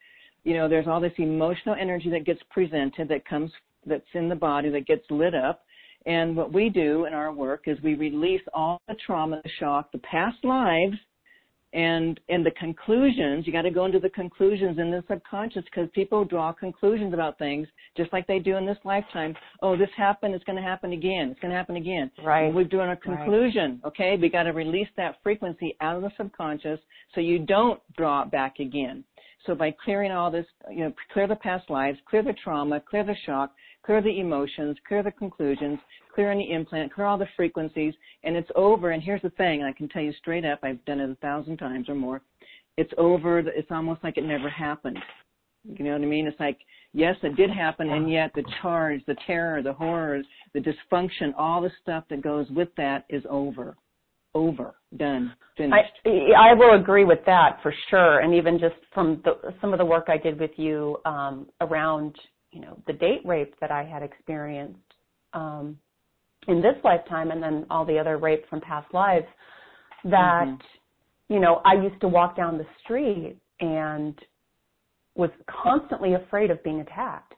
You 0.44 0.54
know, 0.54 0.68
there's 0.68 0.86
all 0.86 1.00
this 1.00 1.12
emotional 1.18 1.76
energy 1.78 2.10
that 2.10 2.24
gets 2.24 2.40
presented 2.50 3.08
that 3.08 3.24
comes 3.26 3.50
that's 3.86 4.04
in 4.14 4.28
the 4.28 4.34
body 4.34 4.70
that 4.70 4.86
gets 4.86 5.04
lit 5.10 5.34
up. 5.34 5.64
And 6.06 6.36
what 6.36 6.52
we 6.52 6.68
do 6.68 7.04
in 7.04 7.14
our 7.14 7.32
work 7.32 7.64
is 7.66 7.78
we 7.82 7.94
release 7.94 8.42
all 8.52 8.80
the 8.88 8.96
trauma, 9.06 9.40
the 9.42 9.50
shock, 9.60 9.92
the 9.92 9.98
past 9.98 10.44
lives, 10.44 10.96
and 11.72 12.20
and 12.28 12.44
the 12.44 12.50
conclusions. 12.52 13.46
You 13.46 13.52
got 13.52 13.62
to 13.62 13.70
go 13.70 13.86
into 13.86 13.98
the 13.98 14.10
conclusions 14.10 14.78
in 14.78 14.90
the 14.90 15.02
subconscious 15.08 15.64
because 15.64 15.88
people 15.94 16.24
draw 16.24 16.52
conclusions 16.52 17.14
about 17.14 17.38
things 17.38 17.66
just 17.96 18.12
like 18.12 18.26
they 18.26 18.38
do 18.38 18.56
in 18.56 18.66
this 18.66 18.78
lifetime. 18.84 19.34
Oh 19.62 19.76
this 19.76 19.88
happened 19.96 20.34
it's 20.34 20.44
going 20.44 20.56
to 20.56 20.62
happen 20.62 20.92
again 20.92 21.28
it's 21.30 21.40
going 21.40 21.50
to 21.50 21.56
happen 21.56 21.76
again. 21.76 22.10
Right. 22.22 22.52
We've 22.52 22.68
done 22.68 22.90
a 22.90 22.96
conclusion 22.96 23.80
right. 23.82 23.88
okay? 23.88 24.18
We 24.20 24.28
got 24.28 24.44
to 24.44 24.52
release 24.52 24.88
that 24.96 25.16
frequency 25.22 25.76
out 25.80 25.96
of 25.96 26.02
the 26.02 26.10
subconscious 26.16 26.78
so 27.14 27.20
you 27.20 27.38
don't 27.38 27.80
draw 27.96 28.22
it 28.22 28.30
back 28.30 28.58
again 28.58 29.04
so 29.46 29.54
by 29.54 29.74
clearing 29.84 30.12
all 30.12 30.30
this 30.30 30.46
you 30.70 30.84
know 30.84 30.92
clear 31.12 31.26
the 31.26 31.36
past 31.36 31.68
lives 31.70 31.98
clear 32.08 32.22
the 32.22 32.34
trauma 32.44 32.80
clear 32.80 33.04
the 33.04 33.16
shock 33.26 33.52
clear 33.84 34.00
the 34.00 34.20
emotions 34.20 34.76
clear 34.86 35.02
the 35.02 35.10
conclusions 35.10 35.78
clear 36.14 36.30
any 36.30 36.52
implant, 36.52 36.92
clear 36.92 37.06
all 37.06 37.18
the 37.18 37.28
frequencies, 37.36 37.94
and 38.24 38.36
it's 38.36 38.50
over. 38.54 38.90
And 38.90 39.02
here's 39.02 39.22
the 39.22 39.30
thing, 39.30 39.60
and 39.60 39.68
I 39.68 39.72
can 39.72 39.88
tell 39.88 40.02
you 40.02 40.12
straight 40.18 40.44
up, 40.44 40.60
I've 40.62 40.84
done 40.84 41.00
it 41.00 41.10
a 41.10 41.14
thousand 41.16 41.56
times 41.56 41.88
or 41.88 41.94
more. 41.94 42.22
It's 42.76 42.92
over. 42.98 43.38
It's 43.38 43.70
almost 43.70 44.02
like 44.02 44.16
it 44.16 44.24
never 44.24 44.48
happened. 44.48 44.98
You 45.64 45.84
know 45.84 45.92
what 45.92 46.02
I 46.02 46.06
mean? 46.06 46.26
It's 46.26 46.40
like, 46.40 46.58
yes, 46.92 47.16
it 47.22 47.36
did 47.36 47.50
happen, 47.50 47.90
and 47.90 48.10
yet 48.10 48.32
the 48.34 48.44
charge, 48.60 49.00
the 49.06 49.16
terror, 49.26 49.62
the 49.62 49.72
horrors, 49.72 50.26
the 50.54 50.60
dysfunction, 50.60 51.32
all 51.36 51.60
the 51.60 51.70
stuff 51.82 52.04
that 52.10 52.22
goes 52.22 52.48
with 52.50 52.68
that 52.76 53.04
is 53.08 53.22
over. 53.30 53.76
Over. 54.34 54.74
Done. 54.96 55.34
Finished. 55.56 55.92
I, 56.06 56.50
I 56.50 56.54
will 56.54 56.80
agree 56.80 57.04
with 57.04 57.20
that 57.26 57.58
for 57.62 57.74
sure. 57.90 58.20
And 58.20 58.34
even 58.34 58.58
just 58.58 58.74
from 58.94 59.20
the, 59.24 59.52
some 59.60 59.72
of 59.72 59.78
the 59.78 59.84
work 59.84 60.06
I 60.08 60.16
did 60.16 60.40
with 60.40 60.52
you 60.56 60.98
um, 61.04 61.46
around, 61.60 62.16
you 62.50 62.60
know, 62.60 62.78
the 62.86 62.94
date 62.94 63.20
rape 63.24 63.54
that 63.60 63.70
I 63.70 63.84
had 63.84 64.02
experienced 64.02 64.78
um, 65.34 65.78
in 66.48 66.62
this 66.62 66.74
lifetime 66.82 67.30
and 67.30 67.42
then 67.42 67.66
all 67.70 67.84
the 67.84 67.98
other 67.98 68.16
rape 68.16 68.48
from 68.48 68.60
past 68.60 68.92
lives, 68.94 69.26
that, 70.04 70.46
mm-hmm. 70.46 71.34
you 71.34 71.40
know, 71.40 71.60
I 71.64 71.74
used 71.74 72.00
to 72.00 72.08
walk 72.08 72.36
down 72.36 72.58
the 72.58 72.66
street 72.82 73.36
and 73.60 74.18
was 75.14 75.30
constantly 75.46 76.14
afraid 76.14 76.50
of 76.50 76.62
being 76.64 76.80
attacked, 76.80 77.34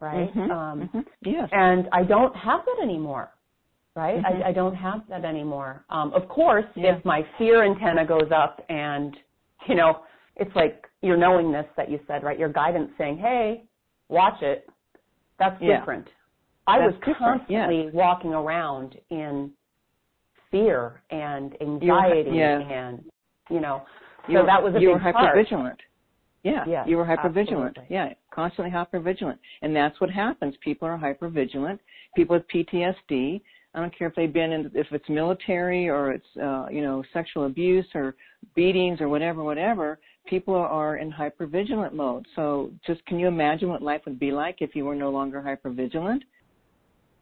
right? 0.00 0.34
Mm-hmm. 0.34 0.50
Um, 0.50 0.80
mm-hmm. 0.80 1.00
Yes. 1.24 1.48
And 1.52 1.88
I 1.92 2.02
don't 2.02 2.34
have 2.36 2.60
that 2.66 2.82
anymore, 2.82 3.30
right? 3.94 4.22
Mm-hmm. 4.22 4.42
I, 4.42 4.48
I 4.48 4.52
don't 4.52 4.74
have 4.74 5.02
that 5.08 5.24
anymore. 5.24 5.84
Um, 5.90 6.12
of 6.12 6.28
course, 6.28 6.64
yeah. 6.74 6.96
if 6.96 7.04
my 7.04 7.26
fear 7.38 7.64
antenna 7.64 8.06
goes 8.06 8.30
up 8.34 8.64
and, 8.68 9.16
you 9.68 9.74
know, 9.74 10.00
it's 10.36 10.54
like 10.56 10.86
your 11.02 11.16
knowingness 11.16 11.66
that 11.76 11.90
you 11.90 12.00
said, 12.06 12.22
right? 12.22 12.38
Your 12.38 12.48
guidance 12.48 12.90
saying, 12.96 13.18
hey, 13.18 13.64
watch 14.08 14.40
it. 14.42 14.68
That's 15.38 15.60
yeah. 15.60 15.78
different. 15.78 16.08
I 16.66 16.78
That's 16.78 16.94
was 17.04 17.16
constantly 17.18 17.90
walking 17.92 18.32
around 18.32 18.96
in 19.10 19.50
fear 20.50 21.02
and 21.10 21.54
anxiety 21.60 22.30
yeah. 22.34 22.60
and, 22.60 23.04
you 23.50 23.60
know, 23.60 23.82
so 24.26 24.32
you're, 24.32 24.46
that 24.46 24.62
was 24.62 24.74
a 24.76 24.80
you 24.80 24.88
big 24.88 24.94
were 24.94 24.98
hyper 25.00 25.18
part. 25.18 25.36
vigilant. 25.36 25.80
Yeah, 26.44 26.64
yes, 26.66 26.86
you 26.88 26.96
were 26.96 27.04
hypervigilant. 27.04 27.68
absolutely. 27.68 27.86
Yeah, 27.88 28.12
constantly 28.34 28.72
hypervigilant. 28.72 29.38
And 29.62 29.74
that's 29.74 30.00
what 30.00 30.10
happens. 30.10 30.54
People 30.60 30.88
are 30.88 30.98
hypervigilant. 30.98 31.78
People 32.16 32.36
with 32.36 32.44
PTSD, 32.48 33.40
I 33.74 33.80
don't 33.80 33.96
care 33.96 34.08
if 34.08 34.14
they've 34.14 34.32
been 34.32 34.52
in, 34.52 34.70
if 34.74 34.86
it's 34.90 35.08
military 35.08 35.88
or 35.88 36.12
it's, 36.12 36.26
uh, 36.42 36.66
you 36.70 36.82
know, 36.82 37.02
sexual 37.12 37.46
abuse 37.46 37.86
or 37.94 38.14
beatings 38.54 39.00
or 39.00 39.08
whatever, 39.08 39.42
whatever, 39.42 39.98
people 40.26 40.54
are 40.54 40.98
in 40.98 41.10
hypervigilant 41.10 41.92
mode. 41.92 42.26
So 42.36 42.70
just 42.86 43.04
can 43.06 43.18
you 43.18 43.28
imagine 43.28 43.68
what 43.68 43.82
life 43.82 44.02
would 44.04 44.18
be 44.18 44.30
like 44.30 44.56
if 44.60 44.74
you 44.74 44.84
were 44.84 44.94
no 44.94 45.10
longer 45.10 45.40
hypervigilant? 45.40 46.20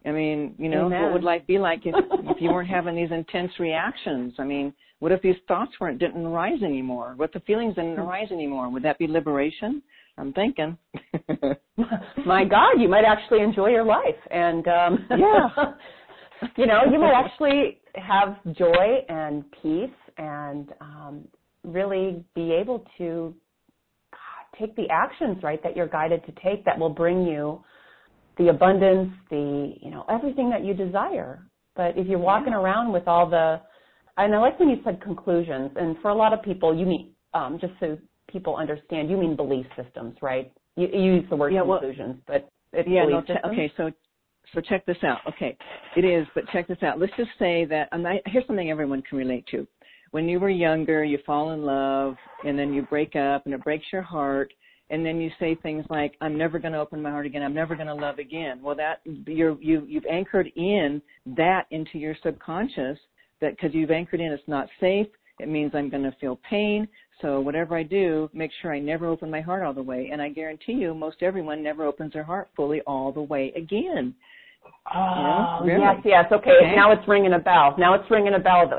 I 0.04 0.12
mean, 0.12 0.54
you 0.58 0.68
know, 0.68 0.86
Amen. 0.86 1.02
what 1.02 1.12
would 1.12 1.24
life 1.24 1.42
be 1.46 1.58
like 1.58 1.80
if, 1.84 1.94
if 1.94 2.40
you 2.40 2.50
weren't 2.50 2.68
having 2.68 2.96
these 2.96 3.10
intense 3.12 3.52
reactions? 3.58 4.32
I 4.38 4.44
mean, 4.44 4.72
what 4.98 5.12
if 5.12 5.20
these 5.22 5.36
thoughts 5.46 5.72
weren't 5.80 5.98
didn't 5.98 6.24
arise 6.24 6.62
anymore? 6.62 7.12
What 7.16 7.26
if 7.26 7.32
the 7.34 7.40
feelings 7.40 7.74
didn't 7.74 7.96
Hmm. 7.96 8.02
arise 8.02 8.30
anymore? 8.32 8.70
Would 8.70 8.82
that 8.82 8.98
be 8.98 9.06
liberation? 9.06 9.82
I'm 10.18 10.32
thinking. 10.32 10.76
My 12.26 12.44
God, 12.44 12.74
you 12.78 12.88
might 12.88 13.04
actually 13.04 13.40
enjoy 13.40 13.68
your 13.68 13.84
life, 13.84 14.16
and 14.30 14.66
um, 14.68 15.06
Yeah. 15.16 15.48
you 16.56 16.66
know, 16.66 16.80
you 16.90 16.98
might 16.98 17.12
actually 17.14 17.80
have 17.94 18.36
joy 18.56 19.04
and 19.08 19.44
peace, 19.62 19.90
and 20.18 20.72
um, 20.80 21.28
really 21.64 22.24
be 22.34 22.52
able 22.52 22.84
to 22.98 23.34
take 24.58 24.74
the 24.76 24.86
actions 24.90 25.42
right 25.42 25.62
that 25.62 25.76
you're 25.76 25.88
guided 25.88 26.24
to 26.26 26.32
take 26.44 26.64
that 26.64 26.78
will 26.78 26.90
bring 26.90 27.22
you 27.24 27.62
the 28.38 28.48
abundance, 28.48 29.10
the 29.30 29.74
you 29.80 29.90
know 29.90 30.04
everything 30.10 30.50
that 30.50 30.64
you 30.64 30.74
desire. 30.74 31.44
But 31.76 31.96
if 31.96 32.06
you're 32.06 32.18
walking 32.18 32.52
around 32.52 32.92
with 32.92 33.06
all 33.06 33.28
the, 33.28 33.60
and 34.16 34.34
I 34.34 34.38
like 34.38 34.58
when 34.58 34.68
you 34.68 34.76
said 34.84 35.00
conclusions, 35.00 35.70
and 35.76 35.96
for 36.02 36.10
a 36.10 36.14
lot 36.14 36.32
of 36.32 36.42
people, 36.42 36.76
you 36.76 36.84
mean 36.84 37.12
um, 37.32 37.58
just 37.60 37.72
so 37.80 37.96
people 38.28 38.56
understand, 38.56 39.08
you 39.10 39.16
mean 39.16 39.36
belief 39.36 39.66
systems, 39.82 40.16
right? 40.20 40.52
You, 40.76 40.88
you 40.92 41.14
use 41.14 41.24
the 41.30 41.36
word 41.36 41.52
Yeah, 41.52 41.62
well- 41.62 41.80
conclusions, 41.80 42.16
but 42.26 42.48
it's 42.72 42.88
yeah, 42.88 43.04
belief 43.04 43.24
no, 43.28 43.34
systems. 43.34 43.52
okay, 43.52 43.72
so 43.76 43.90
so 44.54 44.60
check 44.60 44.84
this 44.86 44.96
out. 45.02 45.18
Okay, 45.28 45.56
it 45.96 46.04
is, 46.04 46.26
but 46.34 46.44
check 46.52 46.66
this 46.68 46.82
out. 46.82 46.98
Let's 46.98 47.12
just 47.16 47.30
say 47.38 47.64
that 47.66 47.88
I, 47.92 48.20
here's 48.26 48.46
something 48.46 48.70
everyone 48.70 49.02
can 49.02 49.18
relate 49.18 49.46
to. 49.50 49.66
When 50.10 50.28
you 50.28 50.40
were 50.40 50.50
younger, 50.50 51.04
you 51.04 51.18
fall 51.24 51.52
in 51.52 51.62
love, 51.62 52.16
and 52.44 52.58
then 52.58 52.72
you 52.72 52.82
break 52.82 53.14
up, 53.14 53.46
and 53.46 53.54
it 53.54 53.62
breaks 53.62 53.86
your 53.92 54.02
heart, 54.02 54.52
and 54.90 55.06
then 55.06 55.20
you 55.20 55.30
say 55.38 55.54
things 55.54 55.84
like, 55.88 56.16
"I'm 56.20 56.36
never 56.36 56.58
going 56.58 56.72
to 56.72 56.80
open 56.80 57.00
my 57.00 57.10
heart 57.10 57.26
again. 57.26 57.42
I'm 57.42 57.54
never 57.54 57.76
going 57.76 57.86
to 57.86 57.94
love 57.94 58.18
again." 58.18 58.60
Well, 58.62 58.74
that 58.76 59.00
you're 59.04 59.60
you 59.60 59.84
you've 59.86 60.06
anchored 60.10 60.50
in 60.56 61.00
that 61.26 61.66
into 61.70 61.98
your 61.98 62.16
subconscious 62.22 62.98
that 63.40 63.52
because 63.52 63.74
you've 63.74 63.90
anchored 63.90 64.20
in, 64.20 64.32
it's 64.32 64.42
not 64.46 64.68
safe. 64.80 65.06
It 65.40 65.48
means 65.48 65.72
I'm 65.74 65.88
going 65.88 66.02
to 66.02 66.14
feel 66.20 66.38
pain. 66.48 66.86
So 67.20 67.40
whatever 67.40 67.76
I 67.76 67.82
do, 67.82 68.30
make 68.32 68.50
sure 68.60 68.72
I 68.72 68.78
never 68.78 69.06
open 69.06 69.30
my 69.30 69.40
heart 69.40 69.62
all 69.62 69.74
the 69.74 69.82
way. 69.82 70.10
And 70.12 70.22
I 70.22 70.30
guarantee 70.30 70.72
you, 70.72 70.94
most 70.94 71.18
everyone 71.22 71.62
never 71.62 71.84
opens 71.84 72.12
their 72.12 72.24
heart 72.24 72.48
fully 72.56 72.80
all 72.86 73.12
the 73.12 73.22
way 73.22 73.52
again. 73.56 74.14
Oh, 74.94 75.60
really? 75.62 75.80
yes, 75.80 75.96
yes. 76.04 76.24
Okay. 76.32 76.50
Okay. 76.50 76.74
now 76.74 76.92
it's 76.92 77.06
ringing 77.06 77.34
a 77.34 77.38
bell. 77.38 77.74
Now 77.78 77.94
it's 77.94 78.10
ringing 78.10 78.34
a 78.34 78.38
bell 78.38 78.70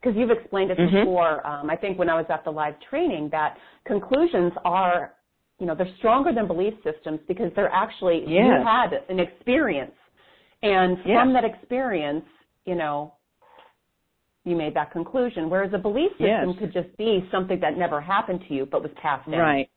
because 0.00 0.16
you've 0.16 0.30
explained 0.30 0.70
it 0.70 0.78
Mhm. 0.78 1.04
before. 1.04 1.46
Um, 1.46 1.68
I 1.68 1.76
think 1.76 1.98
when 1.98 2.08
I 2.08 2.14
was 2.14 2.26
at 2.30 2.44
the 2.44 2.50
live 2.50 2.78
training 2.80 3.28
that 3.30 3.58
conclusions 3.84 4.52
are, 4.64 5.14
you 5.58 5.66
know, 5.66 5.74
they're 5.74 5.94
stronger 5.98 6.32
than 6.32 6.46
belief 6.46 6.74
systems 6.82 7.20
because 7.28 7.52
they're 7.54 7.72
actually 7.72 8.26
you 8.26 8.50
had 8.64 9.04
an 9.08 9.20
experience, 9.20 9.94
and 10.62 10.98
Yes. 11.04 11.16
from 11.18 11.32
that 11.34 11.44
experience, 11.44 12.24
you 12.64 12.74
know, 12.74 13.12
you 14.50 14.56
made 14.56 14.74
that 14.74 14.90
conclusion. 14.90 15.48
Whereas 15.48 15.72
a 15.72 15.78
belief 15.78 16.10
system 16.12 16.26
Yes. 16.50 16.58
could 16.58 16.72
just 16.72 16.94
be 16.98 17.26
something 17.30 17.60
that 17.60 17.78
never 17.78 18.00
happened 18.00 18.40
to 18.48 18.54
you 18.54 18.66
but 18.66 18.82
was 18.82 18.90
passed 19.00 19.30
down. 19.30 19.40
Right. 19.40 19.70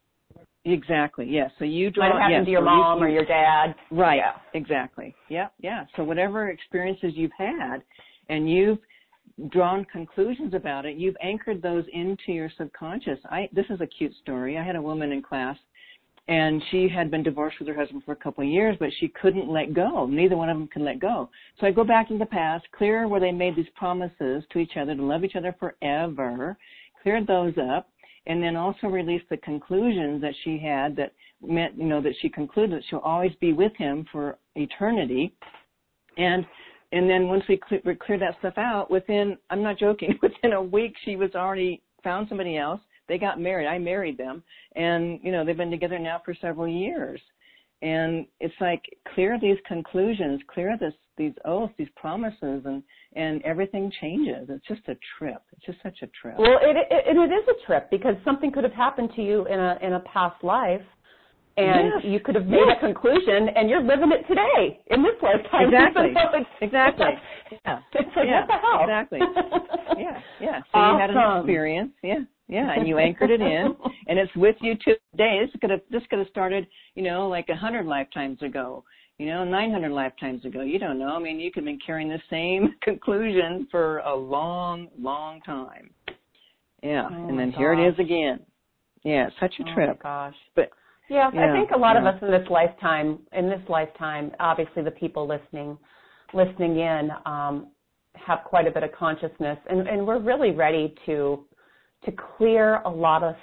Exactly. 0.65 1.25
Yes. 1.29 1.51
So 1.59 1.65
you 1.65 1.91
draw. 1.91 2.05
Might 2.05 2.13
have 2.13 2.21
happened 2.21 2.37
yes, 2.37 2.45
to 2.45 2.51
your 2.51 2.61
mom 2.61 2.99
you- 2.99 3.05
or 3.05 3.09
your 3.09 3.25
dad. 3.25 3.75
Right. 3.91 4.17
Yeah. 4.17 4.33
Exactly. 4.53 5.13
Yeah. 5.29 5.47
Yeah. 5.59 5.85
So 5.95 6.03
whatever 6.03 6.49
experiences 6.49 7.13
you've 7.15 7.33
had, 7.37 7.83
and 8.29 8.49
you've 8.49 8.79
drawn 9.49 9.83
conclusions 9.85 10.53
about 10.53 10.85
it, 10.85 10.95
you've 10.95 11.17
anchored 11.21 11.61
those 11.61 11.83
into 11.91 12.31
your 12.31 12.49
subconscious. 12.57 13.19
I 13.29 13.49
this 13.51 13.65
is 13.69 13.81
a 13.81 13.87
cute 13.87 14.13
story. 14.21 14.57
I 14.57 14.63
had 14.63 14.75
a 14.77 14.81
woman 14.81 15.11
in 15.11 15.21
class, 15.21 15.57
and 16.27 16.61
she 16.71 16.87
had 16.87 17.11
been 17.11 17.23
divorced 17.23 17.59
with 17.59 17.67
her 17.67 17.75
husband 17.75 18.01
for 18.05 18.13
a 18.13 18.15
couple 18.15 18.43
of 18.43 18.49
years, 18.49 18.77
but 18.79 18.89
she 18.99 19.09
couldn't 19.09 19.49
let 19.49 19.73
go. 19.73 20.05
Neither 20.05 20.37
one 20.37 20.49
of 20.49 20.57
them 20.57 20.67
can 20.67 20.85
let 20.85 20.99
go. 20.99 21.29
So 21.59 21.67
I 21.67 21.71
go 21.71 21.83
back 21.83 22.11
in 22.11 22.17
the 22.17 22.25
past, 22.25 22.65
clear 22.71 23.07
where 23.07 23.19
they 23.19 23.31
made 23.31 23.55
these 23.55 23.65
promises 23.75 24.43
to 24.51 24.59
each 24.59 24.77
other 24.79 24.95
to 24.95 25.03
love 25.03 25.25
each 25.25 25.35
other 25.35 25.53
forever, 25.59 26.57
cleared 27.01 27.27
those 27.27 27.53
up, 27.57 27.89
and 28.25 28.41
then 28.41 28.55
also 28.55 28.87
released 28.87 29.25
the 29.29 29.37
conclusions 29.37 30.21
that 30.21 30.33
she 30.43 30.57
had 30.57 30.95
that 30.95 31.11
meant, 31.45 31.77
you 31.77 31.85
know, 31.85 32.01
that 32.01 32.13
she 32.21 32.29
concluded 32.29 32.77
that 32.77 32.83
she'll 32.89 32.99
always 32.99 33.33
be 33.41 33.51
with 33.51 33.75
him 33.75 34.05
for 34.11 34.37
eternity. 34.55 35.33
And 36.17 36.45
and 36.93 37.09
then 37.09 37.27
once 37.27 37.43
we 37.49 37.57
cle- 37.57 37.79
we 37.83 37.95
cleared 37.95 38.21
that 38.21 38.37
stuff 38.39 38.57
out, 38.57 38.89
within 38.89 39.37
I'm 39.49 39.61
not 39.61 39.77
joking, 39.77 40.17
within 40.21 40.53
a 40.53 40.61
week 40.61 40.93
she 41.03 41.17
was 41.17 41.31
already 41.35 41.81
found 42.03 42.29
somebody 42.29 42.57
else. 42.57 42.79
They 43.07 43.17
got 43.17 43.39
married. 43.39 43.67
I 43.67 43.77
married 43.79 44.17
them, 44.17 44.43
and 44.75 45.19
you 45.23 45.31
know 45.31 45.43
they've 45.45 45.57
been 45.57 45.71
together 45.71 45.99
now 45.99 46.21
for 46.23 46.33
several 46.39 46.67
years. 46.67 47.19
And 47.81 48.25
it's 48.39 48.53
like 48.61 48.81
clear 49.13 49.37
these 49.41 49.57
conclusions, 49.67 50.39
clear 50.47 50.77
this 50.79 50.93
these 51.17 51.33
oaths, 51.43 51.73
these 51.77 51.89
promises, 51.97 52.63
and 52.65 52.81
and 53.15 53.41
everything 53.43 53.91
changes. 53.99 54.47
It's 54.49 54.65
just 54.67 54.87
a 54.87 54.95
trip. 55.17 55.41
It's 55.51 55.65
just 55.65 55.79
such 55.83 56.01
a 56.01 56.07
trip. 56.21 56.35
Well, 56.37 56.59
it, 56.61 56.77
it 56.89 57.17
it 57.17 57.31
is 57.31 57.47
a 57.49 57.65
trip 57.65 57.89
because 57.91 58.15
something 58.23 58.51
could 58.53 58.63
have 58.63 58.73
happened 58.73 59.09
to 59.17 59.21
you 59.21 59.45
in 59.47 59.59
a 59.59 59.77
in 59.81 59.93
a 59.93 59.99
past 60.01 60.41
life, 60.43 60.81
and 61.57 61.91
Yes. 61.95 62.03
you 62.05 62.19
could 62.21 62.35
have 62.35 62.47
made 62.47 62.63
Yes. 62.65 62.77
a 62.77 62.79
conclusion, 62.79 63.49
and 63.49 63.69
you're 63.69 63.83
living 63.83 64.11
it 64.13 64.25
today 64.29 64.79
in 64.87 65.03
this 65.03 65.19
lifetime. 65.21 65.67
Exactly. 65.67 66.05
it's- 66.11 66.45
Exactly. 66.61 67.05
Yeah. 67.65 67.79
It's 67.95 68.15
like 68.15 68.25
Yeah, 68.25 68.39
what 68.39 68.47
the 68.47 68.57
hell? 68.63 68.79
exactly. 68.81 69.19
Yeah, 69.99 70.19
yeah. 70.41 70.59
So 70.71 70.79
you 70.79 70.97
had 70.97 71.09
an 71.11 71.37
experience, 71.39 71.91
yeah, 72.01 72.19
yeah, 72.47 72.73
and 72.73 72.87
you 72.87 72.97
anchored 72.97 73.31
it 73.31 73.41
in, 73.41 73.75
and 74.07 74.19
it's 74.19 74.35
with 74.35 74.55
you 74.61 74.75
today. 74.75 75.39
This 75.45 75.49
could 75.61 75.69
have 75.69 75.81
this 75.89 76.03
could 76.09 76.19
have 76.19 76.27
started, 76.29 76.67
you 76.95 77.03
know, 77.03 77.27
like 77.27 77.49
a 77.49 77.55
hundred 77.55 77.85
lifetimes 77.85 78.41
ago, 78.41 78.83
you 79.17 79.25
know, 79.27 79.43
nine 79.43 79.71
hundred 79.71 79.91
lifetimes 79.91 80.43
ago. 80.45 80.61
You 80.61 80.79
don't 80.79 80.99
know. 80.99 81.15
I 81.15 81.19
mean, 81.19 81.39
you 81.39 81.51
could 81.51 81.63
have 81.63 81.65
been 81.65 81.79
carrying 81.85 82.09
the 82.09 82.21
same 82.29 82.75
conclusion 82.81 83.67
for 83.71 83.99
a 83.99 84.15
long, 84.15 84.87
long 84.99 85.41
time. 85.41 85.89
Yeah, 86.81 87.07
Oh 87.09 87.27
and 87.29 87.39
then 87.39 87.51
here 87.51 87.73
it 87.73 87.87
is 87.87 87.97
again. 87.97 88.39
Yeah, 89.03 89.29
such 89.39 89.53
a 89.59 89.63
Oh 89.69 89.73
trip. 89.73 89.89
my 89.89 89.95
gosh. 90.03 90.35
But 90.55 90.69
Yeah, 91.09 91.29
I 91.29 91.51
think 91.53 91.71
a 91.71 91.77
lot 91.77 91.95
yeah. 91.95 92.07
of 92.07 92.15
us 92.15 92.21
in 92.21 92.29
this 92.31 92.47
lifetime, 92.49 93.19
in 93.31 93.47
this 93.49 93.61
lifetime, 93.69 94.31
obviously 94.39 94.83
the 94.83 94.91
people 94.91 95.25
listening, 95.27 95.77
listening 96.33 96.79
in, 96.79 97.09
um, 97.25 97.67
have 98.15 98.39
quite 98.45 98.67
a 98.67 98.71
bit 98.71 98.83
of 98.83 98.91
consciousness, 98.91 99.57
and, 99.69 99.87
and 99.87 100.05
we're 100.05 100.19
really 100.19 100.51
ready 100.51 100.93
to 101.05 101.45
to 102.05 102.11
clear 102.37 102.81
a 102.85 102.89
lot 102.89 103.23
of 103.23 103.35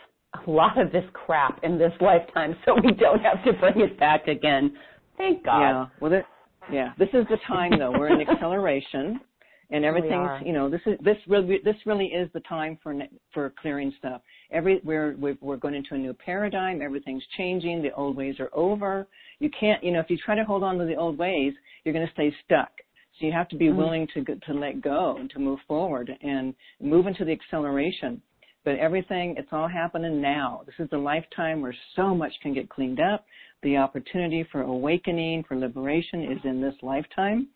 a 0.47 0.51
lot 0.51 0.81
of 0.81 0.93
this 0.93 1.05
crap 1.13 1.59
in 1.65 1.77
this 1.77 1.93
lifetime, 2.01 2.55
so 2.65 2.75
we 2.85 2.93
don't 2.93 3.21
have 3.21 3.43
to 3.45 3.53
bring 3.55 3.81
it 3.81 3.99
back 3.99 4.29
again. 4.29 4.77
Thank 5.17 5.45
God. 5.45 5.61
Yeah. 5.61 5.87
Well, 6.01 6.11
that, 6.13 6.25
yeah. 6.73 6.93
This 6.99 7.09
is 7.13 7.27
the 7.29 7.39
time 7.49 7.73
though. 7.79 7.91
We're 7.91 8.15
in 8.15 8.21
acceleration, 8.29 9.21
and 9.71 9.85
everything's 9.85 10.31
you 10.45 10.53
know 10.53 10.69
this 10.69 10.81
is 10.87 10.95
this 11.03 11.17
really 11.29 11.61
this 11.65 11.77
really 11.87 12.07
is 12.07 12.29
the 12.33 12.41
time 12.41 12.79
for 12.83 12.95
for 13.33 13.53
clearing 13.61 13.93
stuff 13.99 14.21
every 14.51 14.81
we're 14.85 15.17
we're 15.41 15.57
going 15.57 15.75
into 15.75 15.95
a 15.95 15.99
new 15.99 16.13
paradigm 16.13 16.83
everything's 16.83 17.23
changing 17.37 17.83
the 17.83 17.93
old 17.93 18.17
ways 18.17 18.37
are 18.39 18.51
over 18.53 19.07
you 19.39 19.51
can't 19.59 19.83
you 19.83 19.93
know 19.93 20.01
if 20.01 20.11
you 20.11 20.19
try 20.19 20.35
to 20.35 20.45
hold 20.45 20.63
on 20.63 20.79
to 20.79 20.85
the 20.85 20.95
old 20.95 21.19
ways 21.19 21.53
you're 21.85 21.95
going 21.95 22.07
to 22.07 22.13
stay 22.13 22.35
stuck 22.45 22.71
so 23.19 23.27
you 23.27 23.33
have 23.33 23.49
to 23.49 23.57
be 23.57 23.67
mm-hmm. 23.67 23.79
willing 23.79 24.09
to 24.13 24.25
to 24.25 24.53
let 24.53 24.81
go 24.81 25.17
and 25.19 25.31
to 25.31 25.39
move 25.39 25.59
forward 25.69 26.11
and 26.23 26.55
move 26.81 27.07
into 27.07 27.25
the 27.25 27.33
acceleration 27.33 28.21
but 28.65 28.77
everything 28.77 29.35
it's 29.39 29.49
all 29.53 29.69
happening 29.69 30.21
now. 30.21 30.63
This 30.67 30.75
is 30.79 30.91
the 30.91 30.99
lifetime 30.99 31.63
where 31.63 31.75
so 31.97 32.15
much 32.15 32.33
can 32.43 32.55
get 32.55 32.69
cleaned 32.69 33.01
up. 33.01 33.25
The 33.63 33.77
opportunity 33.77 34.47
for 34.51 34.63
awakening 34.63 35.45
for 35.49 35.57
liberation 35.57 36.31
is 36.33 36.39
in 36.45 36.61
this 36.61 36.75
lifetime. 36.83 37.49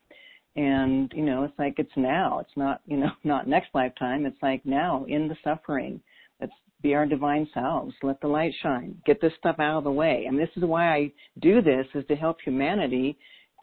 And 0.57 1.13
you 1.15 1.25
know 1.25 1.43
it's 1.45 1.59
like 1.59 1.75
it's 1.79 1.97
now. 1.97 2.39
It's 2.39 2.57
not 2.57 2.81
you 2.87 2.97
know 2.97 3.11
not 3.25 3.49
next 3.49 3.69
lifetime. 3.75 4.25
It's 4.27 4.43
like 4.43 4.65
now 4.65 5.05
in 5.09 5.29
the 5.29 5.37
suffering. 5.43 6.01
Let's 6.41 6.53
be 6.83 6.95
our 6.95 7.07
divine 7.07 7.49
selves. 7.53 7.95
Let 8.03 8.21
the 8.21 8.29
light 8.29 8.53
shine. 8.63 8.97
Get 9.05 9.21
this 9.21 9.33
stuff 9.39 9.57
out 9.59 9.79
of 9.79 9.85
the 9.85 9.93
way. 9.93 10.27
And 10.27 10.39
this 10.39 10.51
is 10.57 10.65
why 10.65 10.95
i 10.95 11.13
do 11.41 11.61
this 11.61 11.87
is 11.95 12.05
to 12.07 12.17
help 12.17 12.39
humanity 12.45 13.19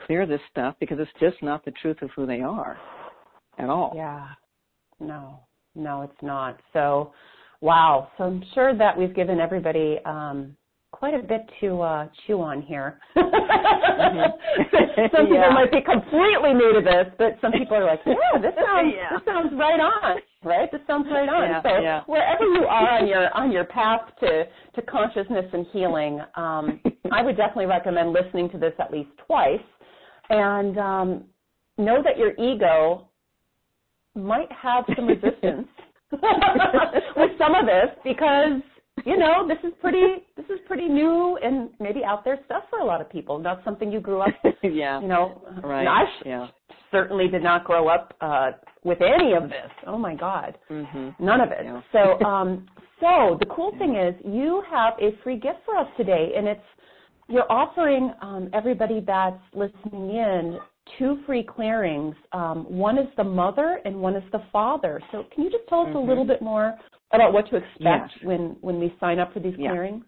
clear 0.06 0.26
this 0.26 0.42
stuff 0.50 0.76
because 0.80 0.98
it's 1.00 1.12
just 1.20 1.42
not 1.44 1.64
the 1.64 1.72
truth 1.82 2.02
of 2.02 2.10
who 2.16 2.26
they 2.26 2.42
are 2.42 2.78
at 3.58 3.70
all. 3.70 3.94
Yeah. 3.96 4.28
No 5.00 5.42
no 5.76 6.02
it's 6.02 6.22
not 6.22 6.60
so 6.74 7.12
wow 7.62 8.10
so 8.18 8.26
i'm 8.26 8.44
sure 8.54 8.78
that 8.78 8.98
we've 8.98 9.16
given 9.16 9.40
everybody 9.40 9.98
um 10.06 10.56
quite 10.92 11.14
a 11.14 11.24
bit 11.24 11.50
to 11.60 11.82
uh, 11.82 12.08
chew 12.28 12.42
on 12.42 12.62
here. 12.62 13.00
mm-hmm. 13.18 15.08
some 15.16 15.26
people 15.26 15.36
yeah. 15.36 15.54
might 15.54 15.72
be 15.72 15.82
completely 15.82 16.54
new 16.54 16.74
to 16.74 16.82
this, 16.84 17.12
but 17.18 17.38
some 17.42 17.52
people 17.52 17.78
are 17.78 17.86
like, 17.86 18.02
yeah, 18.06 18.40
this 18.40 18.54
sounds 18.66 18.94
yeah. 18.96 19.18
this 19.18 19.26
sounds 19.26 19.52
right 19.58 19.80
on, 19.80 20.18
right? 20.44 20.72
This 20.72 20.82
sounds 20.86 21.08
right 21.10 21.28
on. 21.28 21.50
Yeah, 21.50 21.62
so 21.64 21.82
yeah. 21.82 22.02
wherever 22.06 22.44
you 22.44 22.66
are 22.66 23.00
on 23.00 23.08
your 23.08 23.36
on 23.36 23.52
your 23.52 23.66
path 23.66 24.02
to 24.20 24.44
to 24.76 24.82
consciousness 24.84 25.46
and 25.54 25.66
healing, 25.72 26.22
um, 26.36 26.80
I 27.12 27.24
would 27.24 27.38
definitely 27.38 27.66
recommend 27.68 28.14
listening 28.14 28.50
to 28.52 28.58
this 28.58 28.74
at 28.80 28.92
least 28.92 29.10
twice, 29.26 29.60
and 30.30 30.78
um, 30.78 31.24
know 31.78 32.04
that 32.04 32.18
your 32.18 32.34
ego 32.38 33.08
might 34.16 34.52
have 34.52 34.86
some 34.96 35.08
resistance 35.08 35.68
with 36.12 37.32
some 37.38 37.56
of 37.56 37.66
this 37.66 37.96
because 38.04 38.62
you 39.06 39.18
know, 39.18 39.48
this 39.48 39.58
is 39.64 39.74
pretty 39.82 40.24
this 40.36 40.46
is 40.46 40.60
pretty 40.68 40.88
new 40.88 41.38
and 41.42 41.70
maybe 41.80 42.04
out 42.04 42.24
there 42.24 42.40
stuff 42.46 42.64
for 42.70 42.80
a 42.80 42.86
lot 42.86 43.02
of 43.02 43.10
people. 43.10 43.40
Not 43.40 43.62
something 43.64 43.92
you 43.92 44.00
grew 44.00 44.22
up 44.22 44.30
yeah. 44.64 45.02
You 45.02 45.08
know. 45.08 45.42
Right. 45.64 45.88
I 45.88 46.04
yeah. 46.26 46.48
certainly 46.92 47.28
did 47.28 47.44
not 47.44 47.64
grow 47.64 47.88
up 47.88 48.16
uh 48.22 48.52
with 48.84 49.00
any 49.02 49.34
of 49.34 49.44
this. 49.44 49.72
Oh 49.88 49.98
my 49.98 50.16
God. 50.16 50.58
Mm-hmm. 50.70 51.24
None 51.24 51.42
of 51.42 51.50
it. 51.52 51.64
Yeah. 51.64 51.82
So 51.92 52.24
um 52.26 52.68
so 53.00 53.38
the 53.40 53.48
cool 53.48 53.72
thing 53.80 53.96
is 53.96 54.14
you 54.26 54.62
have 54.70 54.94
a 55.00 55.18
free 55.24 55.40
gift 55.40 55.60
for 55.66 55.78
us 55.78 55.88
today 55.98 56.34
and 56.36 56.48
it's 56.48 56.62
you're 57.28 57.50
offering 57.52 58.14
um, 58.22 58.50
everybody 58.54 59.02
that's 59.06 59.40
listening 59.54 60.10
in 60.10 60.60
two 60.98 61.20
free 61.26 61.44
clearings. 61.44 62.16
Um, 62.32 62.66
one 62.66 62.98
is 62.98 63.08
the 63.18 63.24
mother 63.24 63.80
and 63.86 63.96
one 63.96 64.16
is 64.16 64.24
the 64.32 64.44
father. 64.52 65.02
So 65.12 65.26
can 65.34 65.44
you 65.44 65.52
just 65.52 65.68
tell 65.70 65.82
us 65.82 65.88
mm-hmm. 65.88 65.98
a 65.98 66.04
little 66.04 66.26
bit 66.26 66.42
more 66.42 66.76
about 67.14 67.34
what 67.34 67.50
to 67.50 67.58
expect 67.58 67.80
yes. 67.80 68.10
when 68.24 68.56
when 68.62 68.80
we 68.80 68.94
sign 69.00 69.20
up 69.20 69.34
for 69.34 69.40
these 69.40 69.56
yeah. 69.58 69.70
clearings? 69.70 70.04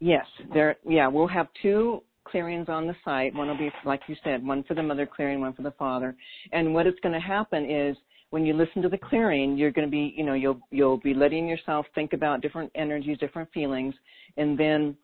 Yes, 0.00 0.26
there. 0.52 0.76
Yeah, 0.86 1.08
we'll 1.08 1.26
have 1.26 1.48
two 1.62 2.02
clearings 2.24 2.68
on 2.68 2.86
the 2.86 2.94
site. 3.04 3.34
One 3.34 3.48
will 3.48 3.58
be, 3.58 3.70
like 3.84 4.00
you 4.06 4.16
said, 4.22 4.46
one 4.46 4.62
for 4.64 4.74
the 4.74 4.82
mother 4.82 5.06
clearing, 5.06 5.40
one 5.40 5.54
for 5.54 5.62
the 5.62 5.72
father. 5.72 6.14
And 6.52 6.74
what 6.74 6.86
is 6.86 6.94
going 7.02 7.14
to 7.14 7.20
happen 7.20 7.68
is 7.68 7.96
when 8.30 8.44
you 8.44 8.54
listen 8.54 8.82
to 8.82 8.88
the 8.88 8.98
clearing, 8.98 9.56
you're 9.56 9.72
going 9.72 9.86
to 9.86 9.90
be, 9.90 10.14
you 10.16 10.24
know, 10.24 10.34
you'll 10.34 10.60
you'll 10.70 10.98
be 10.98 11.14
letting 11.14 11.48
yourself 11.48 11.86
think 11.94 12.12
about 12.12 12.42
different 12.42 12.70
energies, 12.74 13.18
different 13.18 13.50
feelings, 13.52 13.94
and 14.36 14.58
then 14.58 14.96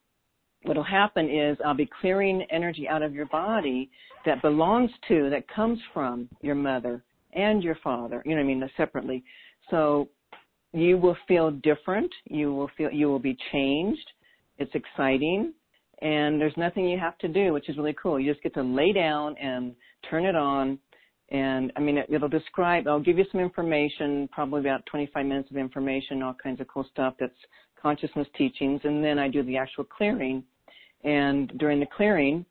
what'll 0.64 0.82
happen 0.82 1.30
is 1.30 1.56
I'll 1.64 1.74
be 1.74 1.88
clearing 2.00 2.42
energy 2.50 2.88
out 2.88 3.02
of 3.02 3.14
your 3.14 3.26
body 3.26 3.90
that 4.26 4.42
belongs 4.42 4.90
to, 5.08 5.30
that 5.30 5.46
comes 5.48 5.78
from 5.92 6.28
your 6.40 6.54
mother 6.54 7.02
and 7.32 7.62
your 7.62 7.76
father. 7.82 8.22
You 8.24 8.32
know 8.32 8.42
what 8.42 8.44
I 8.44 8.54
mean? 8.54 8.70
Separately. 8.76 9.24
So 9.70 10.08
you 10.72 10.98
will 10.98 11.16
feel 11.28 11.50
different. 11.50 12.12
You 12.24 12.52
will 12.52 12.70
feel 12.76 12.90
you 12.90 13.08
will 13.08 13.18
be 13.18 13.36
changed. 13.52 14.10
It's 14.58 14.74
exciting, 14.74 15.52
and 16.02 16.40
there's 16.40 16.56
nothing 16.56 16.88
you 16.88 16.98
have 16.98 17.18
to 17.18 17.28
do, 17.28 17.52
which 17.52 17.68
is 17.68 17.76
really 17.76 17.96
cool. 18.00 18.20
You 18.20 18.32
just 18.32 18.42
get 18.42 18.54
to 18.54 18.62
lay 18.62 18.92
down 18.92 19.36
and 19.38 19.74
turn 20.08 20.24
it 20.24 20.36
on. 20.36 20.78
And 21.30 21.72
I 21.76 21.80
mean, 21.80 21.98
it, 21.98 22.06
it'll 22.08 22.28
describe. 22.28 22.86
I'll 22.86 23.00
give 23.00 23.18
you 23.18 23.24
some 23.32 23.40
information, 23.40 24.28
probably 24.30 24.60
about 24.60 24.86
25 24.86 25.26
minutes 25.26 25.50
of 25.50 25.56
information, 25.56 26.22
all 26.22 26.36
kinds 26.40 26.60
of 26.60 26.68
cool 26.68 26.86
stuff 26.92 27.14
that's 27.18 27.32
consciousness 27.80 28.28
teachings, 28.36 28.80
and 28.84 29.04
then 29.04 29.18
I 29.18 29.28
do 29.28 29.42
the 29.42 29.56
actual 29.56 29.84
clearing. 29.84 30.42
And 31.04 31.52
during 31.58 31.80
the 31.80 31.86
clearing, 31.86 32.44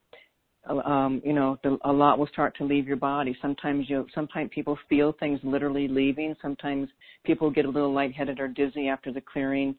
um, 0.85 1.21
you 1.25 1.33
know, 1.33 1.59
the, 1.63 1.77
a 1.83 1.91
lot 1.91 2.17
will 2.17 2.27
start 2.27 2.55
to 2.57 2.63
leave 2.63 2.87
your 2.87 2.97
body. 2.97 3.35
Sometimes 3.41 3.89
you, 3.89 4.05
sometimes 4.15 4.49
people 4.53 4.77
feel 4.87 5.13
things 5.19 5.39
literally 5.43 5.87
leaving. 5.87 6.35
Sometimes 6.41 6.87
people 7.25 7.51
get 7.51 7.65
a 7.65 7.69
little 7.69 7.93
lightheaded 7.93 8.39
or 8.39 8.47
dizzy 8.47 8.87
after 8.87 9.11
the 9.11 9.21
clearing. 9.21 9.75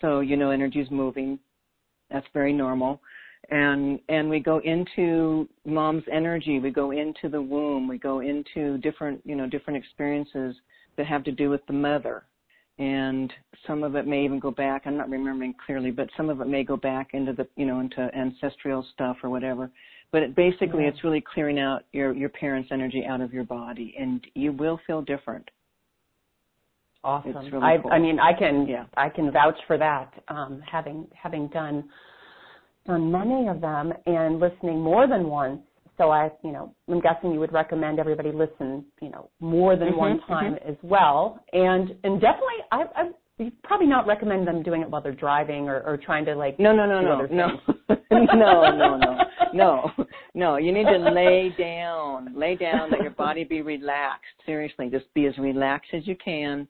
So, 0.00 0.20
you 0.20 0.36
know, 0.36 0.50
energy 0.50 0.80
is 0.80 0.90
moving. 0.90 1.38
That's 2.10 2.26
very 2.32 2.52
normal. 2.52 3.00
And, 3.50 3.98
and 4.08 4.30
we 4.30 4.38
go 4.38 4.60
into 4.60 5.48
mom's 5.64 6.04
energy. 6.12 6.60
We 6.60 6.70
go 6.70 6.92
into 6.92 7.28
the 7.28 7.42
womb. 7.42 7.88
We 7.88 7.98
go 7.98 8.20
into 8.20 8.78
different, 8.78 9.20
you 9.24 9.34
know, 9.34 9.48
different 9.48 9.82
experiences 9.82 10.54
that 10.96 11.06
have 11.06 11.24
to 11.24 11.32
do 11.32 11.50
with 11.50 11.64
the 11.66 11.72
mother. 11.72 12.24
And 12.80 13.32
some 13.66 13.84
of 13.84 13.94
it 13.94 14.06
may 14.06 14.24
even 14.24 14.40
go 14.40 14.50
back. 14.50 14.82
I'm 14.86 14.96
not 14.96 15.10
remembering 15.10 15.54
clearly, 15.64 15.90
but 15.90 16.08
some 16.16 16.30
of 16.30 16.40
it 16.40 16.48
may 16.48 16.64
go 16.64 16.76
back 16.76 17.10
into 17.12 17.32
the, 17.32 17.46
you 17.56 17.66
know, 17.66 17.80
into 17.80 18.08
ancestral 18.16 18.84
stuff 18.94 19.18
or 19.22 19.30
whatever 19.30 19.70
but 20.12 20.22
it, 20.22 20.36
basically, 20.36 20.82
yeah. 20.82 20.88
it's 20.88 21.04
really 21.04 21.22
clearing 21.32 21.58
out 21.58 21.84
your 21.92 22.12
your 22.14 22.28
parents' 22.28 22.70
energy 22.72 23.04
out 23.08 23.20
of 23.20 23.32
your 23.32 23.44
body, 23.44 23.94
and 23.98 24.24
you 24.34 24.52
will 24.52 24.80
feel 24.86 25.02
different. 25.02 25.48
Awesome. 27.02 27.32
Really 27.32 27.62
I, 27.62 27.78
cool. 27.78 27.92
I 27.92 27.98
mean, 27.98 28.18
I 28.18 28.32
can 28.36 28.66
yeah. 28.66 28.86
I 28.96 29.08
can 29.08 29.30
vouch 29.30 29.58
for 29.66 29.78
that. 29.78 30.12
Um, 30.28 30.62
having 30.70 31.06
having 31.14 31.48
done 31.48 31.88
done 32.86 33.10
many 33.12 33.48
of 33.48 33.60
them 33.60 33.92
and 34.06 34.40
listening 34.40 34.80
more 34.80 35.06
than 35.06 35.28
once. 35.28 35.60
So 36.00 36.10
I, 36.10 36.30
you 36.42 36.50
know, 36.50 36.74
I'm 36.88 36.98
guessing 37.00 37.30
you 37.30 37.40
would 37.40 37.52
recommend 37.52 37.98
everybody 37.98 38.32
listen, 38.32 38.86
you 39.02 39.10
know, 39.10 39.28
more 39.38 39.76
than 39.76 39.88
mm-hmm, 39.88 39.98
one 39.98 40.20
time 40.26 40.54
mm-hmm. 40.54 40.70
as 40.70 40.76
well. 40.82 41.44
And 41.52 41.94
and 42.04 42.18
definitely, 42.18 42.54
I, 42.72 42.84
I 42.96 43.10
you 43.36 43.52
probably 43.64 43.86
not 43.86 44.06
recommend 44.06 44.46
them 44.46 44.62
doing 44.62 44.80
it 44.80 44.88
while 44.88 45.02
they're 45.02 45.12
driving 45.12 45.68
or, 45.68 45.82
or 45.82 45.98
trying 45.98 46.24
to 46.24 46.34
like 46.34 46.58
no 46.58 46.74
no 46.74 46.86
no 46.86 47.02
no 47.02 47.26
no. 47.26 47.60
no 48.10 48.24
no 48.34 48.96
no 48.96 49.18
no 49.52 50.06
no 50.34 50.56
you 50.56 50.72
need 50.72 50.84
to 50.84 50.98
lay 50.98 51.54
down 51.58 52.34
lay 52.34 52.54
down 52.56 52.90
let 52.90 53.00
your 53.00 53.10
body 53.12 53.44
be 53.44 53.62
relaxed 53.62 54.26
seriously 54.44 54.88
just 54.90 55.06
be 55.14 55.26
as 55.26 55.36
relaxed 55.38 55.90
as 55.94 56.06
you 56.06 56.16
can 56.22 56.68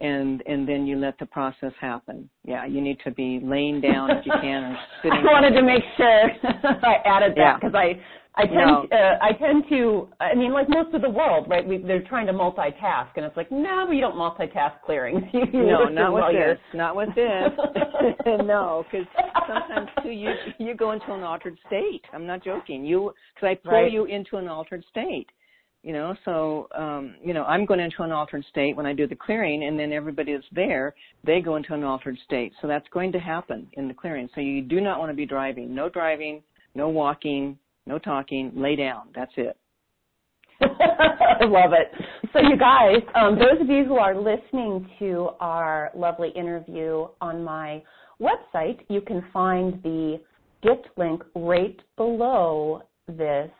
and 0.00 0.42
and 0.46 0.68
then 0.68 0.86
you 0.86 0.96
let 0.96 1.18
the 1.18 1.26
process 1.26 1.72
happen. 1.80 2.28
Yeah 2.44 2.66
you 2.66 2.80
need 2.80 2.98
to 3.04 3.10
be 3.10 3.40
laying 3.42 3.80
down 3.80 4.10
if 4.10 4.24
you 4.26 4.32
can 4.40 4.64
or 4.64 4.78
sitting 5.02 5.18
i 5.18 5.32
wanted 5.32 5.50
to 5.50 5.62
make 5.62 5.82
sure 5.96 6.30
i 6.82 6.96
added 7.04 7.34
that 7.36 7.60
because 7.60 7.72
yeah. 7.74 7.80
i 7.80 8.00
I 8.38 8.44
tend 8.44 8.56
no. 8.56 8.86
uh, 8.92 9.18
I 9.22 9.32
tend 9.32 9.64
to 9.70 10.08
I 10.20 10.34
mean 10.34 10.52
like 10.52 10.68
most 10.68 10.94
of 10.94 11.00
the 11.00 11.08
world 11.08 11.46
right 11.48 11.66
we, 11.66 11.78
they're 11.78 12.02
trying 12.02 12.26
to 12.26 12.34
multitask 12.34 13.08
and 13.16 13.24
it's 13.24 13.36
like 13.36 13.50
no 13.50 13.90
you 13.90 14.02
don't 14.02 14.14
multitask 14.14 14.82
clearings 14.84 15.22
you, 15.32 15.44
you 15.52 15.66
no 15.66 15.84
not 15.86 16.12
with 16.12 16.34
this 16.34 16.58
not 16.74 16.94
with 16.94 17.08
this. 17.14 17.50
No 18.44 18.84
because 18.90 19.06
sometimes 19.48 19.88
too 20.02 20.10
you 20.10 20.32
you 20.58 20.74
go 20.74 20.92
into 20.92 21.14
an 21.14 21.22
altered 21.22 21.56
state. 21.66 22.02
I'm 22.12 22.26
not 22.26 22.44
joking. 22.44 22.84
You 22.84 23.14
because 23.34 23.56
I 23.56 23.68
pull 23.68 23.72
right. 23.72 23.90
you 23.90 24.04
into 24.04 24.36
an 24.36 24.48
altered 24.48 24.84
state 24.90 25.28
you 25.86 25.92
know 25.92 26.14
so 26.24 26.68
um 26.76 27.14
you 27.24 27.32
know 27.32 27.44
I'm 27.44 27.64
going 27.64 27.80
into 27.80 28.02
an 28.02 28.12
altered 28.12 28.44
state 28.50 28.76
when 28.76 28.86
I 28.86 28.92
do 28.92 29.06
the 29.06 29.16
clearing 29.16 29.64
and 29.64 29.78
then 29.78 29.92
everybody 29.92 30.34
that's 30.34 30.44
there 30.52 30.94
they 31.24 31.40
go 31.40 31.56
into 31.56 31.72
an 31.72 31.84
altered 31.84 32.18
state 32.24 32.52
so 32.60 32.68
that's 32.68 32.86
going 32.92 33.12
to 33.12 33.18
happen 33.18 33.66
in 33.74 33.88
the 33.88 33.94
clearing 33.94 34.28
so 34.34 34.40
you 34.40 34.62
do 34.62 34.80
not 34.80 34.98
want 34.98 35.10
to 35.10 35.16
be 35.16 35.26
driving 35.26 35.74
no 35.74 35.88
driving 35.88 36.42
no 36.74 36.88
walking 36.88 37.58
no 37.86 37.98
talking, 37.98 38.52
lay 38.54 38.76
down. 38.76 39.08
That's 39.14 39.32
it. 39.36 39.56
I 40.60 41.44
love 41.44 41.72
it. 41.72 41.92
So, 42.32 42.40
you 42.40 42.56
guys, 42.58 43.02
um, 43.14 43.38
those 43.38 43.60
of 43.60 43.68
you 43.68 43.84
who 43.84 43.96
are 43.96 44.16
listening 44.16 44.88
to 44.98 45.30
our 45.40 45.90
lovely 45.94 46.30
interview 46.30 47.06
on 47.20 47.44
my 47.44 47.82
website, 48.20 48.80
you 48.88 49.00
can 49.00 49.24
find 49.32 49.82
the 49.82 50.20
gift 50.62 50.88
link 50.96 51.22
right 51.34 51.78
below 51.96 52.82
this 53.06 53.50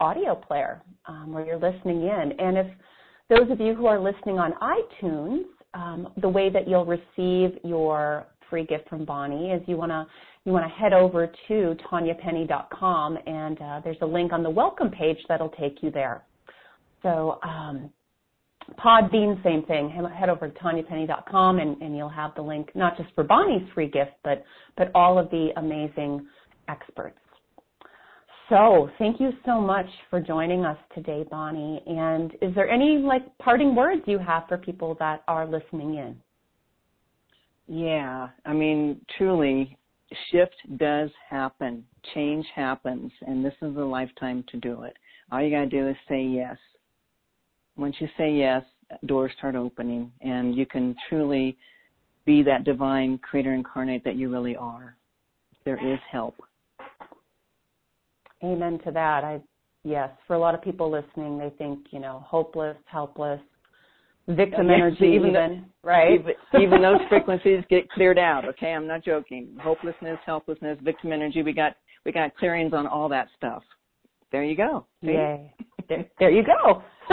audio 0.00 0.34
player 0.34 0.82
um, 1.06 1.32
where 1.32 1.44
you're 1.44 1.58
listening 1.58 2.02
in. 2.02 2.32
And 2.38 2.58
if 2.58 2.66
those 3.30 3.50
of 3.50 3.60
you 3.60 3.74
who 3.74 3.86
are 3.86 3.98
listening 3.98 4.38
on 4.38 4.52
iTunes, 4.54 5.44
um, 5.74 6.08
the 6.20 6.28
way 6.28 6.50
that 6.50 6.68
you'll 6.68 6.84
receive 6.84 7.58
your 7.64 8.26
free 8.50 8.64
gift 8.64 8.88
from 8.88 9.04
Bonnie 9.04 9.50
is 9.50 9.62
you 9.66 9.76
want 9.76 9.90
to 9.90 10.06
you 10.44 10.52
want 10.52 10.64
to 10.64 10.78
head 10.78 10.92
over 10.92 11.26
to 11.48 11.76
tanyapenny.com 11.90 13.18
and 13.26 13.60
uh, 13.62 13.80
there's 13.82 13.96
a 14.02 14.06
link 14.06 14.30
on 14.30 14.42
the 14.42 14.50
welcome 14.50 14.90
page 14.90 15.16
that'll 15.26 15.48
take 15.48 15.82
you 15.82 15.90
there. 15.90 16.22
So 17.02 17.38
um, 17.42 17.90
Podbean, 18.78 19.42
same 19.42 19.62
thing. 19.64 19.90
Head 19.90 20.28
over 20.28 20.48
to 20.48 20.58
tanyapenny.com 20.60 21.58
and, 21.58 21.80
and 21.80 21.96
you'll 21.96 22.08
have 22.08 22.34
the 22.34 22.42
link 22.42 22.70
not 22.74 22.96
just 22.96 23.08
for 23.14 23.24
Bonnie's 23.24 23.66
free 23.74 23.88
gift, 23.88 24.12
but 24.22 24.44
but 24.76 24.90
all 24.94 25.18
of 25.18 25.30
the 25.30 25.50
amazing 25.56 26.26
experts. 26.68 27.18
So 28.50 28.90
thank 28.98 29.20
you 29.20 29.30
so 29.46 29.60
much 29.60 29.86
for 30.10 30.20
joining 30.20 30.64
us 30.64 30.76
today, 30.94 31.24
Bonnie. 31.30 31.82
And 31.86 32.32
is 32.42 32.54
there 32.54 32.68
any 32.68 32.98
like 32.98 33.22
parting 33.38 33.74
words 33.74 34.02
you 34.06 34.18
have 34.18 34.44
for 34.48 34.58
people 34.58 34.96
that 34.98 35.22
are 35.28 35.46
listening 35.46 35.94
in? 35.94 36.16
Yeah, 37.66 38.28
I 38.44 38.52
mean, 38.52 39.00
truly, 39.16 39.78
shift 40.30 40.54
does 40.76 41.10
happen, 41.30 41.84
change 42.14 42.44
happens, 42.54 43.10
and 43.26 43.42
this 43.42 43.54
is 43.62 43.74
a 43.76 43.80
lifetime 43.80 44.44
to 44.48 44.58
do 44.58 44.82
it. 44.82 44.94
All 45.32 45.42
you 45.42 45.50
got 45.50 45.60
to 45.60 45.66
do 45.66 45.88
is 45.88 45.96
say 46.06 46.22
yes. 46.22 46.58
Once 47.76 47.96
you 48.00 48.08
say 48.18 48.30
yes, 48.30 48.62
doors 49.06 49.32
start 49.38 49.54
opening, 49.54 50.12
and 50.20 50.54
you 50.54 50.66
can 50.66 50.94
truly 51.08 51.56
be 52.26 52.42
that 52.42 52.64
divine 52.64 53.16
creator 53.18 53.54
incarnate 53.54 54.04
that 54.04 54.16
you 54.16 54.30
really 54.30 54.56
are. 54.56 54.96
There 55.64 55.92
is 55.92 55.98
help. 56.12 56.34
Amen 58.44 58.78
to 58.84 58.90
that. 58.92 59.24
I 59.24 59.40
yes, 59.84 60.10
for 60.26 60.34
a 60.34 60.38
lot 60.38 60.54
of 60.54 60.62
people 60.62 60.90
listening, 60.90 61.38
they 61.38 61.50
think 61.56 61.86
you 61.90 62.00
know 62.00 62.24
hopeless, 62.26 62.76
helpless, 62.86 63.40
victim 64.28 64.68
yes, 64.68 64.76
energy, 64.76 65.06
even, 65.14 65.30
even 65.30 65.66
right? 65.82 66.20
Even, 66.20 66.62
even 66.62 66.82
those 66.82 67.00
frequencies 67.08 67.62
get 67.70 67.88
cleared 67.90 68.18
out. 68.18 68.44
Okay, 68.44 68.72
I'm 68.72 68.86
not 68.86 69.04
joking. 69.04 69.56
Hopelessness, 69.60 70.18
helplessness, 70.26 70.78
victim 70.82 71.12
energy. 71.12 71.42
We 71.42 71.52
got 71.52 71.76
we 72.04 72.12
got 72.12 72.36
clearings 72.36 72.72
on 72.74 72.86
all 72.86 73.08
that 73.08 73.28
stuff. 73.36 73.62
There 74.30 74.44
you 74.44 74.56
go. 74.56 74.86
See? 75.02 75.12
Yay. 75.12 75.54
There, 75.88 76.04
there 76.18 76.30
you 76.30 76.42
go. 76.42 76.82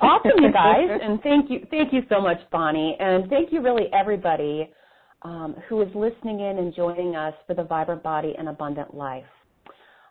awesome, 0.00 0.42
you 0.42 0.52
guys, 0.52 0.86
and 1.02 1.20
thank 1.22 1.50
you, 1.50 1.66
thank 1.70 1.92
you 1.92 2.02
so 2.08 2.20
much, 2.20 2.38
Bonnie, 2.52 2.96
and 3.00 3.28
thank 3.28 3.52
you, 3.52 3.60
really, 3.60 3.86
everybody 3.92 4.70
um, 5.22 5.56
who 5.68 5.82
is 5.82 5.88
listening 5.94 6.40
in 6.40 6.58
and 6.58 6.74
joining 6.74 7.16
us 7.16 7.34
for 7.46 7.54
the 7.54 7.64
Vibrant 7.64 8.02
Body 8.02 8.34
and 8.38 8.48
Abundant 8.48 8.94
Life. 8.94 9.24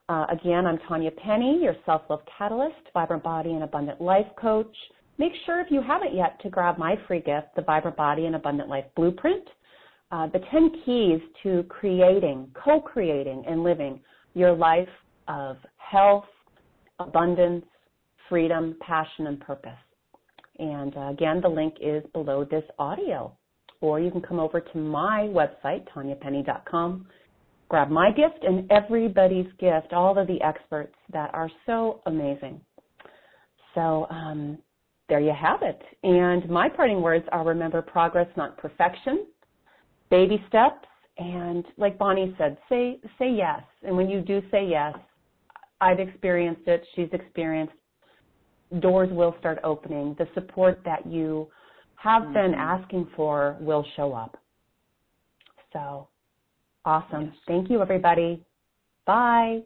Uh, 0.10 0.26
again, 0.30 0.66
I'm 0.66 0.78
Tanya 0.88 1.12
Penny, 1.12 1.60
your 1.62 1.76
self-love 1.86 2.22
catalyst, 2.38 2.78
Vibrant 2.93 3.24
Body 3.24 3.51
and 3.51 3.64
Abundant 3.64 3.99
Life 3.99 4.28
coach. 4.39 4.74
Make 5.18 5.34
sure 5.45 5.60
if 5.60 5.68
you 5.70 5.82
haven't 5.82 6.16
yet 6.16 6.39
to 6.43 6.49
grab 6.49 6.78
my 6.78 6.95
free 7.08 7.20
gift, 7.20 7.47
the 7.58 7.62
Vibrant 7.62 7.97
Body 7.97 8.26
and 8.26 8.36
Abundant 8.36 8.70
Life 8.70 8.86
Blueprint, 8.95 9.43
uh, 10.12 10.28
the 10.28 10.39
10 10.49 10.82
keys 10.86 11.20
to 11.43 11.64
creating, 11.64 12.47
co-creating, 12.53 13.43
and 13.49 13.64
living 13.64 13.99
your 14.34 14.53
life 14.53 14.88
of 15.28 15.58
health, 15.76 16.24
abundance, 16.99 17.66
freedom, 18.30 18.78
passion, 18.80 19.28
and 19.28 19.41
purpose. 19.41 19.72
And 20.58 20.95
uh, 20.95 21.10
again, 21.10 21.41
the 21.41 21.49
link 21.49 21.76
is 21.82 22.01
below 22.14 22.45
this 22.49 22.64
audio. 22.80 23.36
Or 23.82 23.99
you 23.99 24.10
can 24.10 24.22
come 24.22 24.39
over 24.39 24.62
to 24.62 24.78
my 24.78 25.30
website, 25.34 25.86
tanyapenny.com, 25.93 27.08
grab 27.70 27.89
my 27.89 28.11
gift 28.11 28.43
and 28.43 28.70
everybody's 28.72 29.47
gift, 29.59 29.91
all 29.91 30.18
of 30.18 30.28
the 30.28 30.41
experts 30.41 30.95
that 31.11 31.34
are 31.34 31.49
so 31.65 32.01
amazing. 32.05 32.61
So 33.76 34.07
um, 34.09 34.57
there 35.09 35.20
you 35.20 35.34
have 35.39 35.61
it. 35.61 35.82
And 36.03 36.49
my 36.49 36.70
parting 36.70 37.01
words 37.01 37.26
are 37.32 37.43
remember 37.43 37.82
progress, 37.82 38.28
not 38.36 38.57
perfection, 38.57 39.28
baby 40.09 40.43
steps, 40.47 40.88
and 41.18 41.65
like 41.78 41.97
Bonnie 41.97 42.36
said, 42.38 42.57
say 42.70 42.99
say 43.18 43.32
yes. 43.32 43.61
And 43.84 43.95
when 43.95 44.09
you 44.09 44.22
do 44.22 44.41
say 44.51 44.68
yes, 44.68 44.95
I've 45.82 45.99
experienced 45.99 46.68
it, 46.68 46.86
she's 46.95 47.09
experienced 47.11 47.74
doors 48.80 49.09
will 49.11 49.36
start 49.39 49.59
opening. 49.63 50.15
The 50.20 50.28
support 50.34 50.82
that 50.86 51.05
you 51.07 51.47
have 51.95 52.24
mm-hmm. 52.24 52.34
been 52.34 52.53
asking 52.53 53.07
for 53.15 53.57
will 53.59 53.86
show 53.95 54.13
up. 54.13 54.38
So 55.74 56.07
Awesome. 56.88 57.33
Thank 57.45 57.69
you, 57.69 57.81
everybody. 57.81 58.45
Bye. 59.05 59.63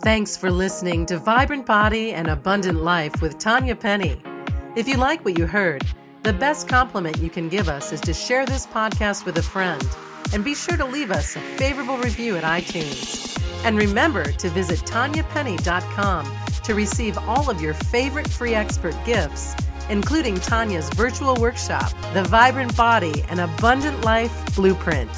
Thanks 0.00 0.36
for 0.36 0.48
listening 0.48 1.06
to 1.06 1.18
Vibrant 1.18 1.66
Body 1.66 2.12
and 2.12 2.28
Abundant 2.28 2.80
Life 2.80 3.20
with 3.20 3.36
Tanya 3.40 3.74
Penny. 3.74 4.22
If 4.76 4.86
you 4.86 4.96
like 4.96 5.24
what 5.24 5.36
you 5.36 5.48
heard, 5.48 5.82
the 6.22 6.32
best 6.32 6.68
compliment 6.68 7.18
you 7.18 7.30
can 7.30 7.48
give 7.48 7.68
us 7.68 7.92
is 7.92 8.00
to 8.02 8.14
share 8.14 8.46
this 8.46 8.64
podcast 8.64 9.24
with 9.24 9.38
a 9.38 9.42
friend 9.42 9.84
and 10.32 10.44
be 10.44 10.54
sure 10.54 10.76
to 10.76 10.84
leave 10.84 11.10
us 11.10 11.34
a 11.34 11.40
favorable 11.40 11.98
review 11.98 12.36
at 12.36 12.44
iTunes. 12.44 13.36
And 13.64 13.76
remember 13.76 14.22
to 14.22 14.48
visit 14.50 14.78
tanyapenny.com 14.78 16.32
to 16.62 16.74
receive 16.76 17.18
all 17.18 17.50
of 17.50 17.60
your 17.60 17.74
favorite 17.74 18.30
free 18.30 18.54
expert 18.54 18.94
gifts, 19.04 19.56
including 19.88 20.36
Tanya's 20.36 20.88
virtual 20.90 21.34
workshop, 21.34 21.90
The 22.14 22.22
Vibrant 22.22 22.76
Body 22.76 23.24
and 23.28 23.40
Abundant 23.40 24.04
Life 24.04 24.54
Blueprint. 24.54 25.10